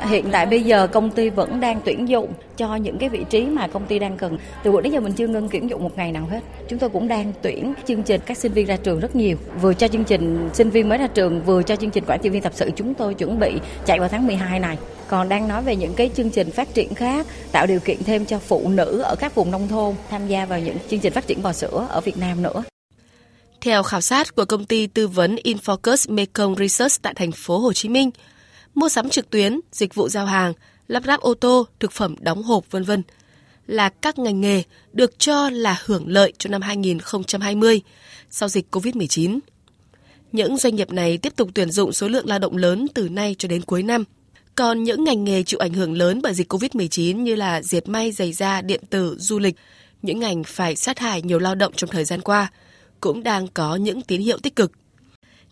Hiện 0.00 0.28
tại 0.32 0.46
bây 0.46 0.62
giờ 0.62 0.86
công 0.86 1.10
ty 1.10 1.30
vẫn 1.30 1.60
đang 1.60 1.80
tuyển 1.84 2.08
dụng 2.08 2.32
cho 2.56 2.76
những 2.76 2.98
cái 2.98 3.08
vị 3.08 3.24
trí 3.30 3.46
mà 3.46 3.66
công 3.66 3.86
ty 3.86 3.98
đang 3.98 4.16
cần. 4.16 4.38
Từ 4.64 4.72
buổi 4.72 4.82
đến 4.82 4.92
giờ 4.92 5.00
mình 5.00 5.12
chưa 5.12 5.26
ngưng 5.26 5.48
tuyển 5.48 5.70
dụng 5.70 5.82
một 5.82 5.96
ngày 5.96 6.12
nào 6.12 6.26
hết. 6.30 6.40
Chúng 6.68 6.78
tôi 6.78 6.90
cũng 6.90 7.08
đang 7.08 7.32
tuyển 7.42 7.74
chương 7.86 8.02
trình 8.02 8.20
các 8.26 8.38
sinh 8.38 8.52
viên 8.52 8.66
ra 8.66 8.76
trường 8.76 9.00
rất 9.00 9.16
nhiều. 9.16 9.36
Vừa 9.60 9.74
cho 9.74 9.88
chương 9.88 10.04
trình 10.04 10.50
sinh 10.54 10.70
viên 10.70 10.88
mới 10.88 10.98
ra 10.98 11.06
trường, 11.06 11.42
vừa 11.42 11.62
cho 11.62 11.76
chương 11.76 11.90
trình 11.90 12.04
quản 12.06 12.20
trị 12.22 12.28
viên 12.28 12.42
tập 12.42 12.52
sự 12.56 12.70
chúng 12.76 12.94
tôi 12.94 13.14
chuẩn 13.14 13.38
bị 13.38 13.52
chạy 13.86 13.98
vào 14.00 14.08
tháng 14.08 14.26
12 14.26 14.60
này. 14.60 14.78
Còn 15.08 15.28
đang 15.28 15.48
nói 15.48 15.62
về 15.62 15.76
những 15.76 15.94
cái 15.94 16.10
chương 16.16 16.30
trình 16.30 16.50
phát 16.50 16.74
triển 16.74 16.94
khác, 16.94 17.26
tạo 17.52 17.66
điều 17.66 17.80
kiện 17.80 18.04
thêm 18.04 18.24
cho 18.24 18.38
phụ 18.38 18.68
nữ 18.68 19.00
ở 19.00 19.16
các 19.16 19.34
vùng 19.34 19.50
nông 19.50 19.68
thôn 19.68 19.94
tham 20.10 20.26
gia 20.26 20.46
vào 20.46 20.60
những 20.60 20.76
chương 20.90 21.00
trình 21.00 21.12
phát 21.12 21.26
triển 21.26 21.42
bò 21.42 21.52
sữa 21.52 21.86
ở 21.90 22.00
Việt 22.00 22.16
Nam 22.16 22.42
nữa. 22.42 22.62
Theo 23.60 23.82
khảo 23.82 24.00
sát 24.00 24.34
của 24.34 24.44
công 24.44 24.64
ty 24.64 24.86
tư 24.86 25.08
vấn 25.08 25.36
Infocus 25.44 26.14
Mekong 26.14 26.54
Research 26.54 27.02
tại 27.02 27.14
thành 27.14 27.32
phố 27.32 27.58
Hồ 27.58 27.72
Chí 27.72 27.88
Minh, 27.88 28.10
mua 28.76 28.88
sắm 28.88 29.08
trực 29.08 29.30
tuyến, 29.30 29.60
dịch 29.72 29.94
vụ 29.94 30.08
giao 30.08 30.26
hàng, 30.26 30.52
lắp 30.88 31.02
ráp 31.06 31.20
ô 31.20 31.34
tô, 31.34 31.66
thực 31.80 31.92
phẩm 31.92 32.14
đóng 32.20 32.42
hộp 32.42 32.70
vân 32.70 32.84
vân 32.84 33.02
là 33.66 33.88
các 33.88 34.18
ngành 34.18 34.40
nghề 34.40 34.62
được 34.92 35.18
cho 35.18 35.50
là 35.50 35.82
hưởng 35.84 36.08
lợi 36.08 36.32
cho 36.38 36.50
năm 36.50 36.62
2020 36.62 37.80
sau 38.30 38.48
dịch 38.48 38.66
COVID-19. 38.70 39.38
Những 40.32 40.56
doanh 40.56 40.76
nghiệp 40.76 40.90
này 40.90 41.18
tiếp 41.18 41.32
tục 41.36 41.48
tuyển 41.54 41.70
dụng 41.70 41.92
số 41.92 42.08
lượng 42.08 42.26
lao 42.26 42.38
động 42.38 42.56
lớn 42.56 42.86
từ 42.94 43.08
nay 43.08 43.36
cho 43.38 43.48
đến 43.48 43.62
cuối 43.62 43.82
năm. 43.82 44.04
Còn 44.54 44.84
những 44.84 45.04
ngành 45.04 45.24
nghề 45.24 45.42
chịu 45.42 45.60
ảnh 45.60 45.72
hưởng 45.72 45.92
lớn 45.92 46.20
bởi 46.22 46.34
dịch 46.34 46.52
COVID-19 46.52 47.22
như 47.22 47.34
là 47.34 47.62
diệt 47.62 47.88
may, 47.88 48.12
giày 48.12 48.32
da, 48.32 48.60
điện 48.62 48.80
tử, 48.90 49.16
du 49.18 49.38
lịch, 49.38 49.56
những 50.02 50.20
ngành 50.20 50.44
phải 50.44 50.76
sát 50.76 50.98
hại 50.98 51.22
nhiều 51.22 51.38
lao 51.38 51.54
động 51.54 51.72
trong 51.76 51.90
thời 51.90 52.04
gian 52.04 52.20
qua, 52.20 52.50
cũng 53.00 53.22
đang 53.22 53.48
có 53.48 53.76
những 53.76 54.02
tín 54.02 54.20
hiệu 54.20 54.38
tích 54.38 54.56
cực. 54.56 54.72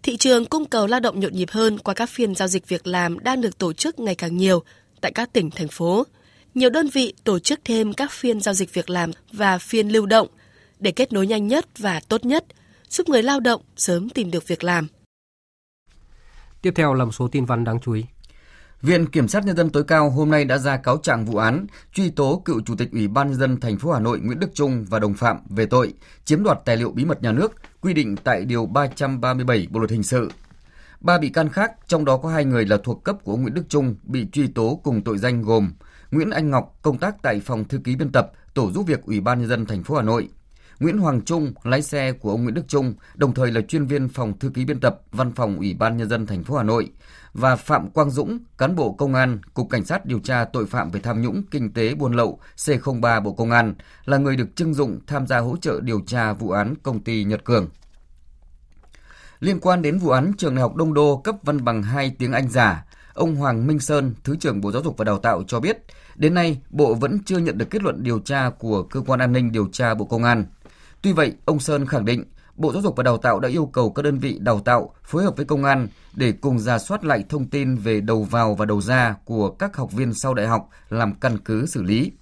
Thị 0.05 0.16
trường 0.16 0.44
cung 0.44 0.64
cầu 0.64 0.86
lao 0.86 1.00
động 1.00 1.20
nhộn 1.20 1.32
nhịp 1.32 1.50
hơn 1.50 1.78
qua 1.78 1.94
các 1.94 2.11
phiên 2.11 2.34
giao 2.34 2.48
dịch 2.48 2.68
việc 2.68 2.86
làm 2.86 3.18
đang 3.18 3.40
được 3.40 3.59
tổ 3.59 3.72
chức 3.72 3.98
ngày 3.98 4.14
càng 4.14 4.36
nhiều 4.36 4.62
tại 5.00 5.12
các 5.12 5.32
tỉnh, 5.32 5.50
thành 5.50 5.68
phố. 5.68 6.07
Nhiều 6.55 6.70
đơn 6.70 6.88
vị 6.88 7.14
tổ 7.24 7.38
chức 7.38 7.61
thêm 7.64 7.92
các 7.92 8.12
phiên 8.12 8.40
giao 8.40 8.55
dịch 8.55 8.74
việc 8.74 8.90
làm 8.90 9.11
và 9.32 9.59
phiên 9.59 9.88
lưu 9.88 10.07
động 10.07 10.28
để 10.78 10.90
kết 10.90 11.12
nối 11.12 11.26
nhanh 11.26 11.48
nhất 11.48 11.66
và 11.78 12.00
tốt 12.09 12.24
nhất, 12.24 12.44
giúp 12.88 13.09
người 13.09 13.22
lao 13.22 13.40
động 13.40 13.62
sớm 13.76 14.11
tìm 14.11 14.30
được 14.30 14.48
việc 14.48 14.64
làm. 14.64 14.88
Tiếp 16.62 16.72
theo 16.76 16.94
là 16.94 17.05
một 17.05 17.12
số 17.12 17.28
tin 17.28 17.44
văn 17.44 17.64
đáng 17.64 17.78
chú 17.84 17.92
ý. 17.92 18.05
Viện 18.85 19.07
Kiểm 19.07 19.28
sát 19.28 19.47
nhân 19.47 19.57
dân 19.57 19.70
tối 19.70 19.85
cao 19.85 20.11
hôm 20.11 20.30
nay 20.30 20.45
đã 20.45 20.59
ra 20.59 20.76
cáo 20.76 20.97
trạng 20.97 21.24
vụ 21.24 21.39
án 21.39 21.66
truy 21.93 22.11
tố 22.11 22.43
cựu 22.45 22.61
chủ 22.61 22.74
tịch 22.76 22.93
Ủy 22.93 23.09
ban 23.09 23.28
nhân 23.28 23.39
dân 23.39 23.61
thành 23.61 23.78
phố 23.78 23.93
Hà 23.93 24.01
Nội 24.01 24.20
Nguyễn 24.20 24.41
Đức 24.41 24.51
Trung 24.55 24.85
và 24.89 24.99
đồng 24.99 25.14
phạm 25.14 25.39
về 25.49 25.66
tội 25.66 25.93
chiếm 26.24 26.43
đoạt 26.43 26.59
tài 26.64 26.76
liệu 26.76 26.91
bí 26.91 27.05
mật 27.05 27.22
nhà 27.22 27.32
nước 27.32 27.53
quy 27.80 27.95
định 27.95 28.16
tại 28.24 28.45
điều 28.45 28.66
337 28.66 29.66
Bộ 29.70 29.80
luật 29.80 29.91
hình 29.91 30.03
sự. 30.03 30.30
Ba 31.01 31.18
bị 31.18 31.28
can 31.28 31.49
khác, 31.49 31.72
trong 31.87 32.05
đó 32.05 32.16
có 32.16 32.28
hai 32.28 32.45
người 32.45 32.66
là 32.66 32.76
thuộc 32.85 33.05
cấp 33.05 33.16
của 33.24 33.37
Nguyễn 33.37 33.55
Đức 33.55 33.64
Trung 33.68 33.95
bị 34.03 34.26
truy 34.32 34.47
tố 34.47 34.80
cùng 34.85 35.03
tội 35.03 35.18
danh 35.18 35.43
gồm 35.43 35.72
Nguyễn 36.11 36.30
Anh 36.30 36.51
Ngọc 36.51 36.78
công 36.82 36.99
tác 36.99 37.22
tại 37.22 37.41
phòng 37.41 37.64
thư 37.64 37.78
ký 37.85 37.97
biên 37.97 38.12
tập 38.12 38.32
tổ 38.55 38.70
giúp 38.72 38.87
việc 38.87 39.03
Ủy 39.03 39.20
ban 39.20 39.39
nhân 39.39 39.49
dân 39.49 39.66
thành 39.66 39.82
phố 39.82 39.95
Hà 39.97 40.03
Nội, 40.03 40.28
Nguyễn 40.80 40.99
Hoàng 40.99 41.20
Trung, 41.20 41.53
lái 41.62 41.82
xe 41.82 42.12
của 42.12 42.30
ông 42.30 42.43
Nguyễn 42.43 42.55
Đức 42.55 42.68
Trung, 42.68 42.95
đồng 43.14 43.35
thời 43.35 43.53
là 43.53 43.61
chuyên 43.61 43.87
viên 43.87 44.09
phòng 44.09 44.39
thư 44.39 44.51
ký 44.55 44.64
biên 44.64 44.80
tập 44.80 45.01
Văn 45.12 45.32
phòng 45.32 45.57
Ủy 45.57 45.74
ban 45.74 45.97
nhân 45.97 46.09
dân 46.09 46.26
thành 46.26 46.45
phố 46.45 46.57
Hà 46.57 46.62
Nội 46.62 46.91
và 47.35 47.57
Phạm 47.57 47.91
Quang 47.91 48.11
Dũng, 48.11 48.39
cán 48.59 48.76
bộ 48.76 48.93
công 48.93 49.14
an, 49.14 49.39
Cục 49.55 49.70
Cảnh 49.70 49.85
sát 49.85 50.07
điều 50.07 50.18
tra 50.18 50.45
tội 50.45 50.66
phạm 50.66 50.91
về 50.91 51.01
tham 51.01 51.22
nhũng 51.22 51.43
kinh 51.51 51.72
tế 51.72 51.95
buôn 51.95 52.12
lậu 52.12 52.39
C03 52.57 53.22
Bộ 53.22 53.32
Công 53.32 53.51
an, 53.51 53.74
là 54.05 54.18
người 54.18 54.37
được 54.37 54.57
trưng 54.57 54.74
dụng 54.74 55.01
tham 55.07 55.26
gia 55.26 55.39
hỗ 55.39 55.57
trợ 55.57 55.80
điều 55.80 56.01
tra 56.01 56.32
vụ 56.32 56.51
án 56.51 56.74
công 56.82 57.01
ty 57.01 57.24
Nhật 57.24 57.45
Cường. 57.45 57.68
Liên 59.41 59.61
quan 59.61 59.82
đến 59.82 59.99
vụ 59.99 60.11
án 60.11 60.32
trường 60.39 60.55
đại 60.55 60.62
học 60.62 60.76
Đông 60.76 60.95
Đô 60.95 61.16
cấp 61.16 61.37
văn 61.43 61.64
bằng 61.64 61.82
2 61.82 62.14
tiếng 62.18 62.32
Anh 62.32 62.49
giả, 62.49 62.85
ông 63.14 63.37
Hoàng 63.37 63.66
Minh 63.66 63.78
Sơn, 63.78 64.14
Thứ 64.24 64.37
trưởng 64.37 64.61
Bộ 64.61 64.72
Giáo 64.72 64.82
dục 64.82 64.97
và 64.97 65.05
Đào 65.05 65.18
tạo 65.18 65.43
cho 65.47 65.61
biết, 65.61 65.85
đến 66.16 66.35
nay 66.35 66.61
Bộ 66.70 66.95
vẫn 66.95 67.18
chưa 67.24 67.39
nhận 67.39 67.59
được 67.59 67.70
kết 67.70 67.82
luận 67.82 68.03
điều 68.03 68.18
tra 68.18 68.51
của 68.59 68.82
Cơ 68.82 69.01
quan 69.01 69.20
An 69.20 69.32
ninh 69.32 69.53
điều 69.53 69.68
tra 69.72 69.95
Bộ 69.95 70.05
Công 70.05 70.24
an. 70.24 70.45
Tuy 71.03 71.12
vậy, 71.12 71.32
ông 71.45 71.61
Sơn 71.61 71.87
khẳng 71.87 72.05
định 72.05 72.24
Bộ 72.57 72.72
Giáo 72.72 72.82
dục 72.82 72.96
và 72.96 73.02
Đào 73.02 73.16
tạo 73.16 73.40
đã 73.40 73.48
yêu 73.48 73.66
cầu 73.66 73.90
các 73.90 74.02
đơn 74.02 74.18
vị 74.18 74.38
đào 74.40 74.61
tạo 74.61 74.94
phối 75.05 75.24
hợp 75.24 75.36
với 75.36 75.46
công 75.46 75.64
an 75.64 75.88
để 76.14 76.32
cùng 76.32 76.59
ra 76.59 76.78
soát 76.78 77.05
lại 77.05 77.24
thông 77.28 77.46
tin 77.46 77.76
về 77.76 78.00
đầu 78.00 78.22
vào 78.22 78.55
và 78.55 78.66
đầu 78.66 78.80
ra 78.80 79.16
của 79.24 79.50
các 79.50 79.76
học 79.76 79.92
viên 79.92 80.14
sau 80.14 80.34
đại 80.34 80.46
học 80.46 80.68
làm 80.88 81.14
căn 81.14 81.38
cứ 81.38 81.66
xử 81.66 81.82
lý. 81.82 82.12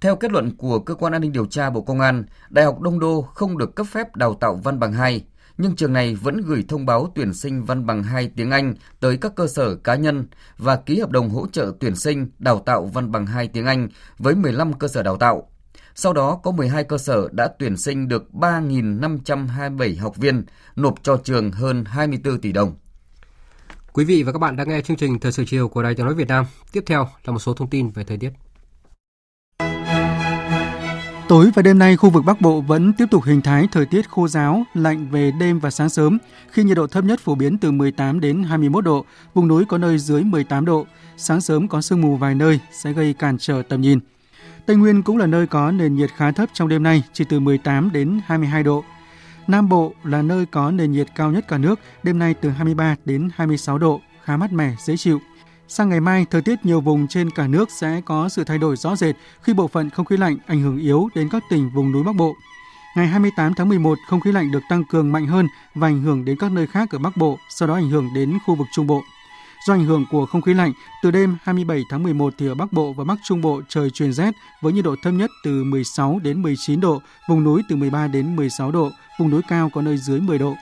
Theo 0.00 0.16
kết 0.16 0.32
luận 0.32 0.56
của 0.56 0.78
Cơ 0.78 0.94
quan 0.94 1.12
An 1.12 1.22
ninh 1.22 1.32
điều 1.32 1.46
tra 1.46 1.70
Bộ 1.70 1.80
Công 1.80 2.00
an, 2.00 2.24
Đại 2.50 2.64
học 2.64 2.80
Đông 2.80 2.98
Đô 2.98 3.22
không 3.22 3.58
được 3.58 3.74
cấp 3.74 3.86
phép 3.90 4.16
đào 4.16 4.34
tạo 4.34 4.60
văn 4.64 4.80
bằng 4.80 4.92
2, 4.92 5.24
nhưng 5.58 5.76
trường 5.76 5.92
này 5.92 6.14
vẫn 6.14 6.40
gửi 6.40 6.64
thông 6.68 6.86
báo 6.86 7.12
tuyển 7.14 7.34
sinh 7.34 7.64
văn 7.64 7.86
bằng 7.86 8.02
2 8.02 8.30
tiếng 8.36 8.50
Anh 8.50 8.74
tới 9.00 9.16
các 9.16 9.34
cơ 9.34 9.46
sở 9.46 9.74
cá 9.74 9.94
nhân 9.94 10.26
và 10.58 10.76
ký 10.76 10.98
hợp 10.98 11.10
đồng 11.10 11.30
hỗ 11.30 11.46
trợ 11.46 11.72
tuyển 11.80 11.96
sinh 11.96 12.30
đào 12.38 12.58
tạo 12.58 12.86
văn 12.86 13.12
bằng 13.12 13.26
2 13.26 13.48
tiếng 13.48 13.66
Anh 13.66 13.88
với 14.18 14.34
15 14.34 14.72
cơ 14.72 14.88
sở 14.88 15.02
đào 15.02 15.16
tạo. 15.16 15.48
Sau 15.94 16.12
đó 16.12 16.40
có 16.42 16.50
12 16.50 16.84
cơ 16.84 16.98
sở 16.98 17.28
đã 17.32 17.48
tuyển 17.58 17.76
sinh 17.76 18.08
được 18.08 18.28
3.527 18.32 20.00
học 20.00 20.16
viên, 20.16 20.44
nộp 20.76 20.94
cho 21.02 21.16
trường 21.24 21.52
hơn 21.52 21.84
24 21.84 22.40
tỷ 22.40 22.52
đồng. 22.52 22.74
Quý 23.92 24.04
vị 24.04 24.22
và 24.22 24.32
các 24.32 24.38
bạn 24.38 24.56
đang 24.56 24.68
nghe 24.68 24.80
chương 24.80 24.96
trình 24.96 25.18
Thời 25.18 25.32
sự 25.32 25.44
chiều 25.46 25.68
của 25.68 25.82
Đài 25.82 25.94
Tiếng 25.94 26.06
nói 26.06 26.14
Việt 26.14 26.28
Nam. 26.28 26.44
Tiếp 26.72 26.84
theo 26.86 27.08
là 27.24 27.32
một 27.32 27.38
số 27.38 27.54
thông 27.54 27.70
tin 27.70 27.90
về 27.90 28.04
thời 28.04 28.16
tiết. 28.16 28.30
Tối 31.28 31.50
và 31.54 31.62
đêm 31.62 31.78
nay, 31.78 31.96
khu 31.96 32.10
vực 32.10 32.24
Bắc 32.24 32.40
Bộ 32.40 32.60
vẫn 32.60 32.92
tiếp 32.92 33.04
tục 33.10 33.24
hình 33.24 33.42
thái 33.42 33.68
thời 33.72 33.86
tiết 33.86 34.08
khô 34.08 34.28
giáo, 34.28 34.62
lạnh 34.74 35.08
về 35.10 35.30
đêm 35.40 35.58
và 35.58 35.70
sáng 35.70 35.88
sớm, 35.88 36.18
khi 36.50 36.64
nhiệt 36.64 36.76
độ 36.76 36.86
thấp 36.86 37.04
nhất 37.04 37.20
phổ 37.20 37.34
biến 37.34 37.58
từ 37.58 37.70
18 37.70 38.20
đến 38.20 38.42
21 38.42 38.84
độ, 38.84 39.04
vùng 39.34 39.48
núi 39.48 39.64
có 39.64 39.78
nơi 39.78 39.98
dưới 39.98 40.24
18 40.24 40.64
độ. 40.64 40.86
Sáng 41.16 41.40
sớm 41.40 41.68
có 41.68 41.80
sương 41.80 42.00
mù 42.00 42.16
vài 42.16 42.34
nơi 42.34 42.60
sẽ 42.72 42.92
gây 42.92 43.12
cản 43.12 43.38
trở 43.38 43.62
tầm 43.68 43.80
nhìn. 43.80 43.98
Tây 44.66 44.76
Nguyên 44.76 45.02
cũng 45.02 45.16
là 45.18 45.26
nơi 45.26 45.46
có 45.46 45.70
nền 45.70 45.96
nhiệt 45.96 46.10
khá 46.16 46.32
thấp 46.32 46.48
trong 46.52 46.68
đêm 46.68 46.82
nay, 46.82 47.02
chỉ 47.12 47.24
từ 47.24 47.40
18 47.40 47.92
đến 47.92 48.20
22 48.26 48.62
độ. 48.62 48.84
Nam 49.46 49.68
Bộ 49.68 49.92
là 50.04 50.22
nơi 50.22 50.46
có 50.46 50.70
nền 50.70 50.92
nhiệt 50.92 51.06
cao 51.14 51.30
nhất 51.30 51.44
cả 51.48 51.58
nước, 51.58 51.80
đêm 52.02 52.18
nay 52.18 52.34
từ 52.34 52.50
23 52.50 52.96
đến 53.04 53.28
26 53.34 53.78
độ, 53.78 54.00
khá 54.24 54.36
mát 54.36 54.52
mẻ, 54.52 54.74
dễ 54.84 54.96
chịu. 54.96 55.20
Sang 55.68 55.88
ngày 55.88 56.00
mai, 56.00 56.26
thời 56.30 56.42
tiết 56.42 56.66
nhiều 56.66 56.80
vùng 56.80 57.08
trên 57.08 57.30
cả 57.30 57.46
nước 57.46 57.70
sẽ 57.70 58.00
có 58.04 58.28
sự 58.28 58.44
thay 58.44 58.58
đổi 58.58 58.76
rõ 58.76 58.96
rệt 58.96 59.16
khi 59.42 59.54
bộ 59.54 59.68
phận 59.68 59.90
không 59.90 60.06
khí 60.06 60.16
lạnh 60.16 60.36
ảnh 60.46 60.60
hưởng 60.60 60.78
yếu 60.78 61.08
đến 61.14 61.28
các 61.32 61.42
tỉnh 61.50 61.70
vùng 61.74 61.92
núi 61.92 62.02
Bắc 62.04 62.16
Bộ. 62.16 62.34
Ngày 62.96 63.06
28 63.06 63.54
tháng 63.54 63.68
11, 63.68 63.98
không 64.08 64.20
khí 64.20 64.32
lạnh 64.32 64.52
được 64.52 64.62
tăng 64.68 64.84
cường 64.84 65.12
mạnh 65.12 65.26
hơn 65.26 65.48
và 65.74 65.88
ảnh 65.88 66.02
hưởng 66.02 66.24
đến 66.24 66.36
các 66.38 66.52
nơi 66.52 66.66
khác 66.66 66.90
ở 66.90 66.98
Bắc 66.98 67.16
Bộ, 67.16 67.38
sau 67.50 67.68
đó 67.68 67.74
ảnh 67.74 67.90
hưởng 67.90 68.08
đến 68.14 68.38
khu 68.46 68.54
vực 68.54 68.66
Trung 68.72 68.86
Bộ. 68.86 69.02
Do 69.66 69.74
ảnh 69.74 69.84
hưởng 69.84 70.04
của 70.10 70.26
không 70.26 70.42
khí 70.42 70.54
lạnh, 70.54 70.72
từ 71.02 71.10
đêm 71.10 71.36
27 71.42 71.84
tháng 71.88 72.02
11 72.02 72.34
thì 72.38 72.46
ở 72.46 72.54
Bắc 72.54 72.72
Bộ 72.72 72.92
và 72.92 73.04
Bắc 73.04 73.18
Trung 73.24 73.40
Bộ 73.40 73.60
trời 73.68 73.90
chuyển 73.90 74.12
rét 74.12 74.34
với 74.60 74.72
nhiệt 74.72 74.84
độ 74.84 74.96
thấp 75.02 75.14
nhất 75.14 75.30
từ 75.44 75.64
16 75.64 76.20
đến 76.22 76.42
19 76.42 76.80
độ, 76.80 77.02
vùng 77.28 77.44
núi 77.44 77.62
từ 77.68 77.76
13 77.76 78.06
đến 78.06 78.36
16 78.36 78.70
độ, 78.70 78.90
vùng 79.18 79.30
núi 79.30 79.42
cao 79.48 79.70
có 79.74 79.82
nơi 79.82 79.96
dưới 79.96 80.20
10 80.20 80.38
độ. 80.38 80.54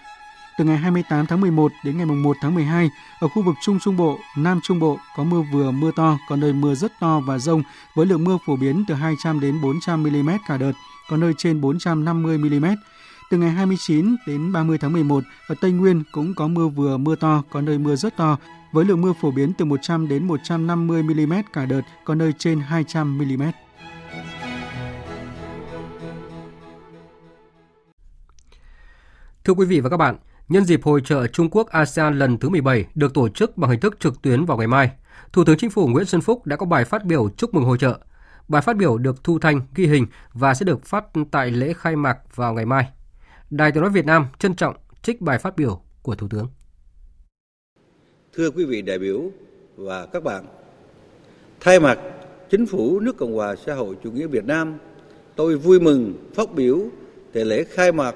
Từ 0.58 0.64
ngày 0.64 0.76
28 0.76 1.26
tháng 1.26 1.40
11 1.40 1.72
đến 1.84 1.96
ngày 1.96 2.06
1 2.06 2.36
tháng 2.40 2.54
12, 2.54 2.90
ở 3.20 3.28
khu 3.28 3.42
vực 3.42 3.54
Trung 3.62 3.78
Trung 3.78 3.96
Bộ, 3.96 4.18
Nam 4.36 4.60
Trung 4.62 4.78
Bộ 4.78 4.98
có 5.16 5.24
mưa 5.24 5.42
vừa 5.52 5.70
mưa 5.70 5.90
to, 5.96 6.18
có 6.28 6.36
nơi 6.36 6.52
mưa 6.52 6.74
rất 6.74 6.92
to 7.00 7.20
và 7.20 7.38
rông 7.38 7.62
với 7.94 8.06
lượng 8.06 8.24
mưa 8.24 8.38
phổ 8.46 8.56
biến 8.56 8.84
từ 8.88 8.94
200 8.94 9.40
đến 9.40 9.60
400 9.60 10.02
mm 10.02 10.30
cả 10.46 10.56
đợt, 10.56 10.72
có 11.10 11.16
nơi 11.16 11.32
trên 11.38 11.60
450 11.60 12.38
mm. 12.38 12.66
Từ 13.30 13.38
ngày 13.38 13.50
29 13.50 14.16
đến 14.26 14.52
30 14.52 14.78
tháng 14.78 14.92
11, 14.92 15.24
ở 15.48 15.54
Tây 15.60 15.72
Nguyên 15.72 16.02
cũng 16.12 16.34
có 16.34 16.48
mưa 16.48 16.68
vừa 16.68 16.96
mưa 16.96 17.16
to, 17.16 17.42
có 17.50 17.60
nơi 17.60 17.78
mưa 17.78 17.96
rất 17.96 18.16
to, 18.16 18.38
với 18.72 18.84
lượng 18.84 19.00
mưa 19.00 19.12
phổ 19.20 19.30
biến 19.30 19.52
từ 19.58 19.64
100 19.64 20.08
đến 20.08 20.26
150 20.26 21.02
mm 21.02 21.32
cả 21.52 21.66
đợt, 21.66 21.80
có 22.04 22.14
nơi 22.14 22.32
trên 22.38 22.60
200 22.60 23.18
mm. 23.18 23.42
Thưa 29.44 29.54
quý 29.54 29.66
vị 29.66 29.80
và 29.80 29.90
các 29.90 29.96
bạn, 29.96 30.16
nhân 30.48 30.64
dịp 30.64 30.80
hội 30.84 31.00
trợ 31.04 31.26
Trung 31.26 31.50
Quốc 31.50 31.68
ASEAN 31.68 32.18
lần 32.18 32.38
thứ 32.38 32.48
17 32.48 32.84
được 32.94 33.14
tổ 33.14 33.28
chức 33.28 33.56
bằng 33.56 33.70
hình 33.70 33.80
thức 33.80 34.00
trực 34.00 34.22
tuyến 34.22 34.44
vào 34.44 34.58
ngày 34.58 34.66
mai, 34.66 34.90
Thủ 35.32 35.44
tướng 35.44 35.58
Chính 35.58 35.70
phủ 35.70 35.86
Nguyễn 35.86 36.06
Xuân 36.06 36.20
Phúc 36.20 36.46
đã 36.46 36.56
có 36.56 36.66
bài 36.66 36.84
phát 36.84 37.04
biểu 37.04 37.28
chúc 37.36 37.54
mừng 37.54 37.64
hội 37.64 37.78
trợ. 37.78 38.00
Bài 38.48 38.62
phát 38.62 38.76
biểu 38.76 38.98
được 38.98 39.24
thu 39.24 39.38
thanh, 39.38 39.60
ghi 39.74 39.86
hình 39.86 40.06
và 40.32 40.54
sẽ 40.54 40.64
được 40.64 40.84
phát 40.84 41.04
tại 41.30 41.50
lễ 41.50 41.72
khai 41.72 41.96
mạc 41.96 42.36
vào 42.36 42.54
ngày 42.54 42.66
mai. 42.66 42.90
Đài 43.50 43.72
Tiếng 43.72 43.82
nói 43.82 43.90
Việt 43.90 44.06
Nam 44.06 44.26
trân 44.38 44.54
trọng 44.54 44.76
trích 45.02 45.20
bài 45.20 45.38
phát 45.38 45.56
biểu 45.56 45.82
của 46.02 46.14
Thủ 46.14 46.28
tướng. 46.28 46.46
Thưa 48.32 48.50
quý 48.50 48.64
vị 48.64 48.82
đại 48.82 48.98
biểu 48.98 49.22
và 49.76 50.06
các 50.06 50.22
bạn, 50.22 50.44
thay 51.60 51.80
mặt 51.80 51.98
Chính 52.50 52.66
phủ 52.66 53.00
nước 53.00 53.16
Cộng 53.16 53.34
hòa 53.34 53.56
xã 53.56 53.74
hội 53.74 53.96
chủ 54.04 54.10
nghĩa 54.10 54.26
Việt 54.26 54.44
Nam, 54.44 54.78
tôi 55.36 55.56
vui 55.56 55.80
mừng 55.80 56.14
phát 56.34 56.54
biểu 56.54 56.78
tại 57.32 57.44
lễ 57.44 57.64
khai 57.64 57.92
mạc 57.92 58.14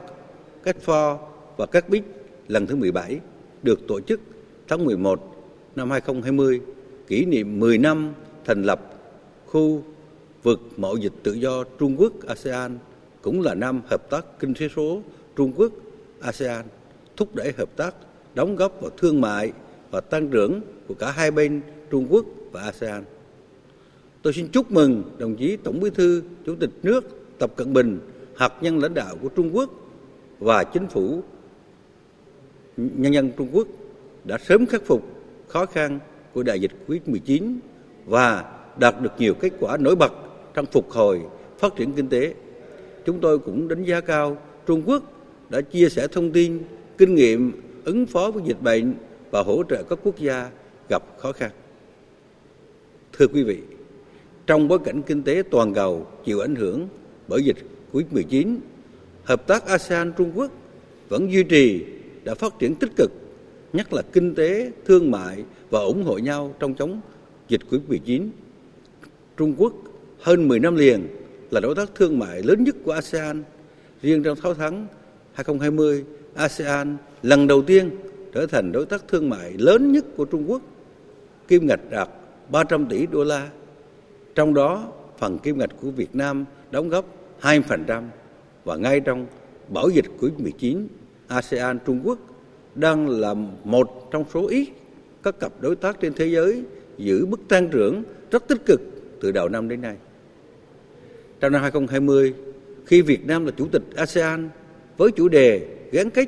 các 0.62 0.76
pho 0.80 1.18
và 1.56 1.66
các 1.66 1.88
bích 1.88 2.04
lần 2.48 2.66
thứ 2.66 2.76
17 2.76 3.20
được 3.62 3.80
tổ 3.88 4.00
chức 4.00 4.20
tháng 4.68 4.84
11 4.84 5.46
năm 5.76 5.90
2020, 5.90 6.60
kỷ 7.06 7.24
niệm 7.24 7.60
10 7.60 7.78
năm 7.78 8.12
thành 8.44 8.62
lập 8.62 8.80
khu 9.46 9.82
vực 10.42 10.60
mậu 10.76 10.96
dịch 10.96 11.12
tự 11.22 11.32
do 11.32 11.64
Trung 11.78 11.96
Quốc 11.98 12.12
ASEAN 12.26 12.78
cũng 13.22 13.40
là 13.40 13.54
năm 13.54 13.82
hợp 13.86 14.10
tác 14.10 14.26
kinh 14.40 14.54
tế 14.54 14.68
số 14.76 15.02
Trung 15.36 15.52
Quốc 15.56 15.72
ASEAN 16.20 16.64
thúc 17.16 17.34
đẩy 17.34 17.52
hợp 17.58 17.76
tác 17.76 17.94
đóng 18.34 18.56
góp 18.56 18.80
vào 18.80 18.90
thương 18.96 19.20
mại 19.20 19.52
và 19.90 20.00
tăng 20.00 20.28
trưởng 20.28 20.60
của 20.88 20.94
cả 20.94 21.10
hai 21.10 21.30
bên 21.30 21.60
Trung 21.90 22.06
Quốc 22.10 22.24
và 22.52 22.62
ASEAN. 22.62 23.04
Tôi 24.22 24.32
xin 24.32 24.48
chúc 24.48 24.70
mừng 24.70 25.02
đồng 25.18 25.36
chí 25.36 25.56
Tổng 25.56 25.80
Bí 25.80 25.90
thư 25.90 26.22
Chủ 26.46 26.54
tịch 26.60 26.70
nước 26.82 27.04
Tập 27.38 27.52
Cận 27.56 27.72
Bình, 27.72 28.00
hạt 28.36 28.52
nhân 28.60 28.78
lãnh 28.78 28.94
đạo 28.94 29.16
của 29.22 29.28
Trung 29.28 29.50
Quốc 29.56 29.70
và 30.38 30.64
chính 30.64 30.86
phủ 30.86 31.22
nhân 32.76 33.14
dân 33.14 33.32
Trung 33.36 33.48
Quốc 33.52 33.68
đã 34.24 34.38
sớm 34.38 34.66
khắc 34.66 34.82
phục 34.86 35.02
khó 35.48 35.66
khăn 35.66 35.98
của 36.32 36.42
đại 36.42 36.60
dịch 36.60 36.72
Covid-19 36.88 37.56
và 38.06 38.44
đạt 38.78 39.00
được 39.00 39.12
nhiều 39.18 39.34
kết 39.34 39.52
quả 39.60 39.76
nổi 39.76 39.96
bật 39.96 40.12
trong 40.54 40.66
phục 40.66 40.90
hồi 40.90 41.20
phát 41.58 41.76
triển 41.76 41.92
kinh 41.92 42.08
tế. 42.08 42.34
Chúng 43.06 43.20
tôi 43.20 43.38
cũng 43.38 43.68
đánh 43.68 43.84
giá 43.84 44.00
cao 44.00 44.36
Trung 44.66 44.82
Quốc 44.86 45.02
đã 45.54 45.60
chia 45.60 45.88
sẻ 45.88 46.06
thông 46.08 46.32
tin, 46.32 46.58
kinh 46.98 47.14
nghiệm 47.14 47.52
ứng 47.84 48.06
phó 48.06 48.30
với 48.30 48.42
dịch 48.46 48.62
bệnh 48.62 48.94
và 49.30 49.42
hỗ 49.42 49.62
trợ 49.70 49.82
các 49.82 49.98
quốc 50.02 50.18
gia 50.18 50.50
gặp 50.88 51.02
khó 51.18 51.32
khăn. 51.32 51.50
Thưa 53.12 53.26
quý 53.26 53.42
vị, 53.42 53.58
trong 54.46 54.68
bối 54.68 54.78
cảnh 54.84 55.02
kinh 55.02 55.22
tế 55.22 55.42
toàn 55.50 55.74
cầu 55.74 56.06
chịu 56.24 56.40
ảnh 56.40 56.54
hưởng 56.54 56.88
bởi 57.28 57.42
dịch 57.44 57.56
Covid-19, 57.92 58.56
hợp 59.24 59.46
tác 59.46 59.66
ASEAN 59.66 60.12
Trung 60.16 60.32
Quốc 60.34 60.50
vẫn 61.08 61.32
duy 61.32 61.42
trì 61.42 61.84
đã 62.24 62.34
phát 62.34 62.58
triển 62.58 62.74
tích 62.74 62.90
cực, 62.96 63.10
nhất 63.72 63.92
là 63.92 64.02
kinh 64.12 64.34
tế, 64.34 64.70
thương 64.84 65.10
mại 65.10 65.44
và 65.70 65.80
ủng 65.80 66.04
hộ 66.04 66.18
nhau 66.18 66.54
trong 66.58 66.74
chống 66.74 67.00
dịch 67.48 67.60
Covid-19. 67.70 68.28
Trung 69.36 69.54
Quốc 69.58 69.72
hơn 70.20 70.48
10 70.48 70.60
năm 70.60 70.76
liền 70.76 71.06
là 71.50 71.60
đối 71.60 71.74
tác 71.74 71.94
thương 71.94 72.18
mại 72.18 72.42
lớn 72.42 72.64
nhất 72.64 72.76
của 72.84 72.92
ASEAN. 72.92 73.42
Riêng 74.02 74.22
trong 74.22 74.36
6 74.36 74.54
tháng 74.54 74.86
2020, 75.34 76.04
ASEAN 76.34 76.96
lần 77.22 77.46
đầu 77.46 77.62
tiên 77.62 77.90
trở 78.32 78.46
thành 78.46 78.72
đối 78.72 78.86
tác 78.86 79.08
thương 79.08 79.30
mại 79.30 79.52
lớn 79.52 79.92
nhất 79.92 80.04
của 80.16 80.24
Trung 80.24 80.50
Quốc, 80.50 80.62
kim 81.48 81.66
ngạch 81.66 81.90
đạt 81.90 82.08
300 82.50 82.86
tỷ 82.86 83.06
đô 83.06 83.24
la. 83.24 83.48
Trong 84.34 84.54
đó, 84.54 84.92
phần 85.18 85.38
kim 85.38 85.58
ngạch 85.58 85.70
của 85.82 85.90
Việt 85.90 86.14
Nam 86.14 86.44
đóng 86.70 86.88
góp 86.88 87.04
2% 87.40 88.02
và 88.64 88.76
ngay 88.76 89.00
trong 89.00 89.26
bão 89.68 89.88
dịch 89.88 90.04
Covid-19, 90.20 90.86
ASEAN 91.28 91.78
Trung 91.86 92.00
Quốc 92.04 92.18
đang 92.74 93.08
là 93.08 93.34
một 93.64 94.08
trong 94.10 94.24
số 94.34 94.48
ít 94.48 94.68
các 95.22 95.40
cặp 95.40 95.52
đối 95.60 95.76
tác 95.76 96.00
trên 96.00 96.14
thế 96.14 96.26
giới 96.26 96.62
giữ 96.98 97.26
mức 97.26 97.40
tăng 97.48 97.68
trưởng 97.68 98.02
rất 98.30 98.48
tích 98.48 98.66
cực 98.66 98.80
từ 99.20 99.32
đầu 99.32 99.48
năm 99.48 99.68
đến 99.68 99.80
nay. 99.80 99.96
Trong 101.40 101.52
năm 101.52 101.62
2020, 101.62 102.34
khi 102.86 103.02
Việt 103.02 103.26
Nam 103.26 103.46
là 103.46 103.52
chủ 103.56 103.66
tịch 103.66 103.82
ASEAN 103.96 104.48
với 104.96 105.10
chủ 105.10 105.28
đề 105.28 105.66
gắn 105.92 106.10
kết 106.10 106.26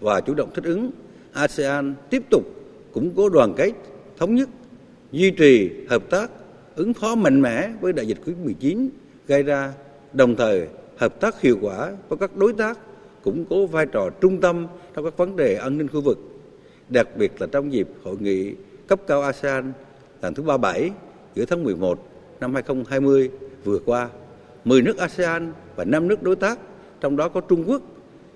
và 0.00 0.20
chủ 0.20 0.34
động 0.34 0.50
thích 0.54 0.64
ứng, 0.64 0.90
ASEAN 1.32 1.94
tiếp 2.10 2.22
tục 2.30 2.44
củng 2.92 3.10
cố 3.16 3.28
đoàn 3.28 3.54
kết, 3.56 3.72
thống 4.16 4.34
nhất, 4.34 4.48
duy 5.12 5.30
trì 5.30 5.70
hợp 5.88 6.10
tác, 6.10 6.30
ứng 6.76 6.94
phó 6.94 7.14
mạnh 7.14 7.42
mẽ 7.42 7.70
với 7.80 7.92
đại 7.92 8.06
dịch 8.06 8.18
Covid-19 8.26 8.88
gây 9.26 9.42
ra, 9.42 9.72
đồng 10.12 10.36
thời 10.36 10.66
hợp 10.96 11.20
tác 11.20 11.40
hiệu 11.40 11.58
quả 11.60 11.92
với 12.08 12.18
các 12.18 12.36
đối 12.36 12.52
tác, 12.52 12.78
củng 13.22 13.44
cố 13.50 13.66
vai 13.66 13.86
trò 13.86 14.10
trung 14.20 14.40
tâm 14.40 14.66
trong 14.94 15.04
các 15.04 15.16
vấn 15.16 15.36
đề 15.36 15.54
an 15.54 15.78
ninh 15.78 15.88
khu 15.88 16.00
vực, 16.00 16.18
đặc 16.88 17.08
biệt 17.16 17.32
là 17.40 17.46
trong 17.52 17.72
dịp 17.72 17.88
hội 18.02 18.16
nghị 18.20 18.54
cấp 18.86 19.00
cao 19.06 19.22
ASEAN 19.22 19.72
lần 20.22 20.34
thứ 20.34 20.42
37 20.42 20.90
giữa 21.34 21.44
tháng 21.44 21.64
11 21.64 22.08
năm 22.40 22.54
2020 22.54 23.30
vừa 23.64 23.78
qua. 23.78 24.08
10 24.64 24.82
nước 24.82 24.98
ASEAN 24.98 25.52
và 25.76 25.84
5 25.84 26.08
nước 26.08 26.22
đối 26.22 26.36
tác, 26.36 26.58
trong 27.00 27.16
đó 27.16 27.28
có 27.28 27.40
Trung 27.40 27.64
Quốc, 27.66 27.82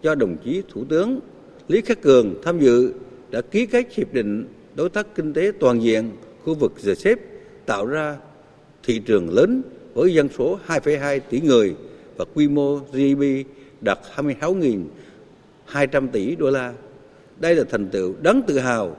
do 0.02 0.14
đồng 0.14 0.36
chí 0.44 0.62
Thủ 0.68 0.84
tướng 0.88 1.20
Lý 1.68 1.80
Khắc 1.80 2.02
Cường 2.02 2.34
tham 2.42 2.60
dự 2.60 2.92
đã 3.30 3.40
ký 3.40 3.66
kết 3.66 3.94
hiệp 3.94 4.12
định 4.12 4.46
đối 4.74 4.88
tác 4.88 5.14
kinh 5.14 5.32
tế 5.32 5.52
toàn 5.60 5.82
diện 5.82 6.10
khu 6.44 6.54
vực 6.54 6.72
RCEP 6.78 7.18
tạo 7.66 7.86
ra 7.86 8.16
thị 8.82 8.98
trường 8.98 9.30
lớn 9.34 9.62
với 9.94 10.14
dân 10.14 10.28
số 10.38 10.58
2,2 10.66 11.20
tỷ 11.30 11.40
người 11.40 11.74
và 12.16 12.24
quy 12.34 12.48
mô 12.48 12.76
GDP 12.76 13.46
đạt 13.80 13.98
26.200 14.16 16.08
tỷ 16.12 16.36
đô 16.36 16.50
la. 16.50 16.72
Đây 17.40 17.56
là 17.56 17.64
thành 17.70 17.88
tựu 17.88 18.14
đáng 18.22 18.42
tự 18.46 18.58
hào, 18.58 18.96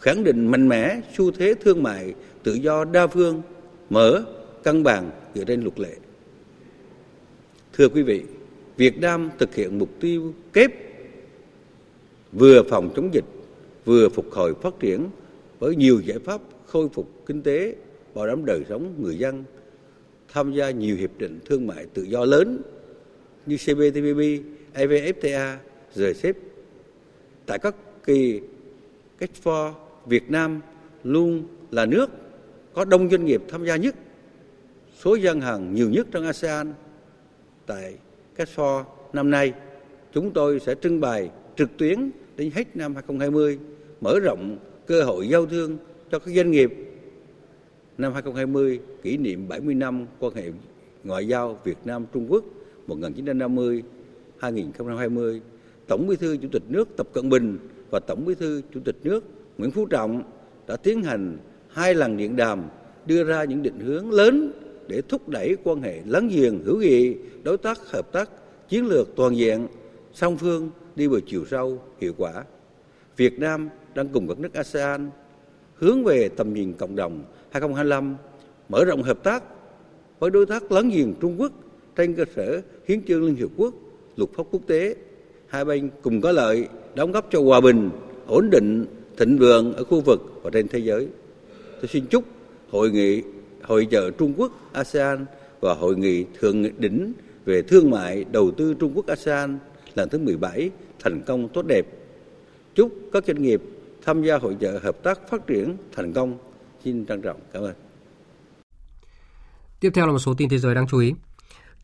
khẳng 0.00 0.24
định 0.24 0.46
mạnh 0.46 0.68
mẽ 0.68 1.00
xu 1.16 1.30
thế 1.30 1.54
thương 1.60 1.82
mại 1.82 2.14
tự 2.42 2.54
do 2.54 2.84
đa 2.84 3.06
phương, 3.06 3.42
mở, 3.90 4.24
cân 4.62 4.82
bằng 4.82 5.10
dựa 5.34 5.44
trên 5.44 5.62
luật 5.62 5.80
lệ. 5.80 5.96
Thưa 7.72 7.88
quý 7.88 8.02
vị, 8.02 8.22
Việt 8.76 8.98
Nam 8.98 9.30
thực 9.38 9.54
hiện 9.54 9.78
mục 9.78 9.88
tiêu 10.00 10.34
kép 10.52 10.70
vừa 12.32 12.62
phòng 12.62 12.90
chống 12.96 13.14
dịch, 13.14 13.24
vừa 13.84 14.08
phục 14.08 14.32
hồi 14.32 14.54
phát 14.62 14.74
triển 14.80 15.08
với 15.58 15.76
nhiều 15.76 16.00
giải 16.00 16.18
pháp 16.18 16.40
khôi 16.66 16.88
phục 16.88 17.26
kinh 17.26 17.42
tế, 17.42 17.74
bảo 18.14 18.26
đảm 18.26 18.44
đời 18.44 18.64
sống 18.68 18.94
người 18.98 19.18
dân, 19.18 19.44
tham 20.32 20.52
gia 20.52 20.70
nhiều 20.70 20.96
hiệp 20.96 21.18
định 21.18 21.40
thương 21.44 21.66
mại 21.66 21.86
tự 21.94 22.02
do 22.02 22.24
lớn 22.24 22.62
như 23.46 23.56
CPTPP, 23.56 24.44
EVFTA, 24.74 25.56
RCEP. 25.94 26.36
Tại 27.46 27.58
các 27.58 27.74
kỳ 28.04 28.40
Expo, 29.18 29.74
Việt 30.06 30.30
Nam 30.30 30.60
luôn 31.04 31.44
là 31.70 31.86
nước 31.86 32.10
có 32.72 32.84
đông 32.84 33.10
doanh 33.10 33.24
nghiệp 33.24 33.42
tham 33.48 33.66
gia 33.66 33.76
nhất, 33.76 33.94
số 34.98 35.14
gian 35.14 35.40
hàng 35.40 35.74
nhiều 35.74 35.90
nhất 35.90 36.06
trong 36.10 36.26
ASEAN. 36.26 36.72
Tại 37.66 37.94
Expo 38.36 38.84
năm 39.12 39.30
nay, 39.30 39.52
chúng 40.12 40.30
tôi 40.30 40.60
sẽ 40.60 40.74
trưng 40.74 41.00
bày 41.00 41.30
trực 41.56 41.76
tuyến 41.76 42.10
đến 42.36 42.50
hết 42.54 42.76
năm 42.76 42.94
2020, 42.94 43.58
mở 44.00 44.18
rộng 44.18 44.58
cơ 44.86 45.02
hội 45.02 45.28
giao 45.28 45.46
thương 45.46 45.76
cho 46.10 46.18
các 46.18 46.34
doanh 46.34 46.50
nghiệp. 46.50 46.72
Năm 47.98 48.12
2020 48.12 48.80
kỷ 49.02 49.16
niệm 49.16 49.48
70 49.48 49.74
năm 49.74 50.06
quan 50.18 50.34
hệ 50.34 50.50
ngoại 51.04 51.28
giao 51.28 51.58
Việt 51.64 51.78
Nam 51.84 52.06
Trung 52.12 52.26
Quốc 52.28 52.44
1950 52.86 53.82
2020, 54.38 55.40
Tổng 55.86 56.06
Bí 56.06 56.16
thư 56.16 56.36
Chủ 56.36 56.48
tịch 56.52 56.62
nước 56.68 56.88
Tập 56.96 57.08
Cận 57.12 57.28
Bình 57.28 57.58
và 57.90 58.00
Tổng 58.00 58.24
Bí 58.24 58.34
thư 58.34 58.62
Chủ 58.74 58.80
tịch 58.84 58.96
nước 59.02 59.24
Nguyễn 59.58 59.70
Phú 59.70 59.86
Trọng 59.86 60.22
đã 60.66 60.76
tiến 60.76 61.02
hành 61.02 61.38
hai 61.68 61.94
lần 61.94 62.16
điện 62.16 62.36
đàm 62.36 62.62
đưa 63.06 63.24
ra 63.24 63.44
những 63.44 63.62
định 63.62 63.80
hướng 63.80 64.10
lớn 64.10 64.52
để 64.88 65.02
thúc 65.02 65.28
đẩy 65.28 65.56
quan 65.64 65.82
hệ 65.82 66.00
láng 66.06 66.28
giềng 66.28 66.64
hữu 66.64 66.78
nghị, 66.78 67.14
đối 67.42 67.58
tác 67.58 67.78
hợp 67.90 68.12
tác 68.12 68.30
chiến 68.68 68.86
lược 68.86 69.16
toàn 69.16 69.36
diện 69.36 69.66
song 70.12 70.36
phương 70.36 70.70
đi 70.96 71.06
vào 71.06 71.20
chiều 71.26 71.44
sâu, 71.50 71.78
hiệu 72.00 72.12
quả. 72.18 72.44
Việt 73.16 73.38
Nam 73.38 73.68
đang 73.94 74.08
cùng 74.08 74.28
các 74.28 74.38
nước 74.38 74.54
ASEAN 74.54 75.10
hướng 75.74 76.04
về 76.04 76.28
tầm 76.28 76.54
nhìn 76.54 76.72
cộng 76.72 76.96
đồng 76.96 77.24
2025, 77.50 78.16
mở 78.68 78.84
rộng 78.84 79.02
hợp 79.02 79.24
tác 79.24 79.44
với 80.18 80.30
đối 80.30 80.46
tác 80.46 80.72
láng 80.72 80.90
giềng 80.90 81.14
Trung 81.20 81.40
Quốc 81.40 81.52
trên 81.96 82.14
cơ 82.14 82.24
sở 82.36 82.60
hiến 82.88 83.02
chương 83.04 83.24
Liên 83.24 83.34
Hiệp 83.34 83.48
Quốc, 83.56 83.74
luật 84.16 84.30
pháp 84.36 84.42
quốc 84.50 84.62
tế. 84.66 84.94
Hai 85.46 85.64
bên 85.64 85.90
cùng 86.02 86.20
có 86.20 86.32
lợi, 86.32 86.68
đóng 86.94 87.12
góp 87.12 87.26
cho 87.30 87.42
hòa 87.42 87.60
bình, 87.60 87.90
ổn 88.26 88.50
định, 88.50 88.86
thịnh 89.16 89.38
vượng 89.38 89.74
ở 89.74 89.84
khu 89.84 90.00
vực 90.00 90.40
và 90.42 90.50
trên 90.50 90.68
thế 90.68 90.78
giới. 90.78 91.08
Tôi 91.80 91.88
xin 91.88 92.06
chúc 92.06 92.24
hội 92.70 92.90
nghị 92.90 93.22
hội 93.62 93.86
trợ 93.90 94.10
Trung 94.10 94.34
Quốc 94.36 94.52
ASEAN 94.72 95.26
và 95.60 95.74
hội 95.74 95.96
nghị 95.96 96.24
thượng 96.40 96.80
đỉnh 96.80 97.12
về 97.44 97.62
thương 97.62 97.90
mại 97.90 98.24
đầu 98.24 98.50
tư 98.50 98.74
Trung 98.74 98.92
Quốc 98.94 99.06
ASEAN 99.06 99.58
lần 99.94 100.08
thứ 100.08 100.18
17 100.18 100.70
thành 101.00 101.22
công 101.26 101.48
tốt 101.48 101.66
đẹp. 101.66 101.86
Chúc 102.74 102.92
các 103.12 103.24
doanh 103.26 103.42
nghiệp 103.42 103.62
tham 104.04 104.22
gia 104.22 104.38
hội 104.38 104.56
trợ 104.60 104.80
hợp 104.82 105.02
tác 105.02 105.20
phát 105.30 105.46
triển 105.46 105.76
thành 105.96 106.12
công. 106.12 106.38
Xin 106.84 107.06
trân 107.06 107.22
trọng 107.22 107.40
cảm 107.52 107.62
ơn. 107.62 107.74
Tiếp 109.80 109.90
theo 109.94 110.06
là 110.06 110.12
một 110.12 110.18
số 110.18 110.34
tin 110.34 110.48
thế 110.48 110.58
giới 110.58 110.74
đáng 110.74 110.86
chú 110.90 110.98
ý. 110.98 111.12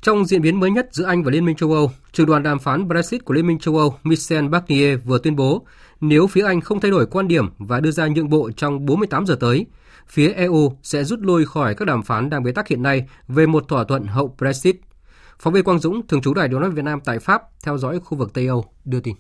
Trong 0.03 0.25
diễn 0.25 0.43
biến 0.43 0.61
mới 0.61 0.71
nhất 0.71 0.89
giữa 0.93 1.05
Anh 1.05 1.23
và 1.23 1.31
Liên 1.31 1.45
minh 1.45 1.57
châu 1.57 1.73
Âu, 1.73 1.91
trưởng 2.13 2.27
đoàn 2.27 2.43
đàm 2.43 2.59
phán 2.59 2.89
Brexit 2.89 3.25
của 3.25 3.35
Liên 3.35 3.47
minh 3.47 3.59
châu 3.59 3.77
Âu 3.77 3.95
Michel 4.03 4.49
Barnier 4.49 4.99
vừa 5.05 5.19
tuyên 5.19 5.37
bố 5.37 5.65
nếu 6.01 6.27
phía 6.27 6.45
Anh 6.45 6.61
không 6.61 6.81
thay 6.81 6.91
đổi 6.91 7.07
quan 7.07 7.29
điểm 7.29 7.47
và 7.59 7.81
đưa 7.81 7.91
ra 7.91 8.07
nhượng 8.07 8.29
bộ 8.29 8.51
trong 8.57 8.87
48 8.87 9.27
giờ 9.27 9.37
tới, 9.41 9.67
phía 10.09 10.33
EU 10.33 10.73
sẽ 10.83 11.05
rút 11.05 11.21
lui 11.23 11.47
khỏi 11.47 11.75
các 11.75 11.85
đàm 11.85 12.03
phán 12.03 12.31
đang 12.31 12.43
bế 12.43 12.53
tắc 12.53 12.69
hiện 12.69 12.83
nay 12.83 13.05
về 13.29 13.47
một 13.47 13.69
thỏa 13.69 13.85
thuận 13.85 14.05
hậu 14.05 14.35
Brexit. 14.39 14.77
Phóng 15.39 15.53
viên 15.53 15.65
Quang 15.65 15.79
Dũng, 15.79 16.07
thường 16.07 16.21
trú 16.23 16.35
Đài 16.35 16.49
Điều 16.49 16.61
nói 16.61 16.71
Việt 16.71 16.85
Nam 16.85 17.01
tại 17.05 17.19
Pháp, 17.19 17.43
theo 17.63 17.79
dõi 17.79 18.01
khu 18.01 18.19
vực 18.19 18.35
Tây 18.35 18.47
Âu, 18.47 18.65
đưa 18.85 19.01
tin. 19.01 19.15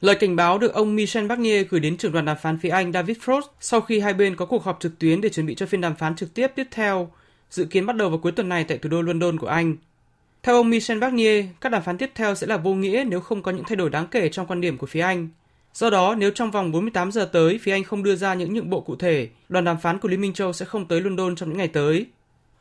Lời 0.00 0.14
cảnh 0.14 0.36
báo 0.36 0.58
được 0.58 0.74
ông 0.74 0.96
Michel 0.96 1.26
Barnier 1.26 1.66
gửi 1.70 1.80
đến 1.80 1.96
trưởng 1.96 2.12
đoàn 2.12 2.24
đàm 2.24 2.36
phán 2.42 2.58
phía 2.58 2.68
Anh 2.68 2.92
David 2.92 3.16
Frost 3.16 3.42
sau 3.60 3.80
khi 3.80 4.00
hai 4.00 4.14
bên 4.14 4.36
có 4.36 4.46
cuộc 4.46 4.64
họp 4.64 4.80
trực 4.80 4.98
tuyến 4.98 5.20
để 5.20 5.28
chuẩn 5.28 5.46
bị 5.46 5.54
cho 5.54 5.66
phiên 5.66 5.80
đàm 5.80 5.94
phán 5.94 6.16
trực 6.16 6.34
tiếp 6.34 6.48
tiếp 6.56 6.66
theo, 6.70 7.10
dự 7.50 7.64
kiến 7.64 7.86
bắt 7.86 7.96
đầu 7.96 8.08
vào 8.08 8.18
cuối 8.18 8.32
tuần 8.32 8.48
này 8.48 8.64
tại 8.64 8.78
thủ 8.78 8.88
đô 8.88 9.02
London 9.02 9.38
của 9.38 9.46
Anh. 9.46 9.76
Theo 10.42 10.56
ông 10.56 10.70
Michel 10.70 10.98
Barnier, 10.98 11.44
các 11.60 11.72
đàm 11.72 11.82
phán 11.82 11.98
tiếp 11.98 12.10
theo 12.14 12.34
sẽ 12.34 12.46
là 12.46 12.56
vô 12.56 12.74
nghĩa 12.74 13.04
nếu 13.08 13.20
không 13.20 13.42
có 13.42 13.50
những 13.50 13.64
thay 13.64 13.76
đổi 13.76 13.90
đáng 13.90 14.06
kể 14.06 14.28
trong 14.28 14.46
quan 14.46 14.60
điểm 14.60 14.78
của 14.78 14.86
phía 14.86 15.00
Anh. 15.00 15.28
Do 15.74 15.90
đó, 15.90 16.14
nếu 16.18 16.30
trong 16.30 16.50
vòng 16.50 16.72
48 16.72 17.12
giờ 17.12 17.24
tới 17.32 17.58
phía 17.62 17.72
Anh 17.72 17.84
không 17.84 18.02
đưa 18.02 18.16
ra 18.16 18.34
những 18.34 18.54
nhượng 18.54 18.70
bộ 18.70 18.80
cụ 18.80 18.96
thể, 18.96 19.28
đoàn 19.48 19.64
đàm 19.64 19.78
phán 19.80 19.98
của 19.98 20.08
Liên 20.08 20.20
minh 20.20 20.32
châu 20.32 20.52
sẽ 20.52 20.66
không 20.66 20.88
tới 20.88 21.00
London 21.00 21.36
trong 21.36 21.48
những 21.48 21.58
ngày 21.58 21.68
tới. 21.68 22.06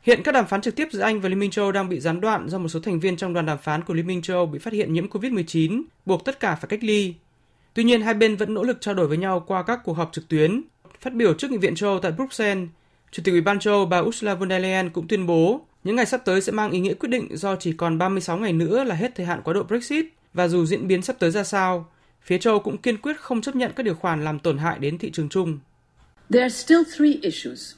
Hiện 0.04 0.24
các 0.24 0.32
đàm 0.32 0.48
phán 0.48 0.62
trực 0.62 0.76
tiếp 0.76 0.88
giữa 0.92 1.02
Anh 1.02 1.22
và 1.22 1.30
Liên 1.30 1.40
minh 1.40 1.52
châu 1.52 1.72
đang 1.72 1.90
bị 1.90 2.00
gián 2.00 2.22
đoạn 2.22 2.50
do 2.50 2.58
một 2.58 2.68
số 2.68 2.80
thành 2.80 3.00
viên 3.00 3.18
trong 3.18 3.34
đoàn 3.34 3.46
đàm 3.46 3.58
phán 3.58 3.84
của 3.84 3.94
Liên 3.94 4.08
minh 4.08 4.22
châu 4.22 4.46
bị 4.46 4.60
phát 4.60 4.74
hiện 4.74 4.94
nhiễm 4.94 5.08
COVID-19, 5.08 5.82
buộc 6.06 6.26
tất 6.26 6.40
cả 6.40 6.56
phải 6.56 6.68
cách 6.70 6.84
ly. 6.84 7.14
Tuy 7.74 7.84
nhiên, 7.84 8.02
hai 8.02 8.14
bên 8.14 8.36
vẫn 8.36 8.54
nỗ 8.54 8.64
lực 8.64 8.82
trao 8.82 8.96
đổi 8.96 9.08
với 9.08 9.18
nhau 9.18 9.44
qua 9.48 9.64
các 9.64 9.80
cuộc 9.84 9.94
họp 9.94 10.10
trực 10.14 10.28
tuyến. 10.28 10.62
Phát 11.02 11.14
biểu 11.14 11.34
trước 11.34 11.52
Nghị 11.52 11.58
viện 11.58 11.76
châu 11.76 12.00
tại 12.00 12.12
Bruxelles, 12.12 12.68
Chủ 13.12 13.24
tịch 13.26 13.34
Ủy 13.34 13.42
ban 13.42 13.60
châu 13.60 13.86
bà 13.86 14.00
Ursula 14.00 14.36
von 14.36 14.50
der 14.50 14.62
Leyen 14.62 14.90
cũng 14.90 15.08
tuyên 15.08 15.26
bố 15.26 15.62
những 15.84 15.96
ngày 15.96 16.06
sắp 16.06 16.22
tới 16.26 16.42
sẽ 16.42 16.52
mang 16.52 16.72
ý 16.72 16.80
nghĩa 16.80 16.94
quyết 16.94 17.10
định 17.10 17.38
do 17.38 17.56
chỉ 17.56 17.74
còn 17.74 17.98
36 17.98 18.38
ngày 18.38 18.54
nữa 18.54 18.84
là 18.84 18.96
hết 18.96 19.16
thời 19.16 19.26
hạn 19.26 19.42
quá 19.44 19.54
độ 19.54 19.64
Brexit 19.64 20.06
và 20.34 20.48
dù 20.48 20.66
diễn 20.66 20.88
biến 20.88 21.02
sắp 21.02 21.16
tới 21.20 21.32
ra 21.32 21.44
sao, 21.44 21.86
phía 22.22 22.38
châu 22.38 22.60
cũng 22.60 22.78
kiên 22.78 22.98
quyết 22.98 23.20
không 23.20 23.42
chấp 23.42 23.56
nhận 23.56 23.72
các 23.76 23.84
điều 23.84 23.96
khoản 23.96 24.24
làm 24.24 24.40
tổn 24.40 24.58
hại 24.58 24.80
đến 24.80 24.98
thị 24.98 25.12
trường 25.12 25.30
chung. 25.30 25.60
There 26.30 26.44
are 26.44 26.56
still 26.56 26.82
three 26.98 27.20
issues 27.22 27.74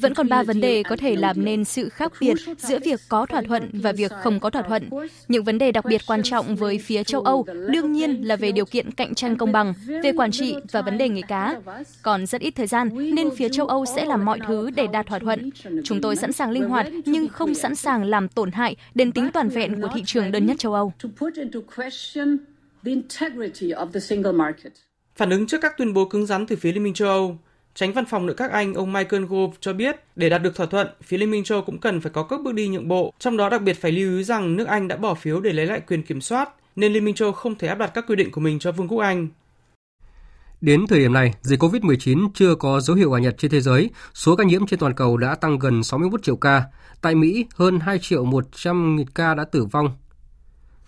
vẫn 0.00 0.14
còn 0.14 0.28
ba 0.28 0.42
vấn 0.42 0.60
đề 0.60 0.82
có 0.82 0.96
thể 0.96 1.16
làm 1.16 1.44
nên 1.44 1.64
sự 1.64 1.88
khác 1.88 2.12
biệt 2.20 2.34
giữa 2.58 2.78
việc 2.84 3.00
có 3.08 3.26
thỏa 3.26 3.42
thuận 3.42 3.70
và 3.72 3.92
việc 3.92 4.12
không 4.22 4.40
có 4.40 4.50
thỏa 4.50 4.62
thuận. 4.62 4.90
Những 5.28 5.44
vấn 5.44 5.58
đề 5.58 5.72
đặc 5.72 5.84
biệt 5.84 6.02
quan 6.06 6.22
trọng 6.22 6.56
với 6.56 6.78
phía 6.78 7.04
châu 7.04 7.20
Âu 7.20 7.46
đương 7.68 7.92
nhiên 7.92 8.22
là 8.22 8.36
về 8.36 8.52
điều 8.52 8.64
kiện 8.64 8.90
cạnh 8.90 9.14
tranh 9.14 9.36
công 9.36 9.52
bằng, 9.52 9.74
về 10.02 10.12
quản 10.16 10.30
trị 10.30 10.54
và 10.72 10.82
vấn 10.82 10.98
đề 10.98 11.08
nghề 11.08 11.22
cá. 11.22 11.60
Còn 12.02 12.26
rất 12.26 12.40
ít 12.40 12.50
thời 12.50 12.66
gian 12.66 13.14
nên 13.14 13.30
phía 13.36 13.48
châu 13.48 13.66
Âu 13.66 13.84
sẽ 13.86 14.04
làm 14.04 14.24
mọi 14.24 14.40
thứ 14.46 14.70
để 14.70 14.86
đạt 14.86 15.06
thỏa 15.06 15.18
thuận. 15.18 15.50
Chúng 15.84 16.00
tôi 16.00 16.16
sẵn 16.16 16.32
sàng 16.32 16.50
linh 16.50 16.68
hoạt 16.68 16.86
nhưng 17.04 17.28
không 17.28 17.54
sẵn 17.54 17.74
sàng 17.74 18.04
làm 18.04 18.28
tổn 18.28 18.52
hại 18.52 18.76
đến 18.94 19.12
tính 19.12 19.30
toàn 19.32 19.48
vẹn 19.48 19.80
của 19.80 19.88
thị 19.94 20.02
trường 20.06 20.32
đơn 20.32 20.46
nhất 20.46 20.58
châu 20.58 20.74
Âu. 20.74 20.92
Phản 25.16 25.30
ứng 25.30 25.46
trước 25.46 25.58
các 25.60 25.76
tuyên 25.78 25.94
bố 25.94 26.04
cứng 26.04 26.26
rắn 26.26 26.46
từ 26.46 26.56
phía 26.56 26.72
Liên 26.72 26.82
minh 26.82 26.94
châu 26.94 27.08
Âu, 27.08 27.38
Tránh 27.78 27.92
văn 27.92 28.04
phòng 28.04 28.26
nội 28.26 28.34
các 28.36 28.50
Anh 28.50 28.74
ông 28.74 28.92
Michael 28.92 29.24
Gove 29.24 29.56
cho 29.60 29.72
biết 29.72 29.96
để 30.16 30.28
đạt 30.28 30.42
được 30.42 30.56
thỏa 30.56 30.66
thuận, 30.66 30.86
phía 31.02 31.18
Liên 31.18 31.30
minh 31.30 31.44
châu 31.44 31.62
cũng 31.62 31.78
cần 31.78 32.00
phải 32.00 32.12
có 32.12 32.22
các 32.22 32.40
bước 32.40 32.54
đi 32.54 32.68
nhượng 32.68 32.88
bộ, 32.88 33.12
trong 33.18 33.36
đó 33.36 33.48
đặc 33.48 33.62
biệt 33.62 33.72
phải 33.80 33.92
lưu 33.92 34.16
ý 34.16 34.24
rằng 34.24 34.56
nước 34.56 34.66
Anh 34.68 34.88
đã 34.88 34.96
bỏ 34.96 35.14
phiếu 35.14 35.40
để 35.40 35.52
lấy 35.52 35.66
lại 35.66 35.80
quyền 35.80 36.02
kiểm 36.02 36.20
soát, 36.20 36.48
nên 36.76 36.92
Liên 36.92 37.04
minh 37.04 37.14
châu 37.14 37.32
không 37.32 37.54
thể 37.54 37.68
áp 37.68 37.74
đặt 37.74 37.90
các 37.94 38.04
quy 38.08 38.16
định 38.16 38.30
của 38.30 38.40
mình 38.40 38.58
cho 38.58 38.72
Vương 38.72 38.88
quốc 38.88 38.98
Anh. 38.98 39.28
Đến 40.60 40.86
thời 40.86 40.98
điểm 40.98 41.12
này, 41.12 41.34
dịch 41.42 41.62
COVID-19 41.62 42.28
chưa 42.34 42.54
có 42.54 42.80
dấu 42.80 42.96
hiệu 42.96 43.10
hòa 43.10 43.20
nhật 43.20 43.34
trên 43.38 43.50
thế 43.50 43.60
giới, 43.60 43.90
số 44.14 44.36
ca 44.36 44.44
nhiễm 44.44 44.66
trên 44.66 44.78
toàn 44.78 44.94
cầu 44.94 45.16
đã 45.16 45.34
tăng 45.34 45.58
gần 45.58 45.82
61 45.82 46.22
triệu 46.22 46.36
ca. 46.36 46.62
Tại 47.02 47.14
Mỹ, 47.14 47.46
hơn 47.54 47.80
2 47.80 47.98
triệu 47.98 48.24
100 48.24 48.96
nghìn 48.96 49.06
ca 49.14 49.34
đã 49.34 49.44
tử 49.44 49.64
vong 49.64 49.90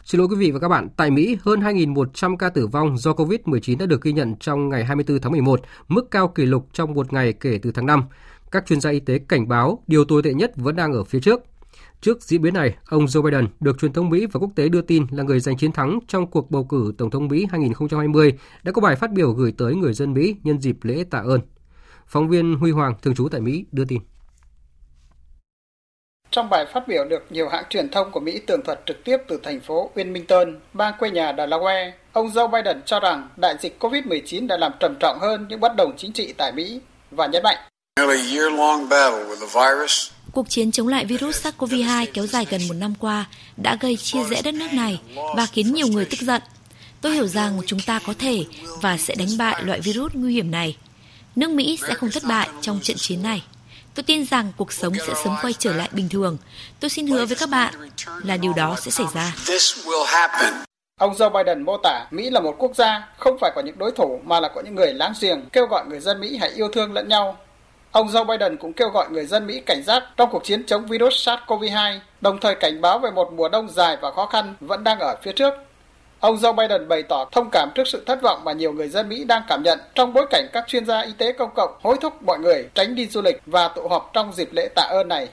Xin 0.05 0.18
lỗi 0.18 0.28
quý 0.30 0.36
vị 0.36 0.51
và 0.51 0.59
các 0.59 0.68
bạn, 0.68 0.88
tại 0.96 1.11
Mỹ, 1.11 1.38
hơn 1.42 1.61
2.100 1.61 2.36
ca 2.36 2.48
tử 2.48 2.66
vong 2.66 2.98
do 2.98 3.12
COVID-19 3.12 3.78
đã 3.78 3.86
được 3.86 4.03
ghi 4.03 4.12
nhận 4.12 4.36
trong 4.36 4.68
ngày 4.68 4.84
24 4.84 5.20
tháng 5.20 5.32
11, 5.32 5.61
mức 5.88 6.11
cao 6.11 6.28
kỷ 6.28 6.46
lục 6.46 6.68
trong 6.72 6.94
một 6.94 7.12
ngày 7.12 7.32
kể 7.32 7.59
từ 7.62 7.72
tháng 7.72 7.86
5. 7.86 8.03
Các 8.51 8.66
chuyên 8.66 8.80
gia 8.80 8.90
y 8.90 9.01
tế 9.01 9.18
cảnh 9.18 9.48
báo 9.48 9.82
điều 9.86 10.05
tồi 10.05 10.22
tệ 10.22 10.34
nhất 10.34 10.53
vẫn 10.57 10.76
đang 10.76 10.92
ở 10.92 11.05
phía 11.05 11.20
trước. 11.20 11.40
Trước 12.01 12.22
diễn 12.22 12.42
biến 12.42 12.55
này, 12.55 12.76
ông 12.88 13.07
Joe 13.07 13.22
Biden 13.22 13.46
được 13.61 13.78
truyền 13.78 13.92
thông 13.92 14.11
Mỹ 14.11 14.26
và 14.32 14.40
quốc 14.40 14.51
tế 14.55 14.68
đưa 14.68 14.82
tin 14.82 15.07
là 15.11 15.22
người 15.22 15.40
giành 15.40 15.57
chiến 15.57 15.72
thắng 15.72 15.98
trong 16.09 16.26
cuộc 16.26 16.51
bầu 16.51 16.64
cử 16.64 16.92
Tổng 16.98 17.11
thống 17.11 17.28
Mỹ 17.28 17.46
2020 17.51 18.32
đã 18.62 18.72
có 18.72 18.80
bài 18.80 18.96
phát 18.96 19.12
biểu 19.12 19.32
gửi 19.32 19.53
tới 19.53 19.74
người 19.74 19.92
dân 19.92 20.12
Mỹ 20.12 20.36
nhân 20.44 20.61
dịp 20.61 20.76
lễ 20.82 21.05
tạ 21.11 21.18
ơn. 21.18 21.40
Phóng 22.07 22.28
viên 22.28 22.55
Huy 22.55 22.70
Hoàng, 22.70 22.94
thường 23.03 23.14
trú 23.14 23.28
tại 23.28 23.40
Mỹ, 23.40 23.64
đưa 23.72 23.84
tin. 23.84 24.01
Trong 26.30 26.50
bài 26.50 26.66
phát 26.72 26.88
biểu 26.88 27.04
được 27.04 27.26
nhiều 27.30 27.48
hãng 27.48 27.64
truyền 27.70 27.90
thông 27.90 28.10
của 28.10 28.20
Mỹ 28.20 28.40
tường 28.46 28.60
thuật 28.64 28.80
trực 28.86 29.04
tiếp 29.04 29.16
từ 29.28 29.40
thành 29.42 29.60
phố 29.60 29.90
Wilmington, 29.94 30.56
bang 30.72 30.94
quê 30.98 31.10
nhà 31.10 31.32
Delaware, 31.32 31.90
ông 32.12 32.28
Joe 32.28 32.50
Biden 32.50 32.82
cho 32.86 33.00
rằng 33.00 33.28
đại 33.36 33.54
dịch 33.60 33.76
COVID-19 33.80 34.46
đã 34.46 34.56
làm 34.56 34.72
trầm 34.80 34.94
trọng 35.00 35.18
hơn 35.20 35.46
những 35.48 35.60
bất 35.60 35.76
đồng 35.76 35.96
chính 35.96 36.12
trị 36.12 36.34
tại 36.36 36.52
Mỹ 36.52 36.80
và 37.10 37.26
nhấn 37.26 37.42
mạnh. 37.42 37.56
Cuộc 40.32 40.48
chiến 40.48 40.72
chống 40.72 40.88
lại 40.88 41.04
virus 41.04 41.46
SARS-CoV-2 41.46 42.06
kéo 42.14 42.26
dài 42.26 42.46
gần 42.50 42.60
một 42.68 42.74
năm 42.74 42.94
qua 43.00 43.24
đã 43.56 43.76
gây 43.80 43.96
chia 43.96 44.24
rẽ 44.30 44.42
đất 44.42 44.54
nước 44.54 44.72
này 44.72 45.00
và 45.36 45.46
khiến 45.46 45.72
nhiều 45.74 45.86
người 45.86 46.04
tức 46.04 46.20
giận. 46.20 46.42
Tôi 47.00 47.14
hiểu 47.14 47.26
rằng 47.26 47.60
chúng 47.66 47.80
ta 47.80 48.00
có 48.06 48.14
thể 48.18 48.44
và 48.82 48.98
sẽ 48.98 49.14
đánh 49.14 49.28
bại 49.38 49.62
loại 49.64 49.80
virus 49.80 50.12
nguy 50.14 50.32
hiểm 50.34 50.50
này. 50.50 50.76
Nước 51.36 51.50
Mỹ 51.50 51.78
sẽ 51.88 51.94
không 51.94 52.10
thất 52.10 52.22
bại 52.28 52.48
trong 52.60 52.80
trận 52.82 52.96
chiến 52.96 53.22
này. 53.22 53.42
Tôi 54.01 54.05
tin 54.05 54.24
rằng 54.24 54.53
cuộc 54.57 54.72
sống 54.72 54.94
sẽ 55.07 55.14
sớm 55.24 55.34
quay 55.42 55.53
trở 55.53 55.72
lại 55.72 55.88
bình 55.92 56.09
thường. 56.09 56.36
Tôi 56.80 56.88
xin 56.88 57.07
hứa 57.07 57.26
với 57.26 57.36
các 57.36 57.48
bạn 57.48 57.74
là 58.24 58.36
điều 58.36 58.53
đó 58.53 58.76
sẽ 58.80 58.90
xảy 58.90 59.07
ra. 59.14 59.32
Ông 61.01 61.12
Joe 61.12 61.30
Biden 61.30 61.62
mô 61.62 61.76
tả 61.82 62.07
Mỹ 62.11 62.30
là 62.30 62.40
một 62.40 62.55
quốc 62.59 62.76
gia 62.76 63.09
không 63.18 63.36
phải 63.40 63.53
có 63.55 63.62
những 63.62 63.78
đối 63.78 63.90
thủ 63.90 64.20
mà 64.24 64.40
là 64.40 64.48
có 64.48 64.61
những 64.61 64.74
người 64.74 64.94
láng 64.94 65.12
giềng, 65.20 65.48
kêu 65.53 65.66
gọi 65.66 65.86
người 65.86 66.01
dân 66.01 66.20
Mỹ 66.20 66.36
hãy 66.40 66.51
yêu 66.51 66.68
thương 66.72 66.92
lẫn 66.92 67.09
nhau. 67.09 67.36
Ông 67.92 68.09
Joe 68.09 68.24
Biden 68.24 68.57
cũng 68.57 68.72
kêu 68.72 68.88
gọi 68.88 69.11
người 69.11 69.26
dân 69.26 69.46
Mỹ 69.46 69.61
cảnh 69.66 69.82
giác 69.86 70.03
trong 70.16 70.28
cuộc 70.32 70.44
chiến 70.44 70.66
chống 70.66 70.86
virus 70.86 71.28
SARS-CoV-2, 71.28 71.98
đồng 72.20 72.40
thời 72.40 72.55
cảnh 72.55 72.80
báo 72.80 72.98
về 72.98 73.11
một 73.11 73.32
mùa 73.32 73.48
đông 73.48 73.68
dài 73.68 73.96
và 74.03 74.11
khó 74.11 74.26
khăn 74.26 74.55
vẫn 74.61 74.84
đang 74.84 74.98
ở 74.98 75.16
phía 75.22 75.32
trước. 75.32 75.55
Ông 76.20 76.36
Joe 76.36 76.54
Biden 76.54 76.88
bày 76.88 77.02
tỏ 77.02 77.28
thông 77.32 77.48
cảm 77.52 77.68
trước 77.74 77.84
sự 77.86 78.04
thất 78.06 78.22
vọng 78.22 78.44
mà 78.44 78.52
nhiều 78.52 78.72
người 78.72 78.88
dân 78.88 79.08
Mỹ 79.08 79.24
đang 79.24 79.42
cảm 79.48 79.62
nhận 79.62 79.78
trong 79.94 80.12
bối 80.12 80.26
cảnh 80.30 80.46
các 80.52 80.64
chuyên 80.68 80.86
gia 80.86 81.00
y 81.00 81.12
tế 81.18 81.32
công 81.32 81.50
cộng 81.54 81.70
hối 81.82 81.96
thúc 82.00 82.22
mọi 82.22 82.38
người 82.38 82.68
tránh 82.74 82.94
đi 82.94 83.06
du 83.06 83.22
lịch 83.22 83.42
và 83.46 83.68
tụ 83.68 83.88
họp 83.88 84.10
trong 84.12 84.32
dịp 84.32 84.48
lễ 84.52 84.68
tạ 84.74 84.82
ơn 84.82 85.08
này. 85.08 85.28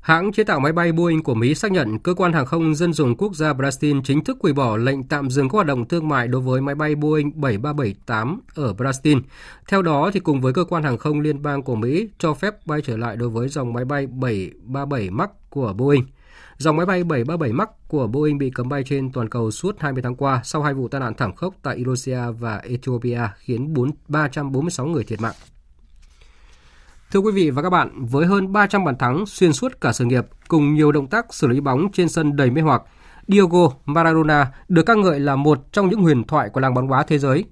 Hãng 0.00 0.32
chế 0.32 0.44
tạo 0.44 0.60
máy 0.60 0.72
bay 0.72 0.92
Boeing 0.92 1.22
của 1.22 1.34
Mỹ 1.34 1.54
xác 1.54 1.72
nhận 1.72 1.98
cơ 1.98 2.14
quan 2.14 2.32
hàng 2.32 2.46
không 2.46 2.74
dân 2.74 2.92
dụng 2.92 3.16
quốc 3.16 3.34
gia 3.34 3.52
Brazil 3.52 4.02
chính 4.04 4.24
thức 4.24 4.38
hủy 4.42 4.52
bỏ 4.52 4.76
lệnh 4.76 5.02
tạm 5.02 5.30
dừng 5.30 5.48
các 5.48 5.54
hoạt 5.54 5.66
động 5.66 5.88
thương 5.88 6.08
mại 6.08 6.28
đối 6.28 6.40
với 6.40 6.60
máy 6.60 6.74
bay 6.74 6.94
Boeing 6.94 7.32
7378 7.34 8.40
ở 8.54 8.72
Brazil. 8.72 9.20
Theo 9.68 9.82
đó, 9.82 10.10
thì 10.14 10.20
cùng 10.20 10.40
với 10.40 10.52
cơ 10.52 10.64
quan 10.64 10.82
hàng 10.82 10.98
không 10.98 11.20
liên 11.20 11.42
bang 11.42 11.62
của 11.62 11.74
Mỹ 11.74 12.08
cho 12.18 12.34
phép 12.34 12.66
bay 12.66 12.80
trở 12.84 12.96
lại 12.96 13.16
đối 13.16 13.28
với 13.28 13.48
dòng 13.48 13.72
máy 13.72 13.84
bay 13.84 14.06
737 14.06 15.10
MAX 15.10 15.28
của 15.50 15.72
Boeing. 15.72 16.04
Dòng 16.58 16.76
máy 16.76 16.86
bay 16.86 17.04
737 17.04 17.52
MAX 17.52 17.68
của 17.88 18.06
Boeing 18.06 18.38
bị 18.38 18.50
cấm 18.50 18.68
bay 18.68 18.82
trên 18.86 19.12
toàn 19.12 19.28
cầu 19.28 19.50
suốt 19.50 19.76
20 19.80 20.02
tháng 20.02 20.16
qua 20.16 20.40
sau 20.44 20.62
hai 20.62 20.74
vụ 20.74 20.88
tai 20.88 21.00
nạn 21.00 21.14
thảm 21.14 21.34
khốc 21.34 21.54
tại 21.62 21.76
Indonesia 21.76 22.20
và 22.38 22.56
Ethiopia 22.56 23.20
khiến 23.38 23.74
4, 23.74 23.90
346 24.08 24.86
người 24.86 25.04
thiệt 25.04 25.20
mạng. 25.20 25.34
Thưa 27.12 27.20
quý 27.20 27.32
vị 27.32 27.50
và 27.50 27.62
các 27.62 27.70
bạn, 27.70 28.06
với 28.06 28.26
hơn 28.26 28.52
300 28.52 28.84
bàn 28.84 28.98
thắng 28.98 29.26
xuyên 29.26 29.52
suốt 29.52 29.80
cả 29.80 29.92
sự 29.92 30.04
nghiệp 30.04 30.26
cùng 30.48 30.74
nhiều 30.74 30.92
động 30.92 31.06
tác 31.06 31.34
xử 31.34 31.46
lý 31.46 31.60
bóng 31.60 31.92
trên 31.92 32.08
sân 32.08 32.36
đầy 32.36 32.50
mê 32.50 32.60
hoặc, 32.60 32.82
Diego 33.28 33.68
Maradona 33.84 34.52
được 34.68 34.82
ca 34.86 34.94
ngợi 34.94 35.20
là 35.20 35.36
một 35.36 35.72
trong 35.72 35.88
những 35.88 36.02
huyền 36.02 36.24
thoại 36.24 36.48
của 36.48 36.60
làng 36.60 36.74
bóng 36.74 36.90
đá 36.90 37.02
thế 37.02 37.18
giới. 37.18 37.44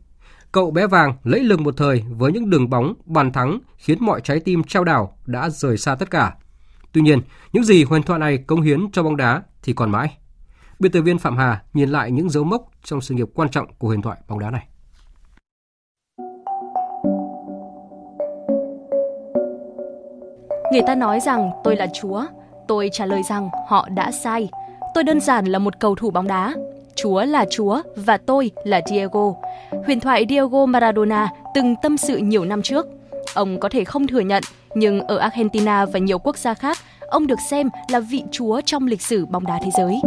Cậu 0.52 0.70
bé 0.70 0.86
vàng 0.86 1.14
lẫy 1.24 1.40
lừng 1.40 1.64
một 1.64 1.76
thời 1.76 2.04
với 2.10 2.32
những 2.32 2.50
đường 2.50 2.70
bóng, 2.70 2.94
bàn 3.04 3.32
thắng 3.32 3.58
khiến 3.78 3.98
mọi 4.00 4.20
trái 4.20 4.40
tim 4.40 4.62
trao 4.64 4.84
đảo 4.84 5.18
đã 5.26 5.50
rời 5.50 5.76
xa 5.76 5.94
tất 5.94 6.10
cả. 6.10 6.34
Tuy 6.92 7.02
nhiên, 7.02 7.20
những 7.52 7.64
gì 7.64 7.84
huyền 7.84 8.02
thoại 8.02 8.18
này 8.20 8.38
cống 8.38 8.60
hiến 8.60 8.90
cho 8.92 9.02
bóng 9.02 9.16
đá 9.16 9.42
thì 9.62 9.72
còn 9.72 9.90
mãi. 9.90 10.18
Biên 10.78 10.92
tập 10.92 11.00
viên 11.00 11.18
Phạm 11.18 11.36
Hà 11.36 11.62
nhìn 11.72 11.88
lại 11.88 12.10
những 12.10 12.30
dấu 12.30 12.44
mốc 12.44 12.62
trong 12.84 13.00
sự 13.00 13.14
nghiệp 13.14 13.28
quan 13.34 13.48
trọng 13.48 13.66
của 13.78 13.88
huyền 13.88 14.02
thoại 14.02 14.18
bóng 14.28 14.38
đá 14.38 14.50
này. 14.50 14.66
Người 20.72 20.82
ta 20.86 20.94
nói 20.94 21.20
rằng 21.20 21.50
tôi 21.64 21.76
là 21.76 21.86
Chúa, 22.00 22.24
tôi 22.68 22.90
trả 22.92 23.06
lời 23.06 23.22
rằng 23.28 23.48
họ 23.68 23.88
đã 23.88 24.10
sai. 24.10 24.48
Tôi 24.94 25.04
đơn 25.04 25.20
giản 25.20 25.44
là 25.44 25.58
một 25.58 25.80
cầu 25.80 25.94
thủ 25.94 26.10
bóng 26.10 26.26
đá. 26.26 26.54
Chúa 26.94 27.24
là 27.24 27.44
Chúa 27.50 27.82
và 27.96 28.16
tôi 28.16 28.50
là 28.64 28.80
Diego. 28.90 29.34
Huyền 29.86 30.00
thoại 30.00 30.26
Diego 30.28 30.66
Maradona 30.66 31.28
từng 31.54 31.74
tâm 31.82 31.96
sự 31.96 32.16
nhiều 32.16 32.44
năm 32.44 32.62
trước. 32.62 32.86
Ông 33.34 33.60
có 33.60 33.68
thể 33.68 33.84
không 33.84 34.06
thừa 34.06 34.20
nhận 34.20 34.42
nhưng 34.74 35.00
ở 35.00 35.18
Argentina 35.18 35.84
và 35.84 35.98
nhiều 35.98 36.18
quốc 36.18 36.38
gia 36.38 36.54
khác, 36.54 36.78
ông 37.08 37.26
được 37.26 37.38
xem 37.50 37.68
là 37.88 38.00
vị 38.00 38.22
chúa 38.30 38.60
trong 38.64 38.86
lịch 38.86 39.02
sử 39.02 39.26
bóng 39.26 39.46
đá 39.46 39.60
thế 39.64 39.70
giới. 39.78 40.00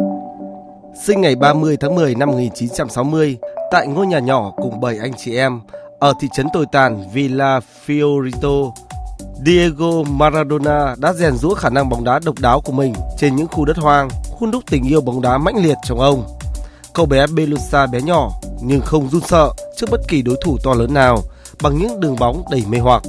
Sinh 1.03 1.21
ngày 1.21 1.35
30 1.35 1.77
tháng 1.79 1.95
10 1.95 2.15
năm 2.15 2.29
1960 2.29 3.37
tại 3.71 3.87
ngôi 3.87 4.07
nhà 4.07 4.19
nhỏ 4.19 4.51
cùng 4.55 4.81
7 4.81 4.97
anh 4.97 5.13
chị 5.17 5.35
em 5.35 5.61
ở 5.99 6.13
thị 6.19 6.27
trấn 6.35 6.47
tồi 6.53 6.65
tàn 6.71 7.03
Villa 7.13 7.59
Fiorito, 7.85 8.71
Diego 9.45 10.03
Maradona 10.09 10.95
đã 10.97 11.13
rèn 11.13 11.33
rũa 11.33 11.53
khả 11.53 11.69
năng 11.69 11.89
bóng 11.89 12.03
đá 12.03 12.19
độc 12.25 12.39
đáo 12.39 12.61
của 12.61 12.71
mình 12.71 12.93
trên 13.17 13.35
những 13.35 13.47
khu 13.47 13.65
đất 13.65 13.77
hoang, 13.77 14.09
hun 14.39 14.51
đúc 14.51 14.63
tình 14.69 14.83
yêu 14.83 15.01
bóng 15.01 15.21
đá 15.21 15.37
mãnh 15.37 15.63
liệt 15.63 15.77
trong 15.83 15.99
ông. 15.99 16.23
Cậu 16.93 17.05
bé 17.05 17.27
Belusa 17.27 17.87
bé 17.87 18.01
nhỏ 18.01 18.31
nhưng 18.61 18.81
không 18.81 19.09
run 19.09 19.21
sợ 19.21 19.49
trước 19.77 19.87
bất 19.91 20.01
kỳ 20.07 20.21
đối 20.21 20.35
thủ 20.43 20.57
to 20.63 20.73
lớn 20.73 20.93
nào 20.93 21.21
bằng 21.61 21.77
những 21.77 21.99
đường 21.99 22.15
bóng 22.19 22.43
đầy 22.51 22.63
mê 22.69 22.79
hoặc 22.79 23.03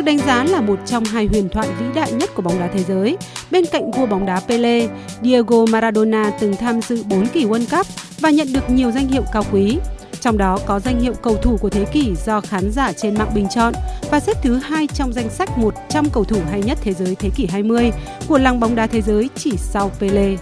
được 0.00 0.06
đánh 0.06 0.26
giá 0.26 0.44
là 0.44 0.60
một 0.60 0.78
trong 0.86 1.04
hai 1.04 1.26
huyền 1.26 1.48
thoại 1.48 1.68
vĩ 1.78 1.86
đại 1.94 2.12
nhất 2.12 2.30
của 2.34 2.42
bóng 2.42 2.60
đá 2.60 2.68
thế 2.74 2.84
giới. 2.88 3.16
Bên 3.50 3.64
cạnh 3.72 3.90
vua 3.90 4.06
bóng 4.06 4.26
đá 4.26 4.40
Pele, 4.40 4.88
Diego 5.22 5.66
Maradona 5.66 6.32
từng 6.40 6.56
tham 6.56 6.82
dự 6.82 7.02
4 7.02 7.26
kỳ 7.26 7.44
World 7.44 7.76
Cup 7.76 7.86
và 8.20 8.30
nhận 8.30 8.52
được 8.52 8.70
nhiều 8.70 8.90
danh 8.90 9.08
hiệu 9.08 9.22
cao 9.32 9.44
quý. 9.52 9.78
Trong 10.20 10.38
đó 10.38 10.58
có 10.66 10.80
danh 10.80 11.00
hiệu 11.00 11.14
cầu 11.22 11.36
thủ 11.36 11.56
của 11.56 11.70
thế 11.70 11.84
kỷ 11.84 12.14
do 12.26 12.40
khán 12.40 12.70
giả 12.72 12.92
trên 12.92 13.14
mạng 13.14 13.30
bình 13.34 13.46
chọn 13.50 13.74
và 14.10 14.20
xếp 14.20 14.36
thứ 14.42 14.56
hai 14.56 14.86
trong 14.86 15.12
danh 15.12 15.30
sách 15.30 15.58
100 15.58 16.10
cầu 16.12 16.24
thủ 16.24 16.36
hay 16.50 16.62
nhất 16.62 16.78
thế 16.82 16.92
giới 16.92 17.14
thế 17.14 17.30
kỷ 17.36 17.46
20 17.46 17.90
của 18.28 18.38
làng 18.38 18.60
bóng 18.60 18.74
đá 18.74 18.86
thế 18.86 19.00
giới 19.00 19.28
chỉ 19.36 19.52
sau 19.56 19.90
Pele. 20.00 20.36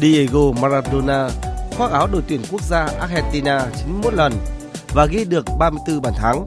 Diego 0.00 0.52
Maradona 0.62 1.28
khoác 1.76 1.90
áo 1.90 2.08
đội 2.12 2.22
tuyển 2.28 2.40
quốc 2.50 2.62
gia 2.62 2.88
Argentina 3.00 3.66
91 3.76 4.14
lần 4.14 4.32
và 4.94 5.06
ghi 5.06 5.24
được 5.24 5.46
34 5.58 6.02
bàn 6.02 6.12
thắng 6.16 6.46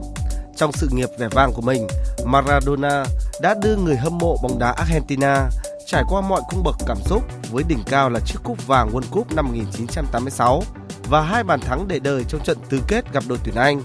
trong 0.60 0.72
sự 0.72 0.88
nghiệp 0.92 1.08
vẻ 1.18 1.28
vang 1.30 1.52
của 1.52 1.62
mình, 1.62 1.86
Maradona 2.24 3.04
đã 3.40 3.54
đưa 3.62 3.76
người 3.76 3.96
hâm 3.96 4.18
mộ 4.18 4.36
bóng 4.42 4.58
đá 4.58 4.70
Argentina 4.70 5.48
trải 5.86 6.04
qua 6.08 6.20
mọi 6.20 6.40
cung 6.48 6.62
bậc 6.64 6.76
cảm 6.86 6.96
xúc 7.04 7.22
với 7.50 7.64
đỉnh 7.68 7.82
cao 7.86 8.10
là 8.10 8.20
chiếc 8.20 8.38
cúp 8.44 8.66
vàng 8.66 8.90
World 8.92 9.10
Cup 9.10 9.32
năm 9.34 9.46
1986 9.46 10.62
và 11.08 11.22
hai 11.22 11.44
bàn 11.44 11.60
thắng 11.60 11.88
để 11.88 11.98
đời 11.98 12.24
trong 12.28 12.44
trận 12.44 12.58
tứ 12.68 12.80
kết 12.88 13.12
gặp 13.12 13.24
đội 13.28 13.38
tuyển 13.44 13.54
Anh. 13.54 13.82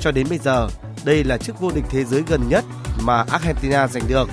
Cho 0.00 0.10
đến 0.10 0.26
bây 0.28 0.38
giờ, 0.38 0.68
đây 1.04 1.24
là 1.24 1.38
chiếc 1.38 1.60
vô 1.60 1.70
địch 1.74 1.84
thế 1.90 2.04
giới 2.04 2.22
gần 2.26 2.48
nhất 2.48 2.64
mà 3.00 3.24
Argentina 3.30 3.88
giành 3.88 4.08
được. 4.08 4.28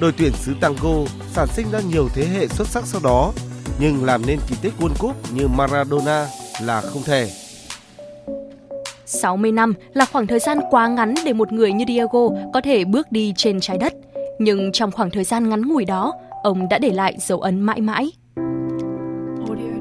Đội 0.00 0.12
tuyển 0.18 0.32
xứ 0.32 0.54
Tango 0.60 0.94
sản 1.34 1.48
sinh 1.56 1.70
ra 1.70 1.80
nhiều 1.80 2.08
thế 2.14 2.26
hệ 2.26 2.48
xuất 2.48 2.68
sắc 2.68 2.84
sau 2.86 3.00
đó, 3.04 3.32
nhưng 3.80 4.04
làm 4.04 4.26
nên 4.26 4.38
kỳ 4.48 4.56
tích 4.62 4.74
World 4.80 4.96
Cup 4.98 5.32
như 5.32 5.48
Maradona 5.48 6.26
là 6.62 6.80
không 6.80 7.02
thể. 7.02 7.30
60 9.10 9.52
năm 9.52 9.74
là 9.92 10.04
khoảng 10.04 10.26
thời 10.26 10.38
gian 10.38 10.58
quá 10.70 10.88
ngắn 10.88 11.14
để 11.24 11.32
một 11.32 11.52
người 11.52 11.72
như 11.72 11.84
Diego 11.88 12.28
có 12.52 12.60
thể 12.60 12.84
bước 12.84 13.12
đi 13.12 13.32
trên 13.36 13.60
trái 13.60 13.78
đất. 13.78 13.92
Nhưng 14.38 14.72
trong 14.72 14.90
khoảng 14.90 15.10
thời 15.10 15.24
gian 15.24 15.48
ngắn 15.48 15.68
ngủi 15.68 15.84
đó, 15.84 16.12
ông 16.42 16.68
đã 16.68 16.78
để 16.78 16.90
lại 16.90 17.16
dấu 17.18 17.40
ấn 17.40 17.60
mãi 17.60 17.80
mãi. 17.80 18.12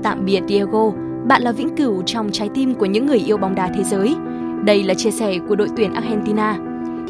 Tạm 0.03 0.25
biệt 0.25 0.41
Diego, 0.47 0.91
bạn 1.27 1.41
là 1.41 1.51
vĩnh 1.51 1.75
cửu 1.75 2.03
trong 2.05 2.31
trái 2.31 2.49
tim 2.53 2.75
của 2.75 2.85
những 2.85 3.05
người 3.05 3.17
yêu 3.17 3.37
bóng 3.37 3.55
đá 3.55 3.71
thế 3.75 3.83
giới. 3.83 4.15
Đây 4.65 4.83
là 4.83 4.93
chia 4.93 5.11
sẻ 5.11 5.33
của 5.49 5.55
đội 5.55 5.67
tuyển 5.77 5.93
Argentina. 5.93 6.57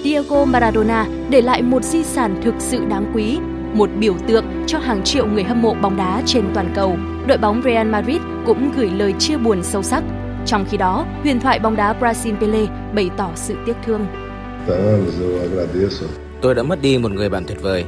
Diego 0.03 0.45
Maradona 0.45 1.07
để 1.29 1.41
lại 1.41 1.61
một 1.61 1.83
di 1.83 2.03
sản 2.03 2.35
thực 2.43 2.55
sự 2.59 2.85
đáng 2.85 3.11
quý, 3.15 3.37
một 3.73 3.89
biểu 3.99 4.13
tượng 4.27 4.45
cho 4.67 4.79
hàng 4.79 5.03
triệu 5.03 5.27
người 5.27 5.43
hâm 5.43 5.61
mộ 5.61 5.75
bóng 5.81 5.97
đá 5.97 6.21
trên 6.25 6.45
toàn 6.53 6.71
cầu. 6.75 6.97
Đội 7.27 7.37
bóng 7.37 7.61
Real 7.63 7.87
Madrid 7.87 8.21
cũng 8.45 8.71
gửi 8.77 8.89
lời 8.89 9.13
chia 9.19 9.37
buồn 9.37 9.63
sâu 9.63 9.83
sắc. 9.83 10.03
Trong 10.45 10.65
khi 10.71 10.77
đó, 10.77 11.05
huyền 11.21 11.39
thoại 11.39 11.59
bóng 11.59 11.75
đá 11.75 11.93
Brazil 11.99 12.39
Pele 12.39 12.65
bày 12.95 13.09
tỏ 13.17 13.29
sự 13.35 13.55
tiếc 13.65 13.75
thương. 13.85 14.05
Tôi 16.41 16.55
đã 16.55 16.63
mất 16.63 16.81
đi 16.81 16.97
một 16.97 17.11
người 17.11 17.29
bạn 17.29 17.43
tuyệt 17.47 17.61
vời, 17.61 17.85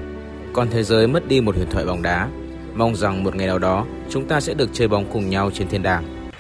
còn 0.54 0.68
thế 0.70 0.84
giới 0.84 1.08
mất 1.08 1.28
đi 1.28 1.42
một 1.42 1.56
huyền 1.56 1.70
thoại 1.72 1.86
bóng 1.86 2.02
đá. 2.02 2.28
Mong 2.76 2.96
rằng 2.96 3.24
một 3.24 3.36
ngày 3.36 3.48
nào 3.48 3.60
đó 3.60 3.86
chúng 4.10 4.28
ta 4.28 4.42
sẽ 4.42 4.54
được 4.54 4.70
chơi 4.74 4.88
bóng 4.88 5.06
cùng 5.14 5.30
nhau 5.30 5.52
trên 5.54 5.68
thiên 5.68 5.84
đàng. 5.84 6.32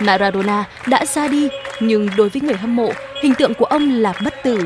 Maradona 0.00 0.64
đã 0.86 1.04
ra 1.06 1.28
đi, 1.28 1.48
nhưng 1.80 2.08
đối 2.16 2.28
với 2.28 2.42
người 2.42 2.54
hâm 2.54 2.76
mộ, 2.76 2.92
hình 3.22 3.34
tượng 3.34 3.54
của 3.54 3.64
ông 3.64 3.90
là 3.90 4.12
bất 4.24 4.34
tử. 4.42 4.58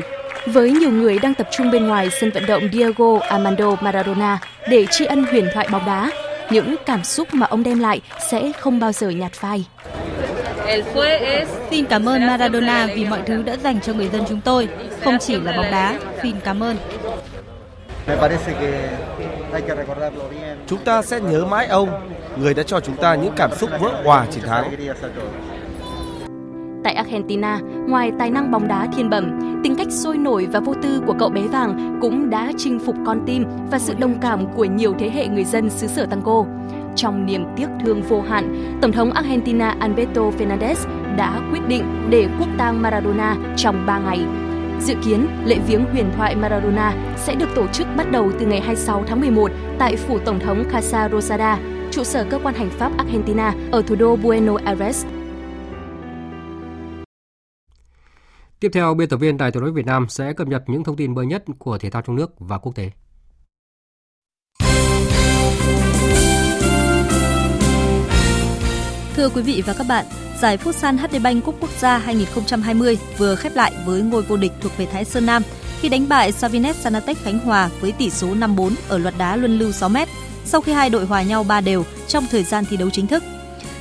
Với 0.47 0.71
nhiều 0.71 0.91
người 0.91 1.19
đang 1.19 1.33
tập 1.33 1.47
trung 1.57 1.71
bên 1.71 1.87
ngoài 1.87 2.09
sân 2.21 2.31
vận 2.33 2.45
động 2.45 2.63
Diego 2.73 3.19
Armando 3.19 3.75
Maradona 3.81 4.39
để 4.69 4.85
tri 4.91 5.05
ân 5.05 5.23
huyền 5.23 5.47
thoại 5.53 5.67
bóng 5.71 5.85
đá, 5.85 6.11
những 6.51 6.75
cảm 6.85 7.03
xúc 7.03 7.27
mà 7.33 7.47
ông 7.47 7.63
đem 7.63 7.79
lại 7.79 8.01
sẽ 8.31 8.51
không 8.59 8.79
bao 8.79 8.91
giờ 8.91 9.09
nhạt 9.09 9.33
phai. 9.33 9.65
Xin 11.69 11.85
cảm 11.85 12.05
ơn 12.09 12.27
Maradona 12.27 12.87
vì 12.95 13.05
mọi 13.05 13.21
thứ 13.25 13.43
đã 13.43 13.57
dành 13.57 13.81
cho 13.81 13.93
người 13.93 14.09
dân 14.09 14.23
chúng 14.29 14.41
tôi, 14.41 14.69
không 15.03 15.17
chỉ 15.19 15.39
là 15.39 15.51
bóng 15.57 15.71
đá. 15.71 15.99
Xin 16.23 16.35
cảm 16.43 16.63
ơn. 16.63 16.77
Chúng 20.67 20.79
ta 20.85 21.01
sẽ 21.01 21.19
nhớ 21.19 21.45
mãi 21.45 21.67
ông, 21.67 21.89
người 22.37 22.53
đã 22.53 22.63
cho 22.63 22.79
chúng 22.79 22.95
ta 22.95 23.15
những 23.15 23.33
cảm 23.35 23.51
xúc 23.55 23.69
vỡ 23.79 24.01
hòa 24.03 24.25
chiến 24.31 24.43
thắng. 24.43 24.71
Tại 26.83 26.93
Argentina, 26.93 27.59
ngoài 27.87 28.11
tài 28.19 28.29
năng 28.29 28.51
bóng 28.51 28.67
đá 28.67 28.87
thiên 28.95 29.09
bẩm, 29.09 29.39
tính 29.63 29.75
cách 29.75 29.87
sôi 29.91 30.17
nổi 30.17 30.47
và 30.51 30.59
vô 30.59 30.73
tư 30.83 31.01
của 31.07 31.15
cậu 31.19 31.29
bé 31.29 31.41
vàng 31.41 31.99
cũng 32.01 32.29
đã 32.29 32.51
chinh 32.57 32.79
phục 32.79 32.95
con 33.05 33.23
tim 33.25 33.45
và 33.71 33.79
sự 33.79 33.93
đồng 33.99 34.19
cảm 34.21 34.45
của 34.55 34.65
nhiều 34.65 34.93
thế 34.99 35.09
hệ 35.09 35.27
người 35.27 35.43
dân 35.43 35.69
xứ 35.69 35.87
sở 35.87 36.05
tango. 36.05 36.45
Trong 36.97 37.25
niềm 37.25 37.45
tiếc 37.55 37.67
thương 37.85 38.01
vô 38.01 38.21
hạn, 38.21 38.77
Tổng 38.81 38.91
thống 38.91 39.11
Argentina 39.11 39.75
Alberto 39.79 40.21
Fernandez 40.21 40.75
đã 41.17 41.49
quyết 41.51 41.59
định 41.67 42.07
để 42.09 42.27
quốc 42.39 42.49
tang 42.57 42.81
Maradona 42.81 43.37
trong 43.57 43.85
3 43.85 43.99
ngày. 43.99 44.25
Dự 44.81 44.95
kiến, 45.05 45.27
lễ 45.45 45.59
viếng 45.67 45.85
huyền 45.85 46.11
thoại 46.15 46.35
Maradona 46.35 47.15
sẽ 47.17 47.35
được 47.35 47.49
tổ 47.55 47.67
chức 47.67 47.87
bắt 47.97 48.11
đầu 48.11 48.31
từ 48.39 48.45
ngày 48.45 48.61
26 48.61 49.03
tháng 49.07 49.19
11 49.19 49.51
tại 49.79 49.95
phủ 49.95 50.19
Tổng 50.19 50.39
thống 50.39 50.63
Casa 50.71 51.09
Rosada, 51.09 51.59
trụ 51.91 52.03
sở 52.03 52.25
cơ 52.29 52.39
quan 52.43 52.55
hành 52.55 52.69
pháp 52.69 52.91
Argentina 52.97 53.53
ở 53.71 53.81
thủ 53.81 53.95
đô 53.95 54.15
Buenos 54.15 54.61
Aires. 54.63 55.05
Tiếp 58.59 58.69
theo, 58.73 58.93
biên 58.93 59.09
tập 59.09 59.17
viên 59.17 59.37
Đài 59.37 59.51
tiếng 59.51 59.63
nói 59.63 59.71
Việt 59.71 59.85
Nam 59.85 60.05
sẽ 60.09 60.33
cập 60.33 60.47
nhật 60.47 60.63
những 60.67 60.83
thông 60.83 60.95
tin 60.95 61.15
mới 61.15 61.25
nhất 61.25 61.43
của 61.59 61.77
thể 61.77 61.89
thao 61.89 62.01
trong 62.01 62.15
nước 62.15 62.31
và 62.39 62.57
quốc 62.57 62.75
tế. 62.75 62.91
Thưa 69.17 69.29
quý 69.29 69.41
vị 69.41 69.63
và 69.65 69.73
các 69.73 69.87
bạn, 69.87 70.05
giải 70.41 70.57
Futsal 70.57 70.97
HD 70.97 71.21
Bank 71.23 71.45
Cúp 71.45 71.55
Quốc 71.59 71.69
gia 71.79 71.97
2020 71.97 72.97
vừa 73.17 73.35
khép 73.35 73.55
lại 73.55 73.73
với 73.85 74.01
ngôi 74.01 74.21
vô 74.21 74.37
địch 74.37 74.51
thuộc 74.61 74.77
về 74.77 74.85
Thái 74.85 75.05
Sơn 75.05 75.25
Nam 75.25 75.43
khi 75.81 75.89
đánh 75.89 76.09
bại 76.09 76.31
Savinet 76.31 76.75
Sanatech 76.75 77.23
Khánh 77.23 77.39
Hòa 77.39 77.69
với 77.81 77.91
tỷ 77.91 78.09
số 78.09 78.27
5-4 78.27 78.71
ở 78.87 78.97
loạt 78.97 79.13
đá 79.17 79.35
luân 79.35 79.59
lưu 79.59 79.71
6 79.71 79.89
m 79.89 79.95
sau 80.45 80.61
khi 80.61 80.71
hai 80.71 80.89
đội 80.89 81.05
hòa 81.05 81.21
nhau 81.21 81.43
3 81.43 81.61
đều 81.61 81.85
trong 82.07 82.25
thời 82.31 82.43
gian 82.43 82.65
thi 82.65 82.77
đấu 82.77 82.89
chính 82.89 83.07
thức. 83.07 83.23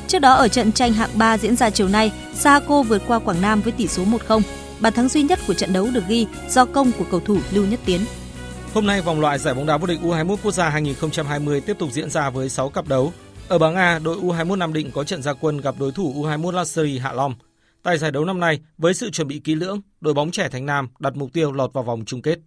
Trước 0.09 0.19
đó 0.19 0.33
ở 0.33 0.49
trận 0.49 0.73
tranh 0.73 0.93
hạng 0.93 1.11
3 1.15 1.39
diễn 1.39 1.57
ra 1.57 1.71
chiều 1.71 1.89
nay, 1.89 2.13
Saco 2.35 2.83
vượt 2.83 3.03
qua 3.07 3.19
Quảng 3.19 3.41
Nam 3.41 3.61
với 3.61 3.73
tỷ 3.73 3.89
số 3.89 4.05
1-0. 4.29 4.41
Bàn 4.81 4.93
thắng 4.93 5.09
duy 5.09 5.23
nhất 5.23 5.39
của 5.47 5.55
trận 5.55 5.73
đấu 5.73 5.89
được 5.93 6.05
ghi 6.09 6.27
do 6.49 6.65
công 6.65 6.93
của 6.93 7.05
cầu 7.11 7.21
thủ 7.21 7.39
Lưu 7.51 7.67
Nhất 7.67 7.81
Tiến. 7.85 8.01
Hôm 8.75 8.87
nay 8.87 9.03
vòng 9.03 9.21
loại 9.21 9.39
giải 9.39 9.55
bóng 9.55 9.67
đá 9.67 9.77
vô 9.77 9.87
địch 9.87 10.01
U21 10.03 10.37
quốc 10.43 10.53
gia 10.53 10.69
2020 10.69 11.61
tiếp 11.61 11.77
tục 11.79 11.89
diễn 11.93 12.11
ra 12.11 12.31
với 12.31 12.49
6 12.49 12.69
cặp 12.69 12.89
đấu. 12.89 13.13
Ở 13.49 13.59
bảng 13.59 13.75
A, 13.75 13.99
đội 13.99 14.17
U21 14.17 14.59
Nam 14.59 14.73
Định 14.73 14.91
có 14.95 15.05
trận 15.05 15.23
gia 15.23 15.33
quân 15.33 15.61
gặp 15.61 15.75
đối 15.79 15.93
thủ 15.93 16.15
U21 16.15 16.51
Luxury 16.51 16.99
Hạ 16.99 17.13
Long. 17.13 17.35
Tại 17.83 17.99
giải 17.99 18.11
đấu 18.11 18.25
năm 18.25 18.41
nay, 18.41 18.61
với 18.79 18.95
sự 18.95 19.11
chuẩn 19.11 19.29
bị 19.29 19.39
kỹ 19.39 19.55
lưỡng, 19.55 19.81
đội 20.01 20.15
bóng 20.15 20.31
trẻ 20.31 20.49
Thành 20.49 20.67
Nam 20.67 20.89
đặt 20.99 21.17
mục 21.17 21.33
tiêu 21.33 21.53
lọt 21.53 21.73
vào 21.73 21.85
vòng 21.85 22.05
chung 22.07 22.23
kết. 22.23 22.39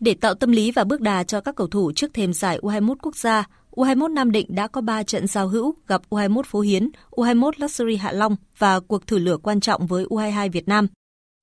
Để 0.00 0.14
tạo 0.14 0.34
tâm 0.34 0.52
lý 0.52 0.70
và 0.70 0.84
bước 0.84 1.00
đà 1.00 1.24
cho 1.24 1.40
các 1.40 1.56
cầu 1.56 1.66
thủ 1.66 1.92
trước 1.92 2.14
thềm 2.14 2.32
giải 2.32 2.58
U21 2.62 2.94
quốc 3.02 3.16
gia, 3.16 3.44
U21 3.70 4.12
Nam 4.14 4.32
Định 4.32 4.46
đã 4.54 4.66
có 4.66 4.80
3 4.80 5.02
trận 5.02 5.26
giao 5.26 5.48
hữu 5.48 5.74
gặp 5.86 6.02
U21 6.10 6.42
Phố 6.42 6.60
Hiến, 6.60 6.90
U21 7.10 7.50
Luxury 7.56 7.96
Hạ 7.96 8.12
Long 8.12 8.36
và 8.58 8.80
cuộc 8.80 9.06
thử 9.06 9.18
lửa 9.18 9.36
quan 9.36 9.60
trọng 9.60 9.86
với 9.86 10.04
U22 10.04 10.50
Việt 10.50 10.68
Nam. 10.68 10.86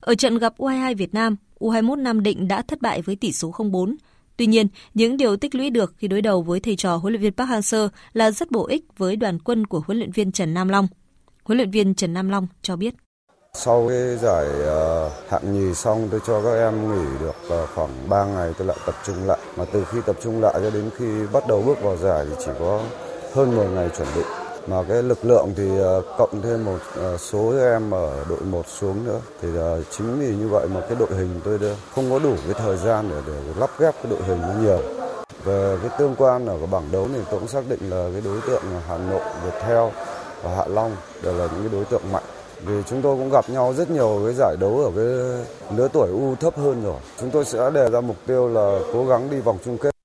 Ở 0.04 0.16
trận 0.16 0.38
gặp 0.38 0.54
U22 0.58 0.96
Việt 0.96 1.14
Nam, 1.14 1.36
U21 1.60 1.96
Nam 1.96 2.24
Định 2.24 2.48
đã 2.48 2.62
thất 2.62 2.82
bại 2.82 3.02
với 3.02 3.16
tỷ 3.16 3.32
số 3.32 3.52
0-4. 3.52 3.96
Tuy 4.40 4.46
nhiên, 4.46 4.68
những 4.94 5.18
điều 5.18 5.38
tích 5.38 5.56
lũy 5.56 5.70
được 5.70 5.94
khi 5.98 6.08
đối 6.08 6.22
đầu 6.22 6.42
với 6.42 6.60
thầy 6.60 6.76
trò 6.76 6.96
huấn 6.96 7.14
luyện 7.14 7.22
viên 7.22 7.34
Park 7.34 7.50
Hang-seo 7.50 7.90
là 8.14 8.32
rất 8.32 8.52
bổ 8.52 8.68
ích 8.68 8.86
với 8.98 9.16
đoàn 9.16 9.40
quân 9.40 9.68
của 9.68 9.82
huấn 9.88 9.98
luyện 9.98 10.12
viên 10.12 10.32
Trần 10.32 10.54
Nam 10.54 10.70
Long. 10.70 10.88
Huấn 11.44 11.58
luyện 11.58 11.72
viên 11.72 11.96
Trần 11.96 12.14
Nam 12.14 12.30
Long 12.30 12.48
cho 12.62 12.76
biết. 12.76 12.94
Sau 13.54 13.88
cái 13.90 14.18
giải 14.18 14.46
ờ, 14.66 15.12
hạng 15.30 15.54
nhì 15.54 15.74
xong 15.74 16.08
tôi 16.12 16.20
cho 16.28 16.42
các 16.44 16.54
em 16.54 16.92
nghỉ 16.92 17.10
được 17.20 17.36
ờ, 17.50 17.66
khoảng 17.76 18.10
3 18.10 18.26
ngày 18.26 18.52
tôi 18.58 18.68
lại 18.68 18.78
tập 18.86 18.96
trung 19.06 19.28
lại. 19.28 19.40
Mà 19.58 19.66
từ 19.66 19.86
khi 19.86 19.98
tập 20.06 20.16
trung 20.24 20.42
lại 20.42 20.54
cho 20.54 20.70
đến 20.70 20.90
khi 20.98 21.06
bắt 21.34 21.48
đầu 21.48 21.62
bước 21.62 21.82
vào 21.82 21.98
giải 21.98 22.26
thì 22.30 22.36
chỉ 22.46 22.52
có 22.60 22.84
hơn 23.34 23.56
10 23.56 23.68
ngày 23.68 23.90
chuẩn 23.98 24.08
bị. 24.16 24.22
Mà 24.70 24.84
cái 24.90 25.04
lực 25.04 25.26
lượng 25.26 25.54
thì 25.56 25.80
ờ, 25.80 26.02
cộng 26.18 26.42
thêm 26.42 26.66
một 26.66 26.78
ờ, 26.96 27.18
số 27.18 27.54
em 27.58 27.92
ở 27.92 28.26
đội 28.30 28.40
1 28.42 28.68
xuống 28.68 29.06
nữa. 29.06 29.20
Thì 29.42 29.50
ờ, 29.58 29.84
chính 29.92 30.20
vì 30.20 30.36
như 30.36 30.48
vậy 30.48 30.68
mà 30.74 30.82
cái 30.82 30.96
đội 31.00 31.10
hình 31.10 31.42
tôi 31.44 31.60
không 31.96 32.12
có 32.12 32.20
đủ 32.20 32.36
cái 32.46 32.54
thời 32.54 32.78
gian 32.78 33.10
để, 33.10 33.22
để 33.28 33.34
lắp 33.60 33.70
ghép 33.80 33.96
cái 33.96 34.12
đội 34.12 34.20
hình 34.28 34.42
nó 34.42 34.54
nhiều. 34.62 34.82
Về 35.44 35.78
cái 35.82 35.92
tương 36.00 36.16
quan 36.16 36.46
ở 36.46 36.58
cái 36.58 36.68
bảng 36.68 36.92
đấu 36.92 37.08
thì 37.14 37.20
tôi 37.32 37.40
cũng 37.40 37.50
xác 37.50 37.64
định 37.70 37.90
là 37.90 38.10
cái 38.14 38.22
đối 38.26 38.42
tượng 38.48 38.64
Hà 38.88 38.98
Nội, 38.98 39.22
Viettel 39.44 39.88
và 40.44 40.56
Hạ 40.56 40.66
Long 40.68 40.96
đều 41.24 41.34
là 41.34 41.48
những 41.54 41.62
cái 41.62 41.72
đối 41.72 41.86
tượng 41.86 42.12
mạnh 42.12 42.24
vì 42.66 42.84
chúng 42.90 43.02
tôi 43.02 43.16
cũng 43.18 43.30
gặp 43.30 43.50
nhau 43.50 43.74
rất 43.74 43.90
nhiều 43.90 44.22
cái 44.26 44.34
giải 44.34 44.56
đấu 44.60 44.80
ở 44.80 44.92
cái 44.96 45.06
lứa 45.78 45.88
tuổi 45.94 46.10
U 46.10 46.36
thấp 46.36 46.58
hơn 46.58 46.84
rồi. 46.84 47.00
Chúng 47.20 47.30
tôi 47.30 47.46
sẽ 47.46 47.72
đề 47.74 47.90
ra 47.90 48.02
mục 48.02 48.18
tiêu 48.28 48.48
là 48.48 48.80
cố 48.94 49.06
gắng 49.06 49.30
đi 49.32 49.40
vòng 49.40 49.58
chung 49.66 49.78
kết. 49.78 49.99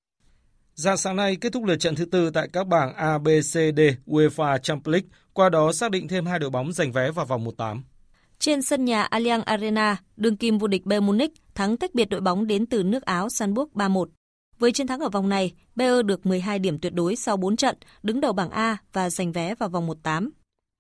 Dạng 0.75 0.97
sáng 0.97 1.17
nay 1.17 1.37
kết 1.37 1.53
thúc 1.53 1.65
lượt 1.65 1.77
trận 1.77 1.95
thứ 1.95 2.05
tư 2.05 2.31
tại 2.31 2.49
các 2.53 2.67
bảng 2.67 2.95
A, 2.95 3.19
B, 3.19 3.27
C, 3.27 3.53
D 3.53 3.81
UEFA 4.07 4.59
Champions 4.59 4.93
League, 4.93 5.09
qua 5.33 5.49
đó 5.49 5.73
xác 5.73 5.91
định 5.91 6.09
thêm 6.09 6.27
hai 6.27 6.39
đội 6.39 6.51
bóng 6.51 6.73
giành 6.73 6.93
vé 6.93 7.11
vào 7.11 7.27
vòng 7.27 7.45
1/8. 7.45 7.83
Trên 8.39 8.63
sân 8.63 8.85
nhà 8.85 9.09
Allianz 9.11 9.43
Arena, 9.43 9.97
đương 10.17 10.37
kim 10.37 10.59
vô 10.59 10.67
địch 10.67 10.87
Bayern 10.87 11.07
Munich 11.07 11.33
thắng 11.55 11.77
tách 11.77 11.95
biệt 11.95 12.05
đội 12.05 12.21
bóng 12.21 12.47
đến 12.47 12.67
từ 12.67 12.83
nước 12.83 13.03
Áo 13.03 13.29
Sanburg 13.29 13.69
3-1. 13.75 14.09
Với 14.59 14.73
chiến 14.73 14.87
thắng 14.87 15.01
ở 15.01 15.09
vòng 15.09 15.29
này, 15.29 15.53
Bayern 15.75 16.07
được 16.07 16.27
12 16.27 16.59
điểm 16.59 16.79
tuyệt 16.79 16.95
đối 16.95 17.17
sau 17.17 17.37
4 17.37 17.57
trận, 17.57 17.77
đứng 18.03 18.21
đầu 18.21 18.33
bảng 18.33 18.51
A 18.51 18.77
và 18.93 19.11
giành 19.11 19.33
vé 19.33 19.55
vào 19.55 19.69
vòng 19.69 19.87
1/8. 19.87 20.31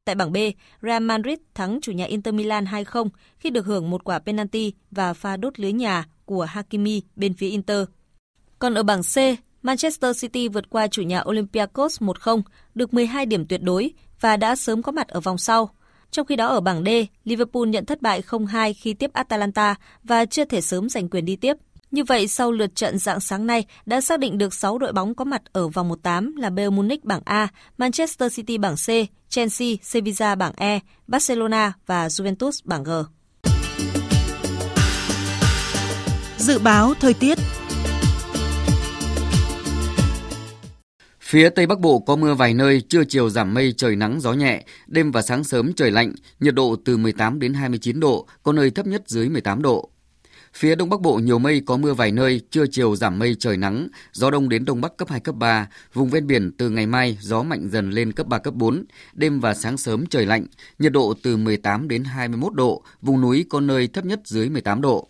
Tại 0.05 0.15
bảng 0.15 0.33
B, 0.33 0.37
Real 0.83 1.03
Madrid 1.03 1.39
thắng 1.55 1.79
chủ 1.83 1.93
nhà 1.93 2.05
Inter 2.05 2.35
Milan 2.35 2.65
2-0 2.65 3.09
khi 3.39 3.51
được 3.51 3.67
hưởng 3.67 3.91
một 3.91 4.05
quả 4.05 4.19
penalty 4.19 4.73
và 4.91 5.15
pha 5.15 5.37
đốt 5.37 5.61
lưới 5.61 5.73
nhà 5.73 6.07
của 6.25 6.45
Hakimi 6.45 7.03
bên 7.17 7.35
phía 7.35 7.49
Inter. 7.49 7.85
Còn 8.59 8.75
ở 8.75 8.83
bảng 8.83 9.03
C, 9.03 9.17
Manchester 9.65 10.21
City 10.21 10.49
vượt 10.49 10.71
qua 10.71 10.87
chủ 10.87 11.03
nhà 11.03 11.23
Olympiacos 11.29 12.03
1-0, 12.03 12.43
được 12.75 12.95
12 12.95 13.27
điểm 13.27 13.47
tuyệt 13.47 13.63
đối 13.63 13.93
và 14.21 14.37
đã 14.37 14.57
sớm 14.57 14.83
có 14.83 14.93
mặt 14.93 15.09
ở 15.09 15.21
vòng 15.21 15.39
sau. 15.39 15.71
Trong 16.11 16.27
khi 16.27 16.37
đó 16.37 16.47
ở 16.47 16.61
bảng 16.61 16.85
D, 16.85 16.89
Liverpool 17.25 17.67
nhận 17.67 17.87
thất 17.87 18.03
bại 18.03 18.23
0-2 18.29 18.75
khi 18.77 18.95
tiếp 18.95 19.11
Atalanta 19.13 19.75
và 20.03 20.25
chưa 20.25 20.45
thể 20.45 20.61
sớm 20.61 20.89
giành 20.89 21.09
quyền 21.09 21.25
đi 21.25 21.37
tiếp. 21.37 21.57
Như 21.91 22.05
vậy, 22.05 22.29
sau 22.29 22.53
lượt 22.53 22.75
trận 22.75 22.99
dạng 22.99 23.21
sáng 23.21 23.47
nay 23.47 23.65
đã 23.87 24.01
xác 24.01 24.21
định 24.21 24.39
được 24.39 24.55
6 24.55 24.79
đội 24.79 24.93
bóng 24.93 25.15
có 25.15 25.25
mặt 25.25 25.43
ở 25.53 25.69
vòng 25.69 25.89
1/8 25.89 26.37
là 26.37 26.51
Bayern 26.51 26.77
Munich 26.77 27.05
bảng 27.05 27.23
A, 27.25 27.49
Manchester 27.79 28.37
City 28.37 28.59
bảng 28.59 28.75
C, 28.77 28.89
Chelsea, 29.29 29.69
Sevilla 29.83 30.35
bảng 30.35 30.53
E, 30.57 30.81
Barcelona 31.07 31.73
và 31.87 32.09
Juventus 32.09 32.51
bảng 32.65 32.85
G. 32.85 32.91
Dự 36.39 36.59
báo 36.59 36.95
thời 37.01 37.15
tiết 37.15 37.39
Phía 41.35 41.49
Tây 41.49 41.67
Bắc 41.67 41.81
Bộ 41.81 41.99
có 41.99 42.17
mưa 42.17 42.35
vài 42.35 42.55
nơi, 42.55 42.81
trưa 42.81 43.05
chiều 43.05 43.31
giảm 43.31 43.55
mây, 43.55 43.75
trời 43.77 43.97
nắng, 43.97 44.21
gió 44.21 44.33
nhẹ, 44.33 44.65
đêm 44.87 45.11
và 45.11 45.23
sáng 45.23 45.45
sớm 45.45 45.73
trời 45.73 45.91
lạnh, 45.91 46.13
nhiệt 46.41 46.55
độ 46.55 46.77
từ 46.85 46.97
18 46.97 47.39
đến 47.39 47.55
29 47.55 48.01
độ, 48.01 48.27
có 48.43 48.53
nơi 48.53 48.71
thấp 48.71 48.87
nhất 48.87 49.03
dưới 49.07 49.29
18 49.29 49.63
độ. 49.63 49.91
Phía 50.55 50.75
Đông 50.75 50.89
Bắc 50.91 51.01
Bộ 51.01 51.15
nhiều 51.15 51.39
mây 51.39 51.63
có 51.67 51.77
mưa 51.77 51.95
vài 51.95 52.13
nơi, 52.13 52.41
trưa 52.51 52.65
chiều 52.71 52.97
giảm 52.97 53.19
mây 53.19 53.37
trời 53.39 53.57
nắng, 53.57 53.89
gió 54.13 54.31
đông 54.31 54.49
đến 54.49 54.65
đông 54.65 54.81
bắc 54.81 54.97
cấp 54.97 55.09
2 55.11 55.21
cấp 55.21 55.35
3, 55.35 55.69
vùng 55.93 56.11
ven 56.11 56.27
biển 56.27 56.53
từ 56.59 56.71
ngày 56.71 56.87
mai 56.87 57.19
gió 57.21 57.43
mạnh 57.43 57.69
dần 57.69 57.91
lên 57.91 58.13
cấp 58.13 58.27
3 58.27 58.39
cấp 58.39 58.55
4, 58.55 58.85
đêm 59.13 59.41
và 59.41 59.55
sáng 59.55 59.77
sớm 59.77 60.07
trời 60.07 60.27
lạnh, 60.27 60.47
nhiệt 60.79 60.93
độ 60.93 61.15
từ 61.23 61.37
18 61.37 61.89
đến 61.89 62.05
21 62.05 62.55
độ, 62.55 62.83
vùng 63.03 63.21
núi 63.21 63.45
có 63.51 63.61
nơi 63.61 63.89
thấp 63.89 64.05
nhất 64.05 64.21
dưới 64.25 64.49
18 64.49 64.81
độ. 64.81 65.09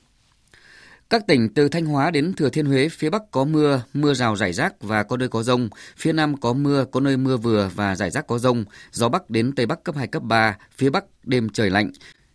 Các 1.11 1.27
tỉnh 1.27 1.49
từ 1.55 1.69
Thanh 1.69 1.87
Hóa 1.87 2.11
đến 2.11 2.33
Thừa 2.37 2.49
Thiên 2.49 2.67
Huế, 2.67 2.89
phía 2.89 3.11
Bắc 3.11 3.23
có 3.31 3.45
mưa, 3.45 3.83
mưa 3.95 4.15
rào 4.15 4.37
rải 4.37 4.53
rác 4.53 4.83
và 4.83 5.03
có 5.03 5.17
nơi 5.17 5.29
có 5.29 5.43
rông. 5.43 5.69
Phía 5.97 6.13
Nam 6.13 6.37
có 6.37 6.53
mưa, 6.53 6.85
có 6.85 7.01
nơi 7.01 7.17
mưa 7.17 7.37
vừa 7.37 7.71
và 7.75 7.97
rải 7.97 8.11
rác 8.11 8.27
có 8.27 8.39
rông. 8.39 8.65
Gió 8.93 9.09
Bắc 9.09 9.31
đến 9.31 9.53
Tây 9.53 9.67
Bắc 9.67 9.85
cấp 9.85 9.97
2, 9.97 10.07
cấp 10.07 10.23
3, 10.23 10.57
phía 10.77 10.91
Bắc 10.91 11.05
đêm 11.25 11.49
trời 11.49 11.71
lạnh. 11.71 11.91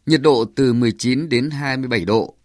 Nhiệt 0.05 0.21
độ 0.21 0.45
từ 0.55 0.73
19 0.73 1.29
đến 1.29 1.49
27 1.49 2.05
độ. 2.05 2.35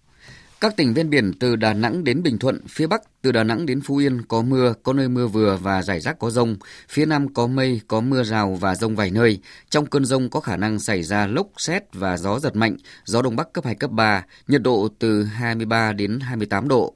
Các 0.65 0.77
tỉnh 0.77 0.95
ven 0.95 1.11
biển 1.11 1.33
từ 1.39 1.57
Đà 1.57 1.73
Nẵng 1.73 2.05
đến 2.05 2.23
Bình 2.23 2.39
Thuận, 2.39 2.61
phía 2.69 2.87
Bắc 2.87 3.03
từ 3.23 3.33
Đà 3.33 3.45
Nẵng 3.45 3.67
đến 3.67 3.81
Phú 3.81 3.97
Yên 3.97 4.23
có 4.23 4.43
mưa, 4.43 4.75
có 4.83 4.93
nơi 4.93 5.09
mưa 5.09 5.27
vừa 5.27 5.59
và 5.63 5.83
rải 5.83 6.01
rác 6.01 6.19
có 6.19 6.31
rông. 6.31 6.57
Phía 6.89 7.07
Nam 7.07 7.35
có 7.35 7.47
mây, 7.47 7.81
có 7.89 8.01
mưa 8.01 8.23
rào 8.23 8.55
và 8.61 8.75
rông 8.75 8.97
vài 8.97 9.11
nơi. 9.11 9.39
Trong 9.71 9.87
cơn 9.87 10.05
rông 10.05 10.31
có 10.31 10.41
khả 10.41 10.57
năng 10.57 10.79
xảy 10.79 11.03
ra 11.03 11.27
lốc, 11.27 11.47
xét 11.57 11.83
và 11.93 12.17
gió 12.17 12.39
giật 12.39 12.57
mạnh, 12.57 12.77
gió 13.05 13.23
Đông 13.23 13.37
Bắc 13.37 13.53
cấp 13.53 13.65
2, 13.65 13.75
cấp 13.75 13.91
3, 13.91 14.25
nhiệt 14.49 14.63
độ 14.63 14.89
từ 14.99 15.25
23 15.25 15.93
đến 15.93 16.21
28 16.21 16.69
độ. 16.69 16.95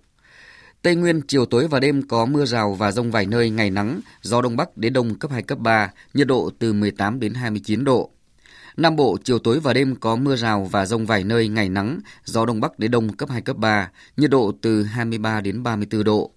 Tây 0.82 0.94
Nguyên 0.94 1.20
chiều 1.28 1.46
tối 1.46 1.68
và 1.68 1.80
đêm 1.80 2.02
có 2.08 2.26
mưa 2.26 2.44
rào 2.44 2.74
và 2.74 2.92
rông 2.92 3.10
vài 3.10 3.26
nơi, 3.26 3.50
ngày 3.50 3.70
nắng, 3.70 4.00
gió 4.22 4.42
Đông 4.42 4.56
Bắc 4.56 4.76
đến 4.76 4.92
Đông 4.92 5.14
cấp 5.14 5.30
2, 5.30 5.42
cấp 5.42 5.58
3, 5.58 5.90
nhiệt 6.14 6.26
độ 6.26 6.50
từ 6.58 6.72
18 6.72 7.20
đến 7.20 7.34
29 7.34 7.84
độ. 7.84 8.10
Nam 8.78 8.96
Bộ 8.96 9.16
chiều 9.24 9.38
tối 9.38 9.60
và 9.60 9.72
đêm 9.72 9.94
có 9.96 10.16
mưa 10.16 10.36
rào 10.36 10.64
và 10.64 10.86
rông 10.86 11.06
vài 11.06 11.24
nơi, 11.24 11.48
ngày 11.48 11.68
nắng, 11.68 12.00
gió 12.24 12.46
đông 12.46 12.60
bắc 12.60 12.78
đến 12.78 12.90
đông 12.90 13.12
cấp 13.12 13.30
2 13.30 13.40
cấp 13.40 13.56
3, 13.56 13.90
nhiệt 14.16 14.30
độ 14.30 14.52
từ 14.60 14.82
23 14.82 15.40
đến 15.40 15.62
34 15.62 16.04
độ. 16.04 16.30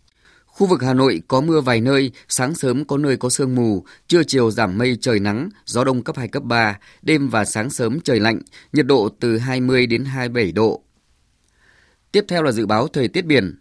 Khu 0.46 0.68
vực 0.68 0.82
Hà 0.84 0.94
Nội 0.94 1.22
có 1.28 1.42
mưa 1.42 1.62
vài 1.62 1.82
nơi, 1.82 2.12
sáng 2.28 2.56
sớm 2.56 2.86
có 2.86 2.98
nơi 2.98 3.18
có 3.18 3.30
sương 3.30 3.56
mù, 3.56 3.84
trưa 4.08 4.24
chiều 4.24 4.52
giảm 4.52 4.78
mây 4.78 4.98
trời 5.02 5.20
nắng, 5.20 5.50
gió 5.66 5.84
đông 5.84 6.04
cấp 6.04 6.18
2 6.18 6.28
cấp 6.28 6.44
3, 6.44 6.80
đêm 7.02 7.30
và 7.30 7.46
sáng 7.46 7.70
sớm 7.70 8.00
trời 8.00 8.20
lạnh, 8.20 8.40
nhiệt 8.74 8.86
độ 8.86 9.10
từ 9.20 9.38
20 9.38 9.86
đến 9.86 10.06
27 10.06 10.52
độ. 10.52 10.84
Tiếp 12.12 12.26
theo 12.28 12.44
là 12.44 12.52
dự 12.52 12.66
báo 12.66 12.88
thời 12.88 13.08
tiết 13.08 13.26
biển. 13.26 13.58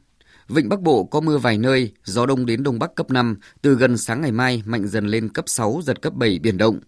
Vịnh 0.48 0.68
Bắc 0.68 0.80
Bộ 0.80 1.04
có 1.04 1.20
mưa 1.20 1.38
vài 1.38 1.58
nơi, 1.58 1.92
gió 2.04 2.26
đông 2.26 2.46
đến 2.46 2.62
đông 2.62 2.78
bắc 2.78 2.94
cấp 2.94 3.10
5, 3.10 3.36
từ 3.62 3.74
gần 3.74 3.96
sáng 3.96 4.20
ngày 4.20 4.32
mai 4.32 4.62
mạnh 4.66 4.88
dần 4.88 5.06
lên 5.06 5.28
cấp 5.28 5.44
6, 5.48 5.80
giật 5.84 6.02
cấp 6.02 6.14
7 6.14 6.38
biển 6.38 6.58
động. 6.58 6.80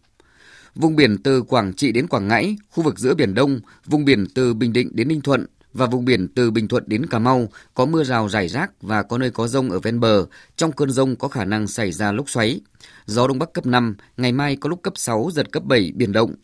Vùng 0.75 0.97
biển 0.97 1.19
từ 1.23 1.43
Quảng 1.43 1.73
Trị 1.75 1.93
đến 1.93 2.07
Quảng 2.07 2.29
Ngãi, 2.29 2.57
khu 2.71 2.83
vực 2.85 2.99
giữa 2.99 3.15
Biển 3.15 3.35
Đông, 3.35 3.61
vùng 3.87 4.05
biển 4.05 4.27
từ 4.35 4.55
Bình 4.55 4.73
Định 4.73 4.91
đến 4.93 5.09
Ninh 5.09 5.21
Thuận 5.21 5.47
và 5.73 5.87
vùng 5.87 6.05
biển 6.05 6.29
từ 6.29 6.51
Bình 6.51 6.69
Thuận 6.69 6.85
đến 6.87 7.07
Cà 7.07 7.19
Mau 7.19 7.49
có 7.75 7.87
mưa 7.87 8.05
rào 8.05 8.29
rải 8.29 8.49
rác 8.49 8.83
và 8.83 9.03
có 9.03 9.19
nơi 9.19 9.31
có 9.31 9.49
rông 9.49 9.71
ở 9.71 9.79
ven 9.79 10.01
bờ. 10.01 10.27
Trong 10.57 10.73
cơn 10.73 10.91
rông 10.91 11.17
có 11.17 11.29
khả 11.29 11.45
năng 11.45 11.67
xảy 11.67 11.93
ra 11.93 12.13
lốc 12.13 12.31
xoáy. 12.31 12.61
Gió 13.07 13.29
Đông 13.29 13.39
Bắc 13.39 13.53
cấp 13.53 13.67
5, 13.67 13.97
ngày 14.17 14.33
mai 14.33 14.57
có 14.57 14.69
lúc 14.69 14.83
cấp 14.83 14.93
6, 14.97 15.31
giật 15.33 15.53
cấp 15.53 15.65
7, 15.65 15.93
biển 15.95 16.13
động. 16.13 16.35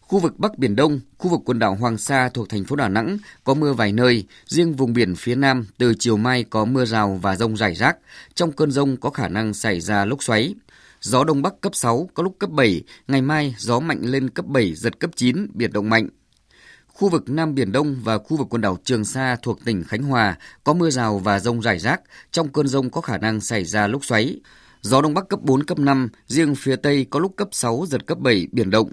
Khu 0.00 0.18
vực 0.18 0.38
Bắc 0.38 0.58
Biển 0.58 0.76
Đông, 0.76 1.00
khu 1.18 1.30
vực 1.30 1.40
quần 1.44 1.58
đảo 1.58 1.74
Hoàng 1.74 1.98
Sa 1.98 2.28
thuộc 2.28 2.48
thành 2.48 2.64
phố 2.64 2.76
Đà 2.76 2.88
Nẵng 2.88 3.18
có 3.44 3.54
mưa 3.54 3.72
vài 3.72 3.92
nơi, 3.92 4.24
riêng 4.46 4.74
vùng 4.74 4.92
biển 4.92 5.14
phía 5.14 5.34
Nam 5.34 5.66
từ 5.78 5.94
chiều 5.98 6.16
mai 6.16 6.44
có 6.44 6.64
mưa 6.64 6.84
rào 6.84 7.18
và 7.22 7.36
rông 7.36 7.56
rải 7.56 7.74
rác. 7.74 7.96
Trong 8.34 8.52
cơn 8.52 8.70
rông 8.70 8.96
có 8.96 9.10
khả 9.10 9.28
năng 9.28 9.54
xảy 9.54 9.80
ra 9.80 10.04
lốc 10.04 10.22
xoáy. 10.22 10.54
Gió 11.06 11.24
Đông 11.24 11.42
Bắc 11.42 11.60
cấp 11.60 11.74
6, 11.74 12.08
có 12.14 12.22
lúc 12.22 12.36
cấp 12.38 12.50
7, 12.50 12.82
ngày 13.08 13.22
mai 13.22 13.54
gió 13.58 13.80
mạnh 13.80 14.00
lên 14.02 14.30
cấp 14.30 14.46
7, 14.46 14.74
giật 14.74 15.00
cấp 15.00 15.10
9, 15.16 15.46
biển 15.54 15.72
động 15.72 15.90
mạnh. 15.90 16.08
Khu 16.86 17.08
vực 17.08 17.28
Nam 17.28 17.54
Biển 17.54 17.72
Đông 17.72 17.96
và 18.04 18.18
khu 18.18 18.36
vực 18.36 18.46
quần 18.50 18.62
đảo 18.62 18.78
Trường 18.84 19.04
Sa 19.04 19.36
thuộc 19.42 19.64
tỉnh 19.64 19.84
Khánh 19.84 20.02
Hòa 20.02 20.36
có 20.64 20.74
mưa 20.74 20.90
rào 20.90 21.18
và 21.18 21.40
rông 21.40 21.62
rải 21.62 21.78
rác, 21.78 22.00
trong 22.30 22.48
cơn 22.48 22.68
rông 22.68 22.90
có 22.90 23.00
khả 23.00 23.18
năng 23.18 23.40
xảy 23.40 23.64
ra 23.64 23.86
lốc 23.86 24.04
xoáy. 24.04 24.40
Gió 24.82 25.02
Đông 25.02 25.14
Bắc 25.14 25.28
cấp 25.28 25.40
4, 25.42 25.64
cấp 25.64 25.78
5, 25.78 26.08
riêng 26.26 26.54
phía 26.54 26.76
Tây 26.76 27.06
có 27.10 27.20
lúc 27.20 27.32
cấp 27.36 27.48
6, 27.52 27.84
giật 27.88 28.06
cấp 28.06 28.18
7, 28.18 28.46
biển 28.52 28.70
động. 28.70 28.90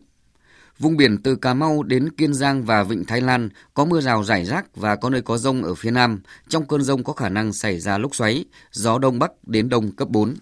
Vùng 0.79 0.97
biển 0.97 1.17
từ 1.23 1.35
Cà 1.35 1.53
Mau 1.53 1.83
đến 1.83 2.09
Kiên 2.09 2.33
Giang 2.33 2.65
và 2.65 2.83
Vịnh 2.83 3.05
Thái 3.05 3.21
Lan 3.21 3.49
có 3.73 3.85
mưa 3.85 4.01
rào 4.01 4.23
rải 4.23 4.45
rác 4.45 4.75
và 4.75 4.95
có 4.95 5.09
nơi 5.09 5.21
có 5.21 5.37
rông 5.37 5.63
ở 5.63 5.75
phía 5.75 5.91
Nam. 5.91 6.21
Trong 6.47 6.67
cơn 6.67 6.81
rông 6.81 7.03
có 7.03 7.13
khả 7.13 7.29
năng 7.29 7.53
xảy 7.53 7.79
ra 7.79 7.97
lốc 7.97 8.15
xoáy, 8.15 8.45
gió 8.71 8.99
Đông 8.99 9.19
Bắc 9.19 9.31
đến 9.43 9.69
Đông 9.69 9.91
cấp 9.91 10.09
4. 10.09 10.33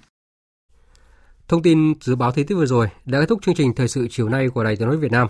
Thông 1.52 1.62
tin 1.62 1.94
dự 2.02 2.16
báo 2.16 2.32
thời 2.32 2.44
tiết 2.44 2.56
vừa 2.56 2.66
rồi 2.66 2.88
đã 3.06 3.20
kết 3.20 3.26
thúc 3.30 3.40
chương 3.42 3.56
trình 3.56 3.74
thời 3.76 3.88
sự 3.88 4.08
chiều 4.10 4.30
nay 4.30 4.50
của 4.50 4.64
Đài 4.64 4.76
Tiếng 4.76 4.88
nói 4.88 4.98
Việt 4.98 5.12
Nam. 5.12 5.28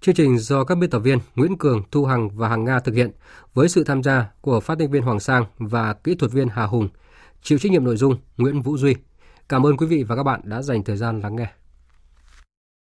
Chương 0.00 0.14
trình 0.14 0.38
do 0.38 0.64
các 0.64 0.74
biên 0.74 0.90
tập 0.90 0.98
viên 0.98 1.18
Nguyễn 1.34 1.58
Cường, 1.58 1.82
Thu 1.90 2.04
Hằng 2.04 2.28
và 2.28 2.48
Hằng 2.48 2.64
Nga 2.64 2.80
thực 2.80 2.94
hiện 2.94 3.10
với 3.54 3.68
sự 3.68 3.84
tham 3.84 4.02
gia 4.02 4.30
của 4.40 4.60
phát 4.60 4.78
thanh 4.78 4.90
viên 4.90 5.02
Hoàng 5.02 5.20
Sang 5.20 5.44
và 5.58 5.92
kỹ 5.92 6.14
thuật 6.14 6.32
viên 6.32 6.48
Hà 6.48 6.66
Hùng. 6.66 6.88
Chịu 7.42 7.58
trách 7.58 7.72
nhiệm 7.72 7.84
nội 7.84 7.96
dung 7.96 8.16
Nguyễn 8.36 8.62
Vũ 8.62 8.76
Duy. 8.76 8.94
Cảm 9.48 9.66
ơn 9.66 9.76
quý 9.76 9.86
vị 9.86 10.02
và 10.02 10.16
các 10.16 10.22
bạn 10.22 10.40
đã 10.44 10.62
dành 10.62 10.84
thời 10.84 10.96
gian 10.96 11.20
lắng 11.20 11.36
nghe. 11.36 11.46